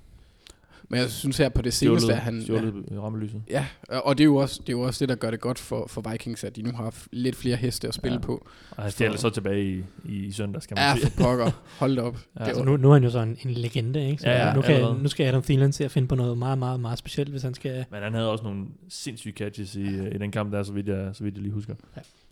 [0.91, 2.41] Men jeg synes her på det seneste, stjålet, at han...
[2.41, 2.99] stjålet ja.
[2.99, 3.41] rammelyset.
[3.49, 5.59] Ja, og det er, jo også, det er jo også det, der gør det godt
[5.59, 8.19] for, for Vikings, at de nu har lidt flere heste at spille Ja.
[8.21, 8.25] ja.
[8.25, 8.47] på.
[8.71, 11.11] Og han stjæler så tilbage i, i, i søndag, skal man Ja, sige.
[11.11, 11.51] for pokker.
[11.79, 12.17] Hold op.
[12.39, 12.43] Ja.
[12.45, 14.21] Altså, nu, nu er han jo så en, en legende, ikke?
[14.21, 15.03] Så Ja, ja, nu, kan, allerede.
[15.03, 17.53] nu skal Adam Thielen til at finde på noget meget, meget, meget specielt, hvis han
[17.53, 17.85] skal...
[17.91, 21.09] Men han havde også nogle sindssyge catches i, i den kamp der, så vidt jeg,
[21.13, 21.75] så vidt jeg lige husker.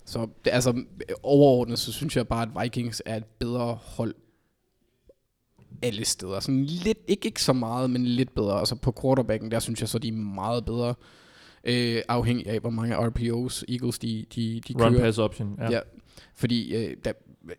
[0.06, 0.84] Så det, altså,
[1.24, 4.16] overordnet, så synes jeg bare, at Vikings er et bedre hold
[5.82, 6.40] alle steder.
[6.40, 8.60] Sådan lidt, ikke, ikke så meget, men lidt bedre.
[8.60, 10.94] Altså på quarterbacken, der synes jeg så, de er meget bedre.
[11.64, 15.02] Øh, afhængig af, hvor mange RPOs Eagles, de, de, de Run kører.
[15.02, 15.56] pass option.
[15.60, 15.72] Ja.
[15.72, 15.80] Ja.
[16.36, 17.12] Fordi, øh, der,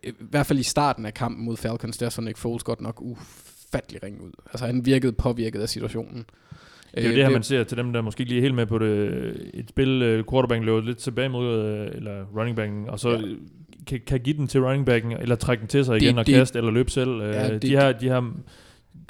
[0.03, 3.01] i hvert fald i starten af kampen mod Falcons, der så Nick Foles godt nok
[3.01, 4.31] ufattelig ring ud.
[4.45, 6.25] Altså han virkede påvirket af situationen.
[6.95, 8.65] Det er jo det her, man ser til dem, der måske lige er helt med
[8.65, 9.51] på det.
[9.53, 13.21] Et spil, uh, quarterbacken løber lidt tilbage mod, uh, eller running backen, og så Ja.
[13.91, 16.27] Kan, kan give den til running backen, eller trække den til sig Det- igen og
[16.27, 17.09] det- kaste, eller løbe selv.
[17.21, 18.33] Ja, ja, det- de, her, de her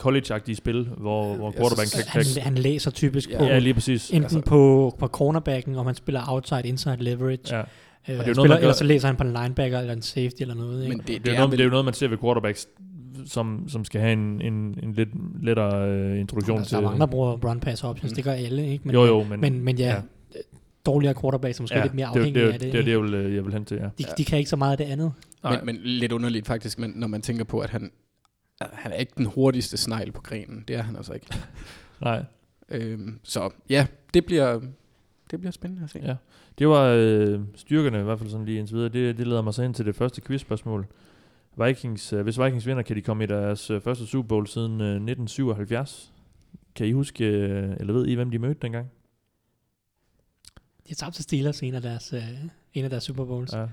[0.02, 2.44] college-agtige spil, hvor, hvor quarterbacken synes- kan, Han, kan...
[2.44, 4.10] han læser typisk Ja, på, Ja, lige præcis.
[4.10, 7.60] enten altså- på, på cornerbacken, om han spiller outside, inside leverage, Ja.
[7.60, 7.64] Øh,
[8.10, 10.56] jo han noget, spiller, eller så læser han på en linebacker eller en safety eller
[10.56, 10.84] noget.
[10.84, 10.90] Ikke?
[10.98, 12.18] Men det, Det, det, er er, noget, vel, det er jo noget, man ser ved
[12.18, 12.68] quarterbacks,
[13.26, 14.54] som, som skal have en, en,
[14.84, 15.10] en lidt
[15.44, 16.72] lettere øh, introduktion der, til...
[16.72, 18.16] der er mange, der bruger run pass options, Mm.
[18.16, 18.82] det gør alle, ikke?
[18.86, 19.96] Men, jo, jo, men, men, men ja, ja.
[20.86, 20.92] Ja.
[20.92, 22.74] dårligere quarterback, som måske ja, lidt mere er afhængige det, af det.
[22.74, 23.90] det, er det, jeg vil, jeg vil hen til, ja.
[23.98, 25.14] de, de kan ikke så meget af det andet.
[25.44, 25.56] Nej.
[25.58, 27.92] men, men lidt underligt faktisk, men når man tænker på, at han,
[28.62, 30.64] han er ikke den hurtigste snegl på grenen.
[30.68, 31.28] Det er han altså ikke.
[32.02, 32.24] Nej,
[32.70, 34.60] øhm, så ja, det bliver,
[35.32, 36.00] det bliver spændende at se.
[36.04, 36.16] Ja.
[36.60, 38.90] det var øh, styrkerne, i hvert fald sådan lige indtil videre.
[38.90, 40.88] Det, det leder mig så ind til det første quizspørgsmål.
[41.66, 44.82] Vikings, øh, hvis Vikings vinder, kan de komme i deres øh, første Super Bowl siden
[44.82, 46.14] øh, 1977.
[46.76, 48.92] Kan I huske, øh, eller ved I, hvem de mødte dengang?
[50.92, 52.24] De har tabt til Steelers i en af deres, øh,
[52.74, 53.54] en af deres Super Bowls.
[53.54, 53.60] Ja.
[53.60, 53.64] Ja.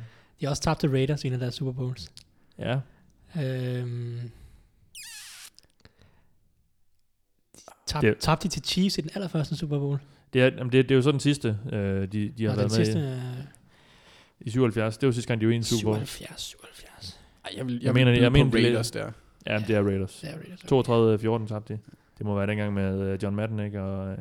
[0.41, 2.13] De har også tabt til Raiders i en af deres Super Bowls.
[2.59, 2.81] ja.
[3.43, 4.19] Øhm,
[7.87, 9.99] tab, Det- tabte de til Chiefs i den allerførste Super Bowl?
[10.33, 12.57] Det er, jamen det, det er jo så den sidste, øh, de, de har Og
[12.57, 13.45] været den med sidste, i, øh,
[14.41, 14.99] i 77.
[14.99, 16.07] Det var sidste gang, de var i en Super Bowl.
[16.07, 17.19] 77, 77.
[17.45, 19.11] Ej, jeg vil, jeg, Jeg mener- byde jeg mener, er- Raiders der.
[19.47, 20.19] Ja, det er Raiders.
[20.21, 21.43] Det er Raiders.
[21.43, 21.79] 32-14 tabte de.
[22.19, 23.83] Det må være dengang med øh, John Madden, ikke?
[23.83, 24.19] Og, øh,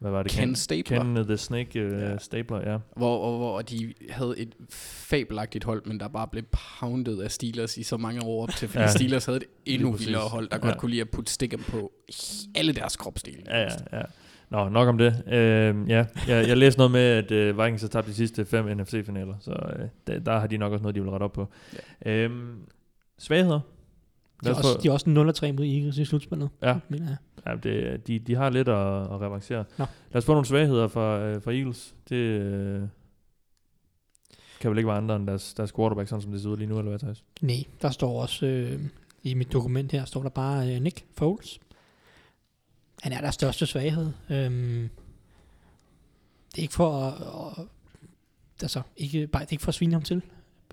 [0.00, 0.32] hvad var det?
[0.32, 1.02] Ken Stapler.
[1.02, 2.18] Ken the Snake uh, Ja.
[2.18, 2.78] Stapler, ja.
[2.96, 6.44] Hvor, hvor, hvor de havde et fabelagtigt hold, men der bare blev
[6.80, 8.90] poundet af Steelers i så mange år op til, fordi Ja.
[8.90, 10.66] Steelers havde et endnu vildere hold, der Ja.
[10.66, 11.92] godt kunne lide at putte stikken på
[12.54, 13.42] alle deres kropsdele.
[13.46, 14.02] Ja, ja, ja.
[14.50, 15.22] Nå, nok om det.
[15.26, 18.64] Øh, ja, jeg, jeg læste noget med, at øh, Vikings har tabt de sidste fem
[18.78, 21.48] NFC-finaler, så øh, der, der har de nok også noget, de vil rette op på.
[22.04, 22.10] Ja.
[22.12, 22.54] Øhm,
[23.18, 23.60] svagheder?
[24.44, 25.06] De er, også, de er også
[25.46, 26.48] 0-3 mod Eagles i slutspillet.
[26.62, 26.78] Ja.
[26.88, 27.16] Mener jeg.
[27.46, 29.64] Ja, det, de, de har lidt at, at revancere.
[29.78, 29.84] Nå.
[30.12, 31.94] Lad os få nogle svagheder fra, øh, fra Eagles.
[32.08, 32.82] Det øh,
[34.60, 36.68] kan vel ikke være andre end deres, deres quarterback, sådan som det ser ud lige
[36.68, 37.24] nu, eller hvad, Thijs?
[37.40, 38.80] Nej, der står også øh,
[39.22, 41.60] i mit dokument her, står der bare øh, Nick Foles.
[43.02, 44.12] Han er deres største svaghed.
[44.30, 44.88] Øhm,
[46.50, 47.66] det er ikke for at, at
[48.62, 50.22] altså, ikke, bare, det er ikke for at svine ham til.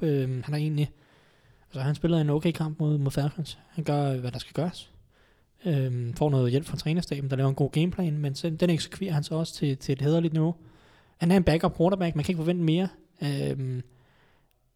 [0.01, 0.91] Øhm, han er egentlig,
[1.69, 3.59] altså han spiller en okay kamp mod, mod Falcons.
[3.69, 4.91] Han gør, øh, hvad der skal gøres.
[5.65, 9.13] Øhm, får noget hjælp fra trænerstaben, der laver en god gameplan, men så, den eksekverer
[9.13, 10.55] han så også til, til et hederligt niveau.
[11.17, 12.87] Han er en backup quarterback, man kan ikke forvente mere.
[13.23, 13.81] Øhm,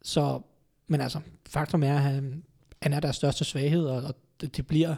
[0.02, 0.42] så,
[0.88, 1.20] men altså,
[1.50, 2.44] faktum er, at han,
[2.82, 4.96] han er deres største svaghed, og, og det, det bliver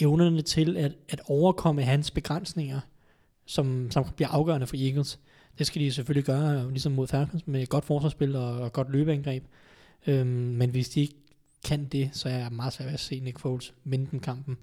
[0.00, 2.80] evnerne til at, at overkomme hans begrænsninger,
[3.46, 5.18] som, som bliver afgørende for Eagles.
[5.58, 9.44] Det skal de selvfølgelig gøre, ligesom mod Falcons, med godt forsvarsspil og, og godt løbeangreb.
[10.06, 11.16] Øhm, men hvis de ikke
[11.64, 14.56] kan det, så er jeg meget svært ved at se Nick Foles vinde den kampen.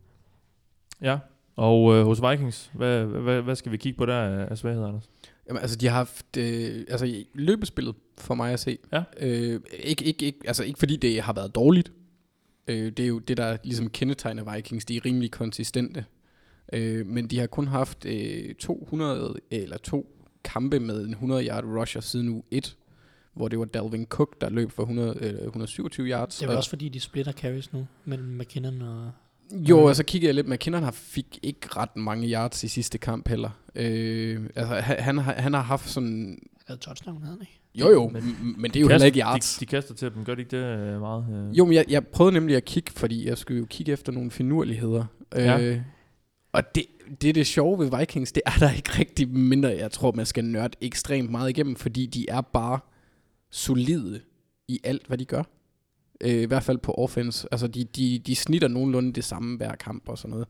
[1.02, 1.18] Ja.
[1.56, 5.10] Og øh, hos Vikings, hvad, hvad, hvad skal vi kigge på der af, svagheder, Anders?
[5.48, 8.78] Jamen, altså, de har haft øh, altså, løbespillet for mig at se.
[8.94, 9.04] Ja.
[9.20, 11.92] Øh, ikke, ikke, ikke, altså, ikke fordi det har været dårligt.
[12.68, 14.86] Øh, det er jo det, der ligesom kendetegner Vikings.
[14.86, 16.06] De er rimelig konsistente.
[16.74, 21.64] Øh, men de har kun haft øh, 200 eller to kampe med en 100 yard
[21.64, 22.78] rusher siden uge 1,
[23.36, 26.36] hvor det var Dalvin Cook, der løb for 100, øh, 127 yards.
[26.36, 29.12] Det er vel Og- også fordi, de splitter carries nu mellem McKinnon og...
[29.52, 32.98] jo, og så kiggede jeg lidt, McKinnon har fik ikke ret mange yards i sidste
[32.98, 33.50] kamp heller.
[33.76, 36.40] Øh, altså, han, han, har, han har haft sådan...
[36.68, 37.60] Hvad touchdown havde han ikke?
[37.76, 39.56] Jo jo, Men- men, det er jo heller ikke yards.
[39.58, 41.26] De, de kaster til dem, gør de ikke det øh, meget?
[41.50, 41.58] Øh?
[41.58, 44.32] Jo, men jeg, jeg prøvede nemlig at kigge, fordi jeg skulle jo kigge efter nogle
[44.32, 45.06] finurligheder.
[45.36, 45.62] Ja.
[45.62, 45.80] Øh,
[46.54, 46.84] og det,
[47.22, 50.26] det er det sjove ved Vikings, det er der ikke rigtig mindre, jeg tror, man
[50.26, 52.80] skal nørde ekstremt meget igennem, fordi de er bare
[53.56, 54.22] solide
[54.68, 55.43] i alt, hvad de gør.
[56.22, 57.47] Øh, I hvert fald på offense.
[57.51, 60.47] Altså, de, de, de snitter nogenlunde det samme hver kamp og sådan noget.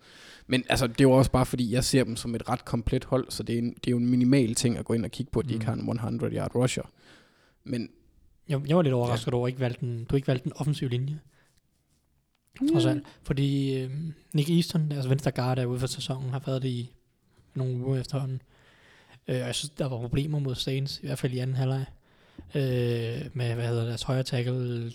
[0.47, 3.05] Men altså, det er jo også bare, fordi jeg ser dem som et ret komplet
[3.05, 5.11] hold, så det er, en, det er jo en minimal ting at gå ind og
[5.11, 5.53] kigge på, at de Mm.
[5.53, 6.83] ikke har en 100 yard rusher.
[7.63, 7.89] Men
[8.49, 10.53] Jeg, jeg var lidt overrasket over, at du ikke valgte den, du ikke valgte den
[10.55, 11.19] offensive linje.
[12.71, 13.03] Trods alt.
[13.23, 13.91] Fordi øh,
[14.33, 16.91] Nick Easton, deres venstre guard, er ude for sæsonen, har været det i
[17.55, 18.41] nogle uger efterhånden.
[19.27, 21.85] Øh, og jeg synes, der var problemer mod Saints, i hvert fald i anden halvleg.
[22.55, 22.61] Øh,
[23.33, 24.91] med, hvad hedder deres højre tackle,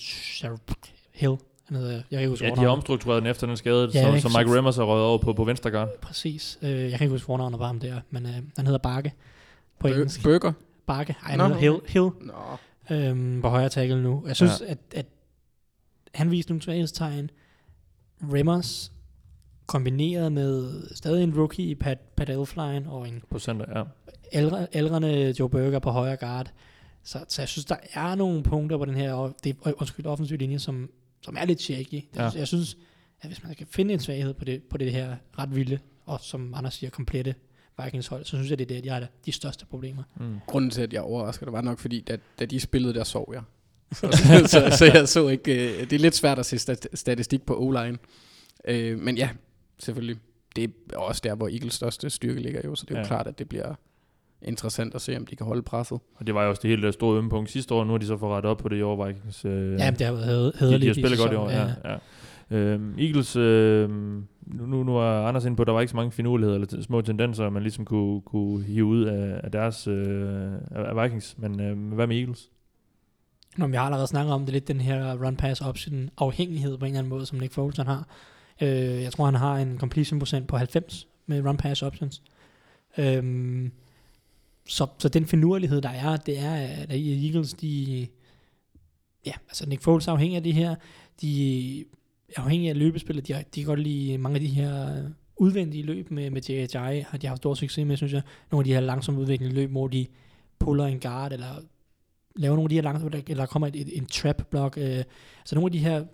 [1.15, 1.37] Hill.
[1.67, 4.09] Han hedder, jeg kan ikke huske Ja, de har omstruktureret den efter den skade, Ja,
[4.09, 4.21] ikke?
[4.21, 5.89] så Mike Remmers er røget over på, på venstre guard.
[6.01, 6.59] Præcis.
[6.63, 9.13] Øh, jeg kan ikke huske fornavnet på ham der, men øh, han hedder Bakke
[9.79, 10.23] på Bur- engelsk.
[10.23, 10.53] Burger?
[10.87, 11.17] Bakke.
[11.25, 11.45] Ej, han Nå.
[11.45, 11.81] hedder Hill.
[11.87, 12.11] Hill
[12.91, 12.97] Nå.
[12.97, 14.25] øhm, på højre tackle nu.
[14.27, 14.65] Jeg synes, Ja.
[14.67, 14.71] ja.
[14.73, 15.07] at, at
[16.15, 17.31] han viste nogle svaghedstegn.
[18.33, 18.93] Remmers
[19.67, 23.85] kombineret med stadig en rookie i Pat, Pat Elfline og en På center, ja.
[24.33, 26.51] ældre, ældrende Joe Burger på højre guard.
[27.05, 30.07] Så, så jeg synes, der er nogle punkter på den her og det, øh, undskyld,
[30.07, 30.91] offensiv linje, som,
[31.23, 31.95] som er lidt shaky.
[31.95, 32.31] Det, Ja.
[32.35, 32.77] Jeg synes,
[33.21, 36.21] at hvis man skal finde en svaghed på det, på det her ret vilde, og
[36.23, 37.35] som Anders siger, komplette
[37.85, 40.03] Vikings hold, så synes jeg, det er det, de har de største problemer.
[40.21, 40.39] Mm.
[40.47, 43.31] Grunden til, at jeg overrasker, det var nok fordi, da, da de spillede, der sov
[43.35, 43.43] jeg.
[43.93, 44.09] Så,
[44.47, 45.73] så, så jeg så ikke...
[45.75, 47.99] øh, Det er lidt svært at se stat- statistik på O-line.
[48.65, 49.29] Øh, men ja,
[49.79, 50.17] selvfølgelig.
[50.57, 53.07] Det er også der, hvor Eagles største styrke ligger jo, så det er jo Ja.
[53.07, 53.75] klart, at det bliver,
[54.43, 56.01] interessant at se, om de kan holde presset.
[56.17, 57.85] Og det var jo også det helt øh, store ømpunkt sidste år.
[57.85, 59.45] Nu har de så fået rettet op på det i år, Vikings.
[59.45, 61.51] Øh, Ja, men det har været hed- de, de har hederligt spillet godt i år,
[61.51, 61.67] ja.
[61.85, 61.97] ja.
[62.53, 65.97] Øhm, Eagles, øh, nu, nu, nu er Anders inde på, at der var ikke så
[65.97, 69.87] mange finurligheder eller t- små tendenser, man ligesom kunne, kunne hive ud af, af deres
[69.87, 71.35] øh, af Vikings.
[71.39, 72.51] Men øh, hvad med Eagles?
[73.57, 76.85] Nå, men jeg har allerede snakket om det lidt, den her run-pass option afhængighed på
[76.85, 78.07] en eller anden måde, som Nick Foles han har.
[78.63, 78.69] Øh,
[79.03, 82.23] jeg tror, han har en completion procent på 90 med run-pass options.
[82.99, 83.71] Øhm,
[84.71, 88.07] så, så den finurlighed, der er, det er, at Eagles, de...
[89.27, 90.75] Ja, altså Nick Foles er afhængig af det her.
[91.21, 91.81] De
[92.37, 93.29] er afhængige af løbespillet.
[93.29, 95.03] De, har, de kan godt lide mange af de her
[95.37, 98.23] udvendige løb med, med JHI, har de haft stor succes med, synes jeg.
[98.51, 100.07] Nogle af de her langsomt udviklende løb, hvor de
[100.59, 101.63] puller en guard, eller
[102.37, 104.79] laver nogle af de her langsomt, eller der kommer et, et, en trap block.
[104.79, 105.05] Øh,
[105.45, 106.05] så nogle af de her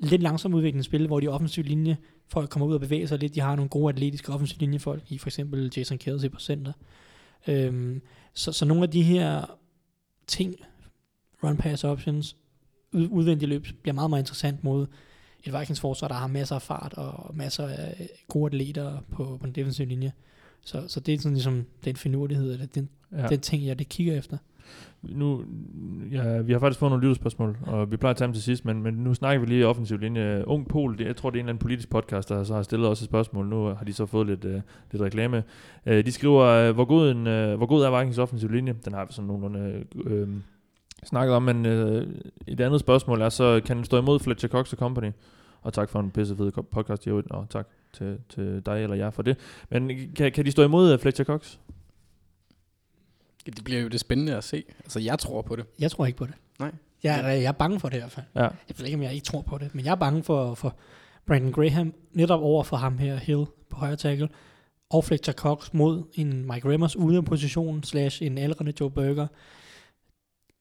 [0.00, 1.96] lidt langsomt udviklende spil, hvor de offensive linje
[2.28, 3.34] folk kommer ud og bevæger sig lidt.
[3.34, 6.72] De har nogle gode atletiske offensive linjefolk i for eksempel Jason Kelsey på center.
[7.48, 8.02] Øhm,
[8.34, 9.58] så, så nogle af de her
[10.26, 10.54] ting,
[11.44, 12.36] run pass options,
[12.92, 14.86] ud, udvendige løb, bliver meget, meget interessant mod
[15.44, 19.46] et Vikings forsvar, der har masser af fart og masser af gode atleter på, på
[19.46, 20.12] den defensive linje.
[20.64, 23.28] Så, så det er sådan ligesom den finurlighed, eller den, ja.
[23.28, 24.38] den ting, jeg det kigger efter.
[25.08, 25.44] Nu,
[26.12, 28.64] ja, vi har faktisk fået nogle lytterspørgsmål, og vi plejer at tage dem til sidst,
[28.64, 30.44] men, men nu snakker vi lige offensiv linje.
[30.46, 32.62] Ung Pol, det, jeg tror, det er en eller anden politisk podcast, der så har
[32.62, 33.48] stillet også et spørgsmål.
[33.48, 34.60] Nu har de så fået lidt, uh,
[34.92, 35.42] lidt reklame.
[35.86, 38.74] Uh, de skriver, uh, hvor, god en, uh, hvor god er Vikings offensiv linje?
[38.84, 40.28] Den har vi sådan nogenlunde uh,
[41.04, 42.02] snakket om, men uh,
[42.46, 45.10] et andet spørgsmål er så, kan den stå imod Fletcher Cox Company?
[45.62, 49.22] Og tak for en pissefed podcast, Jørgen, og tak til, til dig eller jer for
[49.22, 49.36] det.
[49.70, 51.58] Men kan, kan de stå imod Fletcher Cox?
[53.46, 54.64] Det bliver jo det spændende at se.
[54.78, 55.64] Altså, jeg tror på det.
[55.78, 56.34] Jeg tror ikke på det.
[56.58, 56.72] Nej.
[57.02, 58.26] Jeg, er- jeg er bange for det i hvert fald.
[58.34, 58.40] Ja.
[58.42, 60.76] Jeg ved ikke, om jeg ikke tror på det, men jeg er bange for, for
[61.26, 64.28] Brandon Graham, netop over for ham her, Hill på højre tackle,
[64.90, 69.26] og Fletcher Cox mod en Mike Remmers ude af position, slash en aldrende Joe Burger.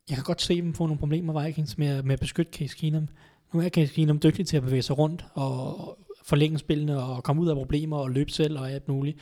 [0.09, 3.07] Jeg kan godt se dem få nogle problemer, Vikings, med, med at beskytte Case Keenum.
[3.53, 7.41] Nu er Case Keenum dygtig til at bevæge sig rundt og forlænge spillene og komme
[7.41, 9.17] ud af problemer og løbe selv og alt muligt.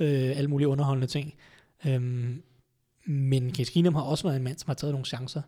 [0.00, 1.34] Øh, alle mulige underholdende ting.
[1.86, 2.42] Øhm,
[3.08, 5.42] men Case Keenum har også været en mand, som har taget nogle chancer.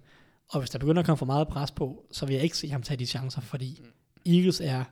[0.49, 2.69] Og hvis der begynder at komme for meget pres på, så vil jeg ikke se
[2.69, 3.83] ham tage de chancer, fordi
[4.27, 4.85] Eagles er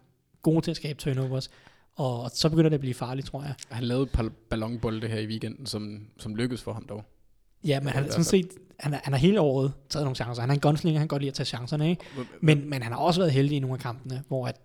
[0.42, 1.50] gode til at skabe turnovers,
[1.94, 3.54] og så begynder det at blive farligt, tror jeg.
[3.68, 7.04] Han lavede et par ballonbolde her i weekenden, som, som lykkedes for ham dog.
[7.64, 10.40] Ja, men han, hvert sådan set, han, er, han har hele året taget nogle chancer.
[10.40, 12.04] Han er en gunslinger, han kan godt lide at tage chancerne, ikke?
[12.40, 14.60] Men, men han har også været heldig i nogle af kampene, hvor at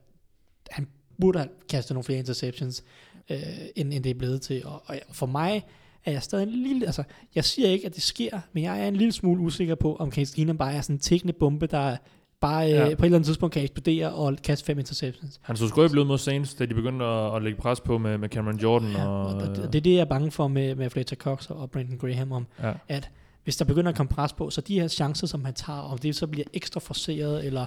[0.71, 0.87] han
[1.21, 2.83] burde have kastet nogle flere interceptions,
[3.29, 3.37] øh,
[3.75, 4.65] end, end det er blevet til.
[4.65, 5.63] Og, og for mig
[6.05, 6.85] er jeg stadig en lille...
[6.85, 7.03] Altså,
[7.35, 10.11] jeg siger ikke, at det sker, men jeg er en lille smule usikker på, om
[10.11, 11.97] Case bare er sådan en tikkende bombe, der
[12.41, 12.77] bare øh, Ja.
[12.87, 12.95] ja.
[12.95, 15.39] på et eller andet tidspunkt kan eksplodere og kaste fem interceptions.
[15.41, 18.17] Han så skrøbelig ud mod Saints, da de begyndte at, at lægge pres på med,
[18.17, 18.91] med Cameron Jordan.
[18.91, 21.15] Ja, og, og, og det, det er det, jeg er bange for med, med Fletcher
[21.17, 22.73] Cox og Brandon Graham om, ja.
[22.87, 23.09] at
[23.43, 25.97] hvis der begynder at komme pres på, så de her chancer, som han tager, om
[25.97, 27.65] det så bliver ekstra forceret eller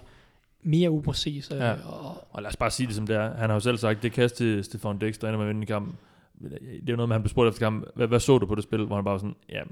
[0.62, 1.50] mere upræcis.
[1.52, 1.72] Øh, Ja.
[1.72, 3.34] og, Og lad os bare sige det som det er.
[3.36, 5.66] Han har jo selv sagt, det kast til Stefan Dix, der ender med at vinde
[5.66, 5.94] kampen.
[6.40, 8.54] Det er noget med, at han blev spurgt efter kampen, hvad, hvad så du på
[8.54, 8.84] det spil?
[8.84, 9.66] Hvor han bare var sådan, ja, yeah,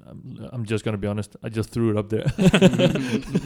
[0.00, 2.22] I'm, I'm just gonna be honest, I just threw it up there.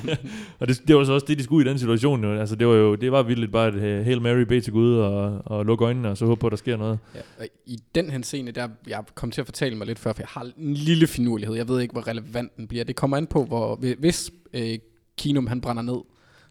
[0.60, 2.24] og det, det var så også det, de skulle i den situation.
[2.24, 2.40] Jo.
[2.40, 4.94] Altså, det var jo det var vildt bare et uh, Hail Mary bed til Gud
[4.94, 6.98] og, og lukke øjnene og så håbe på, at der sker noget.
[7.14, 10.22] Ja, og I den henseende, der jeg kom til at fortælle mig lidt før, for
[10.22, 11.56] jeg har en lille finurlighed.
[11.56, 12.84] Jeg ved ikke, hvor relevant den bliver.
[12.84, 14.78] Det kommer an på, hvor, hvis øh,
[15.18, 15.98] Kinum han brænder ned,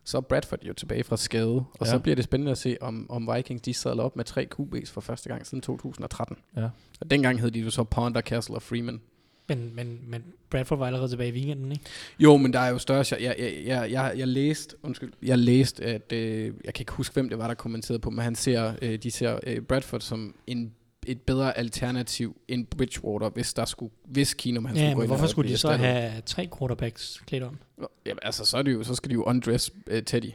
[0.05, 1.55] så er Bradford jo tilbage fra skade.
[1.55, 1.85] Og Ja.
[1.85, 4.91] så bliver det spændende at se, om, om Vikings de sadler op med tre QB's
[4.91, 6.37] for første gang siden 2013.
[6.57, 6.69] Ja.
[7.01, 9.01] Og dengang hed de jo så Ponder, Castle og Freeman.
[9.49, 11.83] men, men, men Bradford var allerede tilbage i weekenden, ikke?
[12.19, 13.05] Jo, men der er jo større...
[13.11, 16.11] Jeg, jeg, jeg, jeg, jeg, jeg læste, undskyld, jeg læste, at...
[16.13, 18.95] Øh, jeg kan ikke huske, hvem det var, der kommenterede på, men han ser, øh,
[19.03, 20.73] de ser øh, Bradford som en,
[21.05, 25.03] et bedre alternativ end Bridgewater, hvis der skulle, hvis Keenum han Ja, skulle gå men
[25.03, 25.87] ind hvorfor skulle de så erstattet?
[26.01, 27.57] have tre quarterbacks klædt om?
[28.05, 30.31] Jamen, altså, så, er det jo, så skal de jo undress uh, Teddy.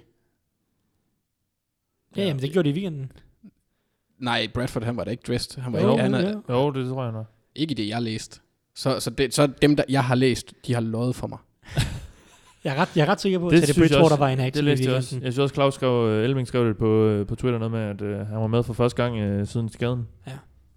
[2.17, 3.13] Ja, jamen det gjorde de i weekenden.
[4.19, 5.63] Nej, Bradford, han var da ikke dressed.
[5.63, 6.55] Han var Jo, ikke, han er, ja.
[6.55, 7.27] Jo, det tror jeg nok.
[7.55, 8.41] ikke det, jeg læste.
[8.75, 11.39] Så, så, det, så dem, der jeg har læst, de har løjet for mig.
[12.65, 14.17] Jeg er ret, jeg er ret sikker på, at Det synes jeg Bridgewater også.
[14.17, 15.15] var en Det aktiv i læste jeg også.
[15.17, 17.81] Jeg synes også, Claus skrev, uh, Elving skrev det på, øh, på Twitter noget med,
[17.81, 20.09] at uh, han var med for første gang uh, siden skaden.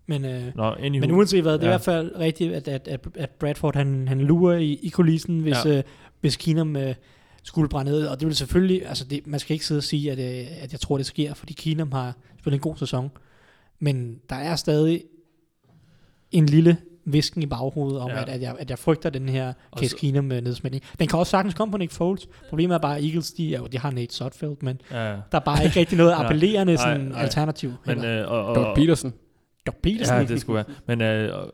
[0.08, 1.00] Men, øh, Nå, anywho.
[1.08, 1.70] men uanset hvad, det er Ja.
[1.70, 5.40] i hvert fald rigtigt, at, at, at, at Bradford han, han lurer i, i kulissen,
[5.40, 5.70] hvis, Ja.
[5.72, 5.78] ja.
[5.78, 5.84] øh,
[6.22, 6.96] hvis Keenum øh,
[7.44, 8.06] skulle brænde ned.
[8.08, 10.72] Og det vil selvfølgelig, altså det, man skal ikke sidde og sige, at, øh, at
[10.72, 13.12] jeg tror, det sker, fordi Keenum har spillet en god sæson.
[13.80, 15.04] Men der er stadig
[16.32, 18.16] en lille visken i baghovedet om, Ja.
[18.16, 18.22] ja.
[18.22, 20.84] at, at, jeg, at jeg frygter den her Case Keenum øh, nedsmætning.
[21.00, 22.28] Den kan også sagtens komme på Nick Foles.
[22.50, 25.40] Problemet er bare, at Eagles, de, jo- de har Nate Sotfeld, men Ja, der er
[25.40, 27.22] bare ikke rigtig noget Nej, appellerende nej, sådan, nej.
[27.22, 27.70] alternativ.
[27.86, 28.24] men, heller.
[28.26, 29.14] øh, og, og, Doug Peterson.
[29.66, 30.18] Doc Peterson.
[30.18, 30.96] Ja, det skulle være.
[30.96, 31.50] Men uh,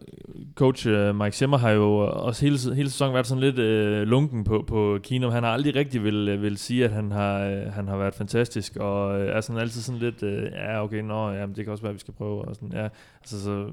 [0.56, 4.44] coach uh, Mike Zimmer har jo også hele, hele sæsonen været sådan lidt uh, lunken
[4.44, 5.32] på, på Keenum.
[5.32, 8.76] Han har aldrig rigtig vil, vil sige, at han har, uh, han har været fantastisk,
[8.76, 11.72] og uh, er sådan altid sådan lidt, uh, ja okay, nå, ja, men det kan
[11.72, 12.46] også være, at vi skal prøve.
[12.46, 12.88] Og sådan, ja,
[13.22, 13.66] altså, så,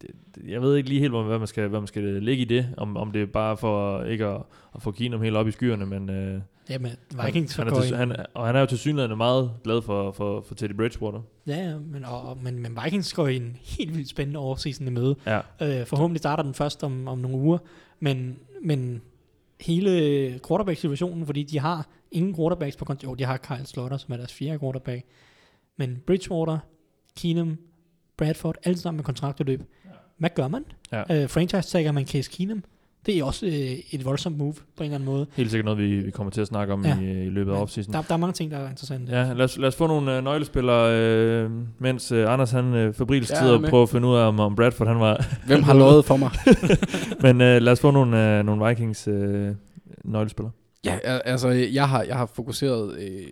[0.00, 0.10] det,
[0.48, 2.96] jeg ved ikke lige helt, hvad man skal, hvad man skal lægge i det, om,
[2.96, 4.42] om det er bare for ikke at,
[4.74, 6.40] at få Keenum helt op i skyerne, men uh,
[6.70, 6.92] Jamen,
[7.24, 9.82] Vikings han, han, er til, ind- han, og han er jo til synligheden meget glad
[9.82, 11.20] for, for, for Teddy Bridgewater.
[11.46, 14.90] Ja, ja, men, og, men, men Vikings går i en helt vildt spændende offseason i
[14.90, 15.16] møde.
[15.26, 17.58] Ja, Øh, forhåbentlig starter den først om, om nogle uger,
[18.00, 19.02] men, men
[19.60, 23.08] hele quarterback-situationen, fordi de har ingen quarterbacks på konto.
[23.10, 25.02] Jo, de har Kyle Slotter, som er deres fjerde quarterback.
[25.76, 26.58] Men Bridgewater,
[27.16, 27.58] Keenum,
[28.16, 29.62] Bradford, alle sammen med kontraktudløb.
[30.18, 30.64] Hvad gør man?
[30.92, 31.22] Ja.
[31.22, 32.64] Øh, franchise-tagger man Case Keenum.
[33.06, 35.26] Det er også øh, et voldsomt move på en eller anden måde.
[35.36, 36.96] helt sikkert noget, vi, vi kommer til at snakke om Ja.
[37.00, 37.06] ja.
[37.12, 37.92] i, i løbet af offseason.
[37.94, 39.12] Der, der er mange ting, der er interessante.
[39.18, 42.94] Ja, lad os, lad os få nogle øh, nøglespillere, øh, mens øh, Anders han øh,
[42.94, 43.06] tid
[43.36, 43.68] er og med.
[43.70, 45.26] prøve at finde ud af, om, om Bradford han var...
[45.46, 46.30] Hvem har lovet for mig?
[47.32, 49.54] Men øh, lad os få nogle, øh, nogle Vikings øh,
[50.04, 50.52] nøglespillere.
[50.84, 53.26] Ja, al- altså, jeg har, jeg har fokuseret øh,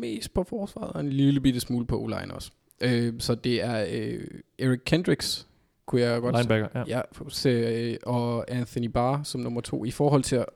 [0.00, 2.50] mest på forsvaret, og en lille bitte smule på o også.
[2.80, 4.20] Øh, så det er øh,
[4.58, 5.46] Eric Kendricks,
[5.88, 6.84] kunne jeg godt Linebacker, ja.
[6.86, 10.46] Ja, se, og Anthony Barr som nummer to, i forhold til at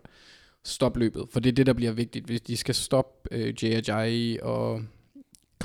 [0.65, 1.25] stoppe løbet.
[1.33, 4.37] For det er det, der bliver vigtigt, hvis de skal stoppe øh, J.J.
[4.43, 4.83] og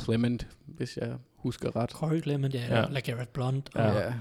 [0.04, 1.90] Clement, hvis jeg husker ret.
[1.90, 2.80] Corey Clement, ja, Ja.
[2.80, 2.86] ja.
[2.90, 3.94] LeGarrette Blunt, og Ja.
[3.94, 4.06] ja.
[4.06, 4.14] Ja,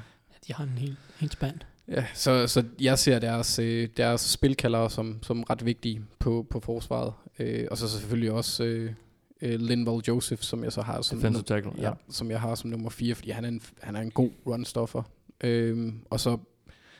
[0.46, 1.58] de har en helt, helt spand.
[1.88, 6.60] ja så, så jeg ser deres, øh, deres spilkaldere som, som ret vigtige på, på
[6.60, 7.12] forsvaret.
[7.38, 8.92] Øh, og så selvfølgelig også øh,
[9.42, 12.70] øh, Linval Joseph, som jeg så har som, Defensive tackle, ja, som jeg har som
[12.70, 15.02] nummer 4, fordi han er en, han er en god runstoffer.
[15.44, 16.38] Øhm, og så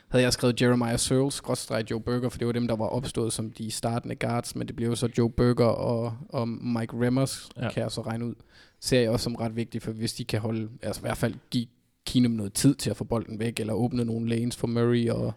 [0.07, 3.33] havde jeg skrevet Jeremiah Searles, skrådstræk Joe Burger, for det var dem, der var opstået
[3.33, 7.71] som de startende guards, men det blev så Joe Burger og, og Mike Remmers, Ja.
[7.71, 8.35] kan jeg så regne ud.
[8.79, 11.35] Ser jeg også som ret vigtigt, for hvis de kan holde, altså i hvert fald
[11.51, 11.65] give
[12.05, 15.33] Keenum noget tid til at få bolden væk, eller åbne nogle lanes for Murray og,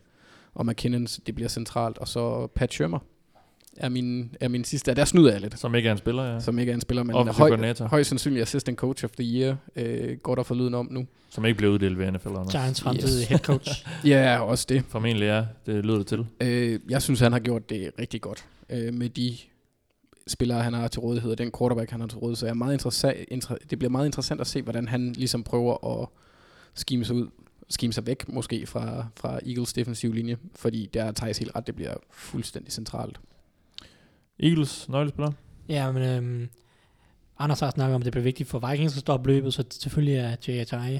[0.54, 1.98] og McKinnon, det bliver centralt.
[1.98, 2.98] Og så Pat Shermer
[3.76, 4.94] er min, er min sidste.
[4.94, 6.40] Der snyder jeg lidt Som ikke er en spiller, ja.
[6.40, 10.16] Som, ikke er en spiller, men høj, højst sandsynlig assistant coach of the year, øh,
[10.18, 11.06] går der for lyden om nu.
[11.30, 12.28] som ikke blev uddelt ved NFL.
[12.28, 12.50] Anders.
[12.52, 13.28] Giants fremtidige Yes.
[13.28, 13.86] head coach.
[14.04, 14.84] Ja, også det.
[14.88, 16.26] Formentlig er, det lyder det til.
[16.40, 19.36] Øh, jeg synes, han har gjort det rigtig godt øh, med de
[20.26, 22.36] spillere, han har til rådighed, og den quarterback, han har til rådighed.
[22.36, 25.42] Så jeg er meget interessant, inter, det bliver meget interessant at se, hvordan han ligesom
[25.42, 26.08] prøver at
[26.74, 27.26] skime sig ud,
[27.68, 31.66] skime sig væk måske fra, fra Eagles defensiv linje, fordi der er Thijs helt ret,
[31.66, 33.20] det bliver fuldstændig centralt.
[34.42, 35.32] Eagles nøglespiller.
[35.68, 36.48] Ja, men øhm,
[37.38, 40.14] Anders har snakket om, at det bliver vigtigt for Vikings at stoppe løbet, så selvfølgelig
[40.14, 40.98] er J.J.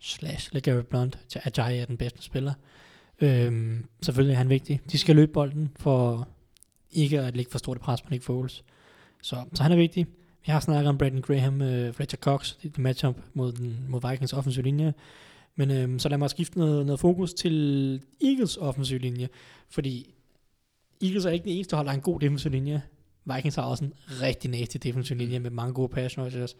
[0.00, 2.52] slash LeGarrette Blunt, Ajayi er den bedste spiller.
[3.20, 4.80] Øhm, selvfølgelig er han vigtig.
[4.92, 6.28] De skal løbe bolden for
[6.92, 8.64] ikke at lægge for stort pres på Nick Foles.
[9.22, 10.06] Så, så han er vigtig.
[10.46, 14.10] Vi har snakket om Brandon Graham, øh, Fletcher Cox, det, er matchup mod, den, mod
[14.10, 14.94] Vikings offensiv linje.
[15.56, 19.28] Men øhm, så lad mig skifte noget, noget fokus til Eagles offensiv linje,
[19.68, 20.13] fordi
[21.04, 22.82] Eagles er ikke den eneste, der holder en god defensiv linje.
[23.34, 26.56] Vikings har også en rigtig nasty defensiv linje med mange gode pass rushers.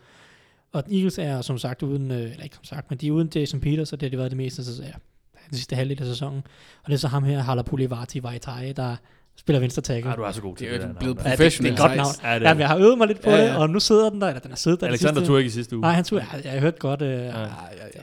[0.73, 3.31] Og Eagles er som sagt uden, øh, eller ikke som sagt, men de er uden
[3.35, 4.93] Jason Peters, og det har de været det meste af ja,
[5.51, 6.43] den sidste halvdel af sæsonen.
[6.83, 8.97] Og det er så ham her, Halapuli Vati Vaitai, der
[9.37, 10.11] spiller venstre tackle.
[10.11, 11.27] Ah, du er så god til Det er det, der blevet navn.
[11.27, 12.09] Ja, det, det er et godt navn.
[12.23, 13.57] Ja, det Ja, er jeg har øvet mig lidt på Ja, det, ja.
[13.59, 14.87] og nu sidder den der, eller den har siddet der.
[14.87, 15.81] det Alexander sidste- tog ikke i sidste uge.
[15.81, 17.03] Nej, han tog, jeg, jeg har hørt godt.
[17.03, 17.17] Øh, ja.
[17.17, 17.39] Ja.
[17.41, 17.47] Ja,
[17.77, 18.01] ja, ja.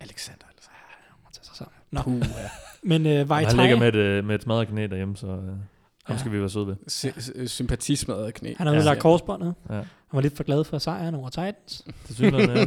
[0.00, 0.44] Alexander.
[0.48, 1.64] Altså.
[1.90, 2.02] Nå.
[2.02, 2.24] Puh, ja.
[2.86, 5.32] Men øh, Vaitai, han ligger med et, øh, med et smadret knæ derhjemme, så øh,
[5.34, 5.58] ham
[6.10, 6.16] Ja.
[6.18, 6.76] skal vi være søde ved.
[6.88, 8.54] Sy- Sympatismadret knæ.
[8.58, 8.80] han har Ja.
[8.80, 9.54] udlagt korsbåndet.
[9.70, 9.74] Ja.
[9.74, 11.84] Han var lidt for glad for sejren over Titans.
[12.06, 12.64] Til synligheden, ja.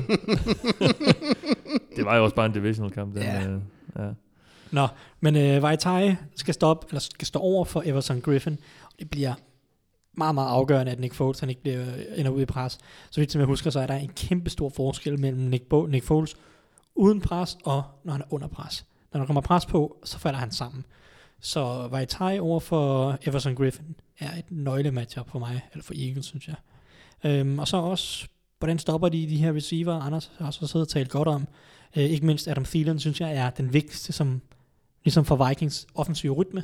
[1.95, 3.13] det var jo også bare en divisional kamp.
[3.13, 3.47] Den, Ja.
[3.49, 3.59] øh,
[3.99, 4.09] ja.
[4.71, 4.87] Nå,
[5.19, 8.57] men øh, Vaitai skal stoppe, eller skal stå over for Everson Griffin.
[8.85, 9.33] Og det bliver
[10.17, 11.85] meget, meget afgørende, at Nick Foles han ikke bliver,
[12.15, 12.77] ender ud i pres.
[13.11, 15.85] Så vidt som jeg husker, så er der en kæmpe stor forskel mellem Nick, Bo,
[15.85, 16.35] Nick Foles
[16.95, 18.85] uden pres, og når han er under pres.
[19.13, 20.85] Når der kommer pres på, så falder han sammen.
[21.41, 26.25] Så Vaitai over for Everson Griffin er et nøgle matchup for mig, eller for Eagles,
[26.25, 26.55] synes jeg.
[27.23, 28.27] Øhm, og så også,
[28.59, 29.93] hvordan stopper de de her receiver?
[29.93, 31.47] Anders har også siddet og talt godt om.
[31.97, 34.41] Øh, ikke mindst Adam Thielen, synes jeg, er den vigtigste, som
[35.03, 36.63] ligesom for Vikings offensive rytme.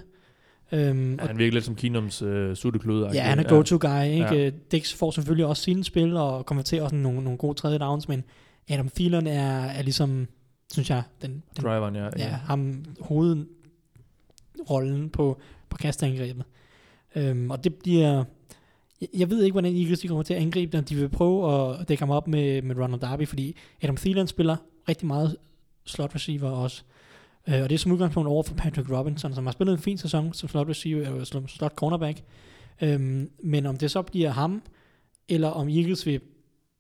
[0.72, 3.10] Øhm, og Han virker lidt som Keenums øh, sutteklude.
[3.14, 4.04] Ja, han er go-to guy.
[4.04, 4.26] Ikke?
[4.26, 4.34] Ja.
[4.34, 4.50] Ja.
[4.72, 8.24] Dix får selvfølgelig også sine spil og konverterer også nogle, nogle gode tredje downs, men
[8.70, 10.28] Adam Thielen er, er ligesom,
[10.72, 12.10] synes jeg, den, den Driveren, ja.
[12.18, 15.40] ja, ham hovedrollen på,
[15.70, 16.46] på kastangrebet.
[17.16, 18.24] Øhm, og det bliver...
[19.02, 20.86] Jeg, jeg ved ikke, hvordan Eagles de kommer til at angribe dem.
[20.86, 24.56] De vil prøve at dække ham op med, med Ronald Darby, fordi Adam Thielen spiller
[24.90, 25.38] rigtig meget
[25.86, 26.84] slot receiver også.
[27.50, 29.98] Øh, og det er som udgangspunkt over for Patrick Robinson, som har spillet en fin
[29.98, 32.22] sæson som slot receiver, eller som slot cornerback.
[32.82, 34.62] Øhm, men om det så bliver ham,
[35.30, 36.22] eller om Eagles vil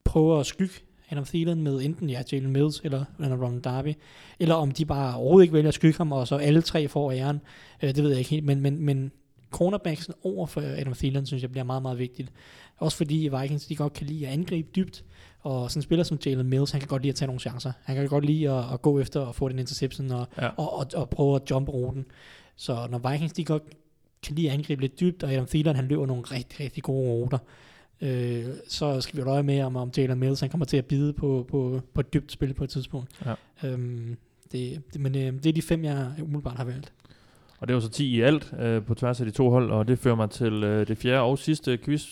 [0.03, 0.73] prøve at skygge
[1.11, 3.93] Adam Thielen med enten ja, Jalen Mills eller eller Ron Darby,
[4.39, 7.11] eller om de bare overhovedet ikke vælger at skygge ham, og så alle tre får
[7.11, 7.41] æren.
[7.83, 9.11] Øh, det ved jeg ikke helt, men, men, men
[9.51, 12.31] cornerbacksen over for Adam Thielen, synes jeg bliver meget, meget vigtigt.
[12.77, 15.03] Også fordi Vikings, de godt kan lide at angribe dybt,
[15.41, 17.71] og sådan en spiller som Jalen Mills, han kan godt lide at tage nogle chancer.
[17.83, 20.47] Han kan godt lide at, at gå efter at få den interception og, Ja.
[20.57, 22.05] og, og, og prøve at jumpe ruten.
[22.55, 23.63] Så når Vikings, de godt
[24.23, 27.09] kan lide at angribe lidt dybt, og Adam Thielen, han løber nogle rigtig, rigtig gode
[27.09, 27.37] ruter,
[28.01, 30.85] øh, så skal vi holde øje med, om, om Jalen Mills, han kommer til at
[30.85, 33.09] bide på, på, på et dybt spil på et tidspunkt.
[33.25, 33.33] Ja.
[33.69, 34.17] Øhm,
[34.51, 36.93] det, det, men øh, det er de fem, jeg umiddelbart har valgt.
[37.59, 39.87] Og det var så 10 i alt øh, på tværs af de to hold, og
[39.87, 42.05] det fører mig til øh, det fjerde og sidste quiz,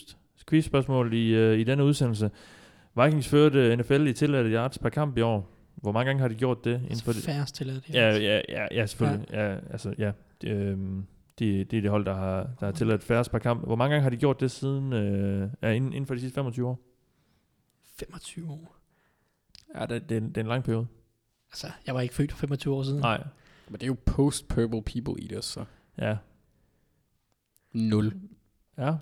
[0.50, 2.32] quizspørgsmål i, øh, i denne udsendelse.
[3.04, 5.50] Vikings førte NFL i tilladte yards per kamp i år.
[5.76, 6.82] Hvor mange gange har de gjort det?
[6.84, 7.24] Inden for det?
[7.24, 7.84] Færrest til det.
[7.94, 9.28] Ja, ja, ja, ja selvfølgelig.
[9.32, 9.52] Ja.
[9.52, 10.12] Ja, altså, ja.
[10.44, 11.06] Øhm,
[11.40, 13.66] det, det er det hold, der har, der har tilladt færrest per kamp.
[13.66, 16.36] Hvor mange gange har de gjort det siden, øh, ja, inden, inden for de sidste
[16.36, 16.80] 25 år?
[18.00, 18.76] 25 år.
[19.76, 20.88] Ja, det, det, er, en- det er en lang periode.
[21.52, 23.00] Altså, jeg var ikke født for 25 år siden.
[23.00, 23.24] Nej,
[23.68, 25.66] Men det er jo post-Purple People Eaters, så
[25.98, 26.18] ja.
[27.74, 28.14] 0.
[28.78, 28.96] Ja.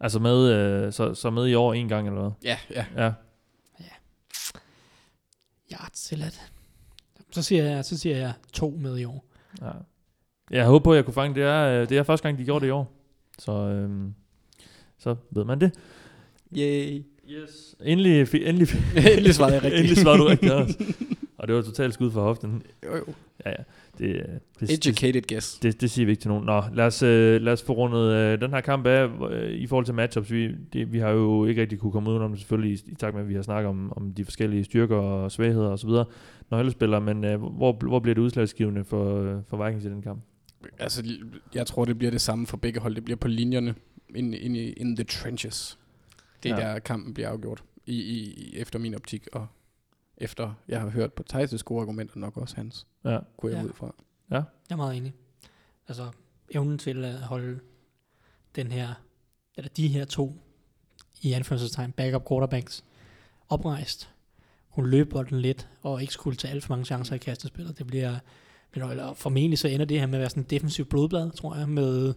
[0.00, 2.30] Altså med, øh, så, så med i år en gang, eller hvad?
[2.44, 2.86] Ja, ja.
[2.96, 3.12] Ja.
[5.72, 6.52] Yards til at.
[7.30, 9.24] Så siger jeg, så siger jeg to med i år.
[9.62, 9.72] ja.
[10.52, 11.42] Jeg håber på, at jeg kunne fange det.
[11.42, 12.92] Er, øh, det er første gang, de gjorde det i år.
[13.38, 14.14] Så, øhm,
[14.98, 15.72] så ved man det.
[16.56, 17.02] Yay.
[17.30, 17.74] Yes.
[17.84, 18.68] Endelig, fi- endelig,
[19.12, 19.80] Endelig svarede jeg rigtigt.
[19.80, 20.76] endelig svarede du rigtigt, Anders.
[21.38, 22.62] Og det var totalt skud for hoften.
[22.84, 23.04] Jo, jo.
[23.46, 23.56] Ja, ja.
[23.98, 25.58] Det, øh, det, det, Educated guess.
[25.58, 26.44] det, det siger vi ikke til nogen.
[26.46, 29.66] Nå, lad os, øh, lad os få rundet øh, den her kamp af øh, i
[29.66, 30.32] forhold til matchups.
[30.32, 32.94] Vi, det, vi har jo ikke rigtig kunne komme ud om det selvfølgelig i, i
[32.94, 35.88] takt med, at vi har snakket om, om de forskellige styrker og svagheder osv.
[36.50, 39.88] Når alle spiller, men øh, hvor, hvor bliver det udslagsgivende for, øh, for Vikings i
[39.88, 40.22] den kamp?
[40.78, 41.18] Altså,
[41.54, 42.94] jeg tror, det bliver det samme for begge hold.
[42.94, 43.74] Det bliver på linjerne,
[44.14, 45.78] in, in, in the trenches.
[46.42, 46.66] Det er Ja.
[46.68, 46.72] ja.
[46.72, 47.64] der, kampen bliver afgjort.
[47.86, 49.46] I, i, efter min optik, og
[50.16, 53.18] efter jeg har hørt på Thijs' gode argumenter, nok også hans, Ja.
[53.36, 53.68] kunne jeg Ja.
[53.68, 53.94] ud fra.
[54.30, 55.14] Jeg er meget enig.
[55.88, 56.10] Altså,
[56.50, 57.60] evnen til at holde
[58.56, 58.94] den her,
[59.56, 60.36] eller de her to,
[61.22, 62.84] i anførselstegn, backup quarterbacks,
[63.48, 64.10] oprejst,
[64.74, 67.78] kunne løbe bolden lidt, og ikke skulle tage alt for mange chancer i kastespillet.
[67.78, 68.18] Det bliver,
[68.72, 71.56] bliver eller formentlig så ender det her med at være sådan en defensiv blodblad, tror
[71.56, 72.14] jeg, med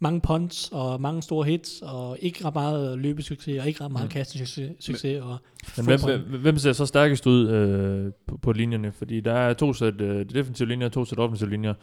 [0.00, 4.04] mange punts og mange store hits, og ikke ret meget løbesucces, og ikke ret meget
[4.06, 4.10] Mm.
[4.10, 5.36] kastesucces, succes, og
[5.76, 8.92] Men hvem, hvem, hvem ser så stærkest ud øh, på, på linjerne?
[8.92, 11.74] Fordi der er to sæt øh, defensive linjer og to sæt offensive linjer.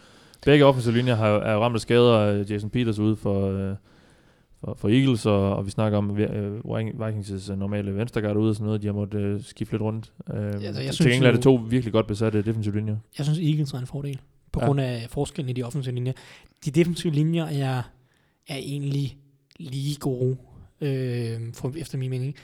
[0.46, 2.20] Begge offensive linjer har, er ramt af skader.
[2.20, 3.76] øh, Jason Peters ude for, øh,
[4.66, 6.60] for, for Eagles, og, og vi snakker om øh,
[7.08, 8.82] Vikings' øh, normale venstreguard ude og sådan noget.
[8.82, 10.12] De har måttet øh, skifte lidt rundt.
[10.34, 12.98] Øh, altså, jeg til synes gengæld er det to virkelig godt besatte defensive linjer.
[13.18, 14.20] Jeg synes, Eagles er en fordel,
[14.52, 14.64] på Ja.
[14.64, 14.68] ja.
[14.68, 16.14] grund af forskellen i de offensive linjer.
[16.66, 17.82] De defensive linjer er,
[18.48, 19.18] er egentlig
[19.60, 20.38] lige gode,
[20.82, 22.36] øh, for, efter min mening.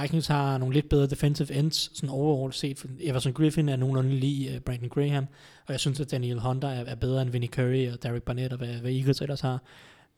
[0.00, 2.86] Vikings har nogle lidt bedre defensive ends, sådan overall set.
[3.00, 5.26] Everson Griffin er nogenlunde lige uh, Brandon Graham,
[5.66, 8.52] og jeg synes, at Daniel Hunter er, er bedre end Vinnie Curry og Derek Barnett,
[8.52, 9.62] og hvad, hvad Eagles ellers har.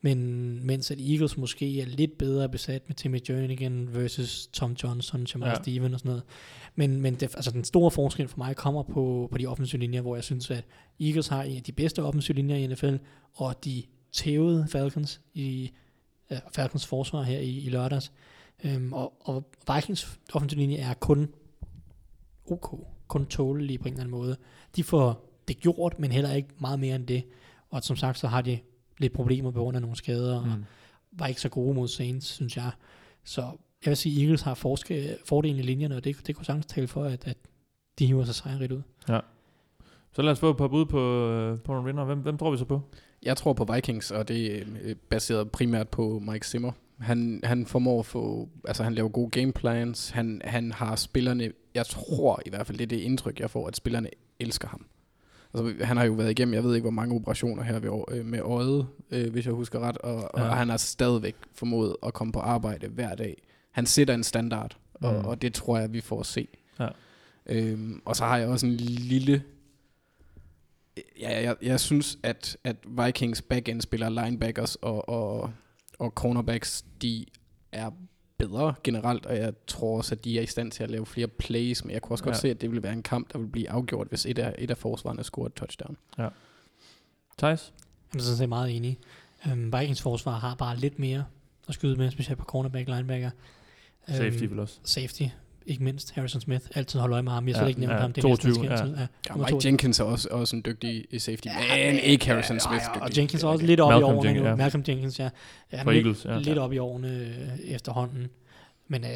[0.04, 5.26] Men mens at Eagles måske er lidt bedre besat med Timmy Jernigan versus Tom Johnson,
[5.34, 5.54] Jamal Ja.
[5.54, 6.22] Steven og sådan noget.
[6.74, 10.00] Men, men det, altså den store forskel for mig kommer på, på de offensive linjer,
[10.00, 10.64] hvor jeg synes, at
[11.00, 12.96] Eagles har en af de bedste offensive linjer i NFL,
[13.34, 15.70] og de tævede Falcons i
[16.30, 18.12] uh, Falcons forsvar her i, i lørdags.
[18.64, 21.28] Um, og, og Vikings offensive linje er kun
[22.50, 24.36] ok, kun tålelige på en eller anden måde.
[24.76, 27.24] De får det gjort, men heller ikke meget mere end det.
[27.70, 28.58] Og som sagt, så har de
[28.98, 30.64] lidt problemer på grund af nogle skader, og Mm.
[31.12, 32.70] var ikke så gode mod Saints, synes jeg.
[33.24, 33.40] Så
[33.84, 36.66] jeg vil sige, at Eagles har forske, fordelen i linjerne, og det, det kunne sagtens
[36.66, 37.36] tale for, at, at
[37.98, 38.82] de hiver sig sejrigt ud.
[40.12, 42.04] Så lad os få et par bud på, øh, på nogle vinder.
[42.04, 42.80] Hvem, hvem tror vi så på?
[43.22, 46.72] Jeg tror på Vikings, og det er øh, baseret primært på Mike Zimmer.
[46.98, 51.86] Han, han formår at få, altså han laver gode gameplans, han, han har spillerne, jeg
[51.86, 54.08] tror i hvert fald, det er det indtryk, jeg får, at spillerne
[54.40, 54.86] elsker ham.
[55.54, 58.26] Altså, han har jo været igennem, jeg ved ikke, hvor mange operationer her ved, øh,
[58.26, 60.30] med øjet, øh, hvis jeg husker ret, og.
[60.36, 60.42] Ja.
[60.42, 63.42] og han har stadigvæk formået at komme på arbejde hver dag.
[63.70, 65.24] Han sætter en standard, og, Mm.
[65.24, 66.48] og det tror jeg, vi får at se.
[66.80, 66.88] Ja.
[67.46, 69.42] Øhm, og så har jeg også en lille
[71.20, 72.76] Ja, jeg, jeg synes, at, at
[73.06, 75.50] Vikings backend spiller linebackers og, og,
[75.98, 77.26] og cornerbacks, de
[77.72, 77.90] er
[78.48, 81.26] bedre generelt, og jeg tror også, at de er i stand til at lave flere
[81.26, 82.40] plays, men jeg kunne også godt Ja.
[82.40, 84.70] se, at det ville være en kamp, der ville blive afgjort, hvis et af, et
[84.70, 85.96] af forsvarerne scorer et touchdown.
[87.38, 87.72] Thijs?
[88.12, 88.98] Jeg er sådan set meget enig.
[89.52, 91.24] Um, Vikings forsvar har bare lidt mere
[91.68, 93.30] at skyde med, specielt på cornerback, linebacker.
[94.08, 94.78] Safety Øhm, vel også.
[94.84, 95.22] Safety,
[95.66, 96.10] ikke mindst.
[96.14, 97.48] Harrison Smith, altid holde øje med ham.
[97.48, 98.12] Jeg Ja, ja, ikke nævnt ja, ham.
[98.12, 99.00] Det er 22, næsten ja.
[99.00, 99.68] Ja, Ja, Mike 22.
[99.68, 103.42] Jenkins er også, også en dygtig i safety, men ikke Harrison Smith Ja, og Jenkins
[103.42, 104.48] er også lidt op i årene Jenkins, nu.
[104.48, 104.54] ja.
[104.56, 105.30] Malcolm Jenkins, ja.
[105.72, 106.38] ja For lidt, Eagles, ja.
[106.38, 108.28] lidt op i årene øh, efterhånden.
[108.88, 109.10] Men øh,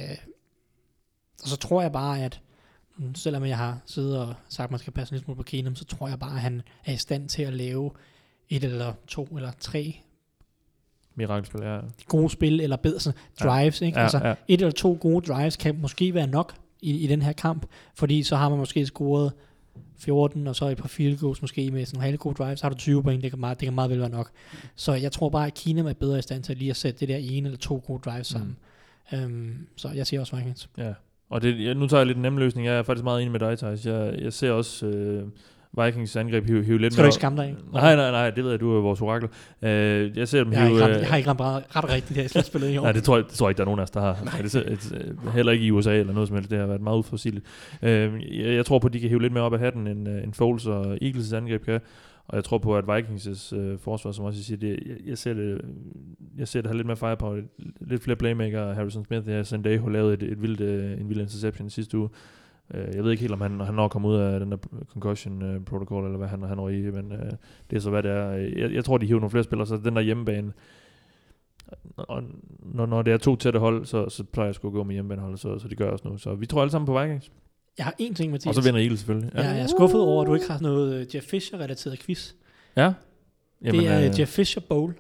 [1.43, 2.41] Og så tror jeg bare, at
[2.97, 5.43] mm, selvom jeg har siddet og sagt, at man skal passe en lille smule på
[5.43, 7.91] Keenum, så tror jeg bare, at han er i stand til at lave
[8.49, 10.01] et eller to eller tre
[11.17, 11.79] Mirakelspil, ja.
[12.09, 13.99] gode spil, eller bedre sådan, drives, ikke?
[13.99, 14.35] Ja, altså, ja.
[14.49, 18.23] et eller to gode drives kan måske være nok i, i den her kamp, fordi
[18.23, 19.33] så har man måske scoret
[19.99, 22.65] 14, og så et par field goals måske med sådan nogle halv gode drives, så
[22.65, 24.31] har du 20 point, det kan meget, det kan meget vel være nok.
[24.75, 27.09] Så jeg tror bare, at Keenum er bedre i stand til lige at sætte det
[27.09, 28.57] der ene eller to gode drives sammen.
[29.13, 29.25] Mm.
[29.25, 30.69] Um, så jeg siger også Vikings.
[30.79, 30.93] Ja,
[31.31, 32.67] og det, jeg, nu tager jeg lidt en nem løsning.
[32.67, 33.87] Jeg er faktisk meget enig med dig, Thijs.
[33.87, 35.29] Jeg, jeg ser også øh,
[35.85, 37.61] Vikings angreb hive, hive lidt Skal du mere- ikke skamme dig, ikke?
[37.73, 39.29] Nej, nej, nej, det ved jeg, du er vores orakel.
[39.63, 41.89] Øh, jeg ser dem Jeg har ikke ramt, øh, jeg har ikke ramt ret, ret
[41.93, 42.83] rigtigt her i slutspillet i år.
[42.83, 44.19] Nej, det tror, jeg, det tror jeg ikke, der er nogen af os, der har.
[44.25, 44.43] Nej.
[44.43, 46.51] Det, et, øh, heller ikke i USA eller noget som helst.
[46.51, 47.47] Det har været meget uforudsigeligt.
[47.83, 47.91] Øh,
[48.39, 50.23] jeg, jeg tror på, at de kan hive lidt mere op af hatten, end, øh,
[50.25, 51.81] end Foles og Eagles' angreb kan.
[52.29, 55.35] Og jeg tror på, at Vikings' øh, forsvar, som også siger, det, jeg, jeg, ser
[55.35, 55.61] det,
[56.39, 57.37] jeg ser det have lidt mere fire på.
[57.81, 58.75] Lidt flere playmaker.
[58.75, 62.09] Harrison Smith, ja, Sandejo lavede et, et vildt, øh, en vild interception sidste uge.
[62.09, 62.17] Øh,
[62.75, 64.57] jeg ved ikke helt, om han, han når at komme ud af den der
[64.93, 67.33] concussion øh, protocol, eller hvad han, han var i, men øh,
[67.71, 68.31] det er så, hvad det er.
[68.31, 70.53] Jeg, jeg tror, de hiver nogle flere spillere, så den der hjemmebane,
[71.97, 72.23] og
[72.59, 74.95] når, når det er to tætte hold, så, så plejer jeg sgu at gå med
[74.95, 76.19] hjemmebaneholdet, så, så det gør jeg også nu.
[76.19, 77.31] Så vi tror alle sammen på Vikings.
[77.79, 78.57] Jeg har én ting, Mathias.
[78.57, 79.31] Og så vinder Eagles selvfølgelig.
[79.35, 79.43] Ja.
[79.43, 82.33] Jeg er skuffet over, at du ikke har noget øh, Jeff Fisher-relateret quiz.
[82.77, 82.93] ja.
[83.63, 84.95] Jamen, det er øh, øh, Jeff Fisher Bowl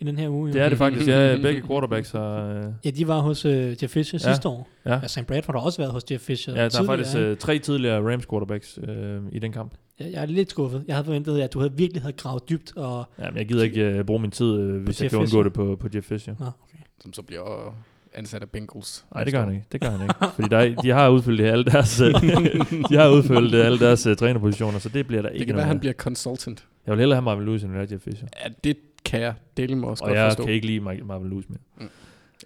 [0.00, 0.52] i den her uge.
[0.52, 1.06] det er det faktisk.
[1.08, 2.44] Ja, begge quarterbacks har...
[2.44, 4.32] Øh, Ja, de var hos øh, Jeff Fisher Ja.
[4.32, 4.68] sidste år.
[4.86, 4.94] ja.
[4.94, 7.58] Ja, Sam Bradford har også været hos Jeff Fisher ja, der er faktisk øh, tre
[7.58, 9.72] tidligere Rams quarterbacks øh, i den kamp.
[10.00, 10.84] Jeg, jeg er lidt skuffet.
[10.88, 12.72] Jeg havde forventet, at du havde virkelig havde gravet dybt.
[12.76, 13.04] Og...
[13.18, 15.52] Ja, men jeg gider ikke øh, bruge min tid, øh, hvis jeg kan undgå det
[15.52, 16.34] på, på Jeff Fisher.
[16.38, 16.78] Nå, okay.
[17.02, 17.74] Som så bliver
[18.14, 19.04] ansat af Bengals.
[19.14, 19.64] Nej, det gør han ikke.
[19.72, 20.14] Det gør han ikke.
[20.34, 22.06] Fordi der er, de har udfyldt alle deres, øh,
[22.90, 25.66] de har udfyldt alle deres uh, trænerpositioner, så det bliver der Det ikke kan være,
[25.66, 26.64] han bliver consultant.
[26.86, 28.28] Jeg vil hellere have Marvin Lewis, end Jeff Fisher.
[28.44, 30.44] Ja, det kan jeg dele med også Og godt jeg forstå.
[30.44, 31.88] kan ikke lide Mar- Marvin Lewis mere.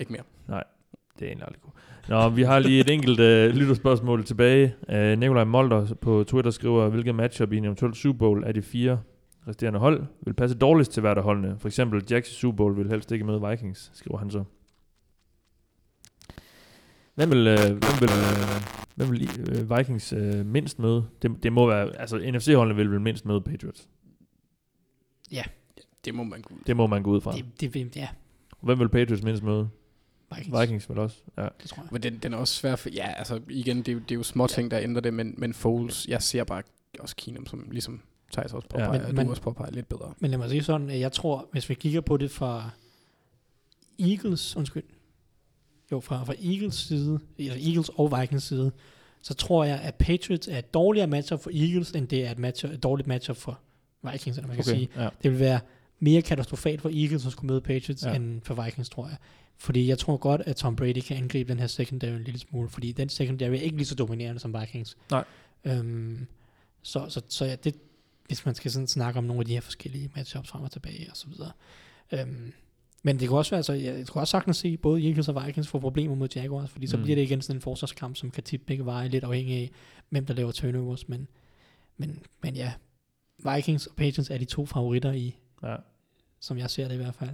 [0.01, 0.23] Ikke mere.
[1.19, 1.75] Det er egentlig aldrig godt.
[2.09, 4.75] Nå, vi har lige et enkelt uh, lytterspørgsmål tilbage.
[4.89, 8.63] Uh, Nikolaj Molder på Twitter skriver, hvilket matchup i en eventuel Super Bowl er de
[8.63, 9.01] fire
[9.49, 11.57] resterende hold vil passe dårligst til hvert af holdene.
[11.59, 14.45] For eksempel Jacks Super Bowl vil helst ikke møde Vikings, skriver han så.
[17.15, 18.63] Hvem vil, uh, hvem vil, uh,
[18.97, 19.29] hvem vil
[19.63, 21.07] uh, Vikings uh, mindst møde?
[21.23, 23.89] Det, det må være, altså NFC-holdene vil vel mindst møde Patriots.
[26.05, 26.59] Det må man kunne.
[26.67, 27.33] Det må man gå ud fra.
[27.37, 28.09] Det, det, det, ja,
[28.61, 29.69] Hvem vil Patriots mindst møde?
[30.37, 30.61] Vikings.
[30.61, 31.17] Vikings vel også.
[31.39, 31.49] Ja.
[31.63, 31.89] Det tror jeg.
[31.93, 34.15] Men den, den er også svær for, ja, altså igen, det, er jo- det er
[34.15, 36.63] jo små ting, der ændrer det, men, men Foles, jeg ser bare
[37.01, 38.01] også Keenum, som ligesom
[38.33, 40.15] Thijs også påpeger, ja, men, men- du også påpeger lidt bedre.
[40.19, 42.71] Men lad mig sige sådan, at jeg tror, hvis vi kigger på det fra
[43.99, 44.83] Eagles, undskyld,
[45.93, 48.73] jo, fra, fra Eagles side, altså Eagles og Vikings side,
[49.23, 52.39] så tror jeg, at Patriots er et dårligere matchup for Eagles, end det er et,
[52.39, 53.59] matchup, et dårligt matchup for
[54.13, 54.89] Vikings, eller man kan sige.
[54.97, 55.09] ja.
[55.23, 55.61] Det vil være
[56.05, 58.15] mere katastrofalt for Eagles at skulle møde Patriots, Ja.
[58.15, 59.17] end for Vikings, tror jeg.
[59.57, 62.69] Fordi jeg tror godt, at Tom Brady kan angribe den her secondary en lille smule,
[62.69, 64.97] fordi den secondary er ikke lige så dominerende som Vikings.
[65.11, 65.25] Nej.
[65.65, 66.27] Øhm,
[66.83, 67.75] så, så, så ja, det,
[68.27, 71.07] hvis man skal sådan snakke om nogle af de her forskellige matchups frem og tilbage
[71.11, 71.53] og så videre.
[72.13, 72.53] Øhm,
[73.03, 75.69] men det kunne også være, altså, jeg kunne også sagtens se både Eagles og Vikings
[75.69, 77.03] få problemer mod Jaguars, fordi så mm.
[77.03, 79.71] bliver det igen sådan en forsvarskamp, som kan tippe begge veje, lidt afhængig af,
[80.09, 81.29] hvem der laver turnovers, men,
[81.97, 82.73] men, men ja,
[83.55, 85.77] Vikings og Patriots er de to favoritter i, ja.
[86.47, 87.31] Som jeg ser det i hvert fald,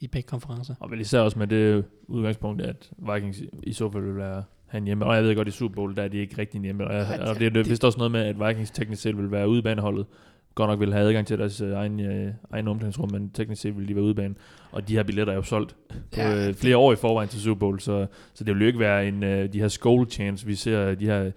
[0.00, 0.74] i begge konferencer.
[0.80, 4.84] Og vel især også med det udgangspunkt, at Vikings i- så fald vil være han
[4.84, 5.04] hjemme.
[5.04, 6.84] Og jeg ved godt, i Super Bowl, der er de ikke rigtig hjemme.
[6.86, 9.48] Og, jeg, og det- er vist også noget med, at Vikings teknisk set vil være
[9.48, 10.06] ude baneholdet.
[10.54, 13.78] Godt nok vil have adgang til deres øh, egen, øh, egen omklædningsrum, men teknisk set
[13.78, 14.36] vil de være ude i banen.
[14.72, 17.40] Og de her billetter er jo solgt på Ja, øh, flere år i forvejen til
[17.40, 20.46] Super Bowl, så, så det vil jo ikke være en, øh, de her skull chance,
[20.46, 21.30] vi ser, de her,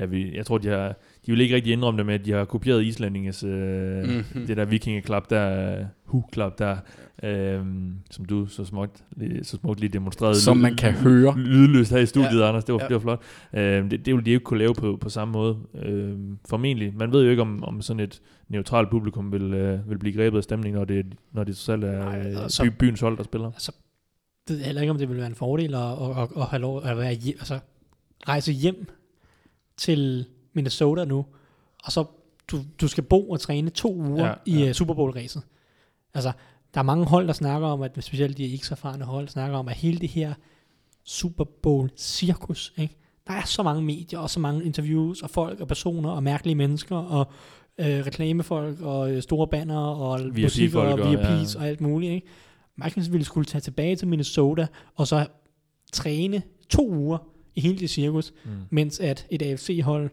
[0.00, 0.94] ja, vi, jeg tror, de har,
[1.28, 4.46] de vil ikke rigtig indrømme det med, at de har kopieret islændinges, øh, Mhm.
[4.46, 6.76] det der vikingeklap der, hu-klap der,
[7.22, 10.40] øhm, som du så smukt, lige- så smukt lige demonstrerede.
[10.40, 11.38] Som man kan høre.
[11.38, 12.48] Lydløst her i studiet, Ja.
[12.48, 12.64] Anders.
[12.64, 12.86] Det var, Ja.
[12.88, 13.22] det var flot.
[13.54, 15.56] Øhm, det, det ville de jo ikke kunne lave på, på samme måde.
[15.82, 16.94] Øhm, formentlig.
[16.96, 20.36] Man ved jo ikke, om, om sådan et neutralt publikum vil, øh, vil blive grebet
[20.38, 23.22] af stemningen, når det, når det selv er Nej, øh, altså- by, byens hold, der
[23.22, 23.46] spiller.
[23.46, 23.72] Altså,
[24.48, 26.60] det ved heller ikke, om det vil være en fordel at, at, at, at have
[26.60, 27.58] lov at være hjem, altså,
[28.28, 28.86] rejse hjem
[29.76, 31.26] til Minnesota nu,
[31.84, 32.04] og så
[32.50, 34.68] du, du skal bo og træne to uger Ja, i ja.
[34.68, 35.42] uh, Super Bowl-ræset.
[36.14, 36.32] Altså,
[36.74, 39.58] der er mange hold, der snakker om, at specielt de ikke så erfarne hold, snakker
[39.58, 40.34] om, at hele det her
[41.04, 42.96] Super Bowl-cirkus, ikke?
[43.26, 46.54] der er så mange medier, og så mange interviews, og folk, og personer, og mærkelige
[46.54, 47.26] mennesker, og
[47.78, 51.60] øh, reklamefolk, og øh, store banner, og musik, og VIPs, ja.
[51.60, 52.12] og alt muligt.
[52.12, 52.26] Ikke?
[52.84, 55.26] Vikings ville skulle tage tilbage til Minnesota, og så
[55.92, 57.18] træne to uger
[57.54, 58.50] i hele det cirkus, Mm.
[58.70, 60.10] mens at et AFC-hold,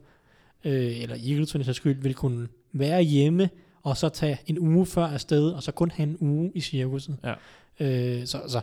[0.64, 3.50] øh, eller Eagles den sags skyld, ville kunne være hjemme,
[3.84, 7.18] og så tage en uge før afsted, og så kun have en uge i cirkuset.
[7.24, 7.34] Ja.
[7.80, 8.62] Øh, så, så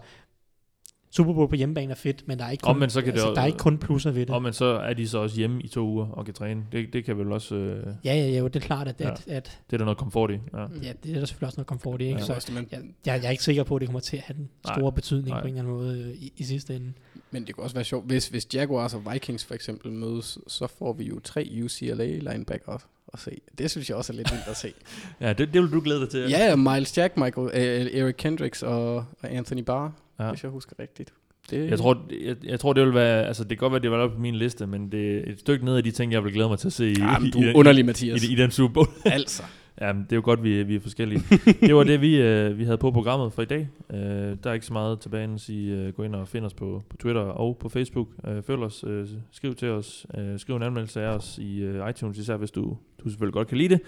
[1.16, 3.12] Super Bowl på hjemmebane er fedt, men der er ikke kun, men så kan det
[3.12, 4.30] altså, også- der er ikke kun plusser ved det.
[4.34, 6.62] Og men så er de så også hjemme i to uger og kan træne.
[6.72, 7.54] Det, det kan vel også...
[7.54, 9.10] Øh, Ja, ja, ja, jo, det er klart, at, Ja.
[9.10, 10.34] at, at det er der noget komfort i.
[10.54, 10.60] Ja.
[10.82, 12.04] ja, det er der selvfølgelig også noget komfort i.
[12.04, 12.18] Ikke?
[12.18, 12.24] Ja.
[12.24, 14.36] Så det, jeg, jeg, jeg er ikke sikker på, at det kommer til at have
[14.36, 14.78] den Nej.
[14.78, 15.40] store betydning Nej.
[15.40, 16.92] på en eller anden måde øh, i, i sidste ende.
[17.30, 20.66] men det kunne også være sjovt, hvis, hvis Jaguars og Vikings for eksempel mødes, så
[20.78, 22.78] får vi jo tre UCLA linebacker
[23.12, 23.30] at se.
[23.58, 24.72] Det synes jeg også er lidt vildt at se.
[25.20, 26.20] Ja, det, det vil du glæde dig til.
[26.30, 29.92] ja, Miles Jack, Michael, øh, Eric Kendricks og, og Anthony Barr,
[30.24, 30.30] Ja.
[30.30, 31.12] hvis jeg husker rigtigt.
[31.50, 33.26] Det, Jeg tror, jeg, jeg tror, det vil være...
[33.26, 35.64] Altså, det kan godt være, det var på min liste, men det er et stykke
[35.64, 37.38] ned af de ting, jeg vil glæde mig til at se i, Jamen, i, du
[37.38, 38.24] i, er den- underlig, i, Mathias.
[38.24, 38.86] i, i den Super Bowl.
[39.04, 39.42] altså.
[39.80, 41.22] Ja, det er jo godt, vi, vi er forskellige.
[41.60, 43.68] det var det, vi, øh, vi havde på programmet for i dag.
[43.92, 46.44] Øh, der er ikke så meget tilbage end at sige, øh, gå ind og find
[46.44, 48.08] os på, på Twitter og på Facebook.
[48.28, 51.90] Øh, følg os, øh, skriv til os, øh, skriv en anmeldelse af os i øh,
[51.90, 53.80] iTunes, især hvis du, du selvfølgelig godt kan lide det.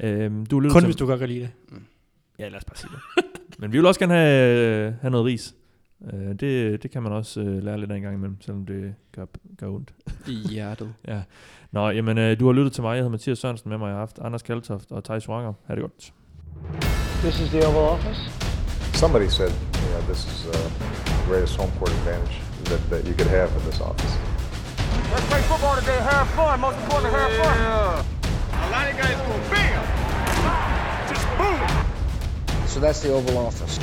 [0.00, 1.50] Øh, du Kun til- hvis du godt kan lide det.
[2.38, 3.24] Ja, lad os bare sige det.
[3.58, 5.54] Men vi vil også gerne have, øh, have noget ris.
[6.12, 8.94] Øh, det, det kan man også øh, lære lidt af en gang imellem, selvom det
[9.12, 9.24] gør,
[9.58, 9.94] gør ondt.
[10.28, 10.94] I hjertet.
[11.08, 11.22] Ja.
[11.72, 12.90] Nå, jamen, øh, du har lyttet til mig.
[12.90, 13.86] Jeg hedder Mathias Sørensen med mig.
[13.86, 15.52] Jeg har haft Anders Kaltoft og Thijs Wanger.
[15.66, 16.12] Ha' det godt.
[17.24, 18.20] This is the Oval Office.
[18.94, 19.50] Somebody said,
[19.82, 20.52] you know, this is uh,
[21.06, 24.12] the greatest home court advantage that, that you could have in this office.
[25.12, 25.98] Let's play football today.
[26.12, 26.60] Have fun.
[26.66, 27.56] Most importantly, have fun.
[28.64, 29.82] A lot of guys go bam,
[31.10, 31.60] just boom.
[32.72, 33.74] So that's the Oval Office.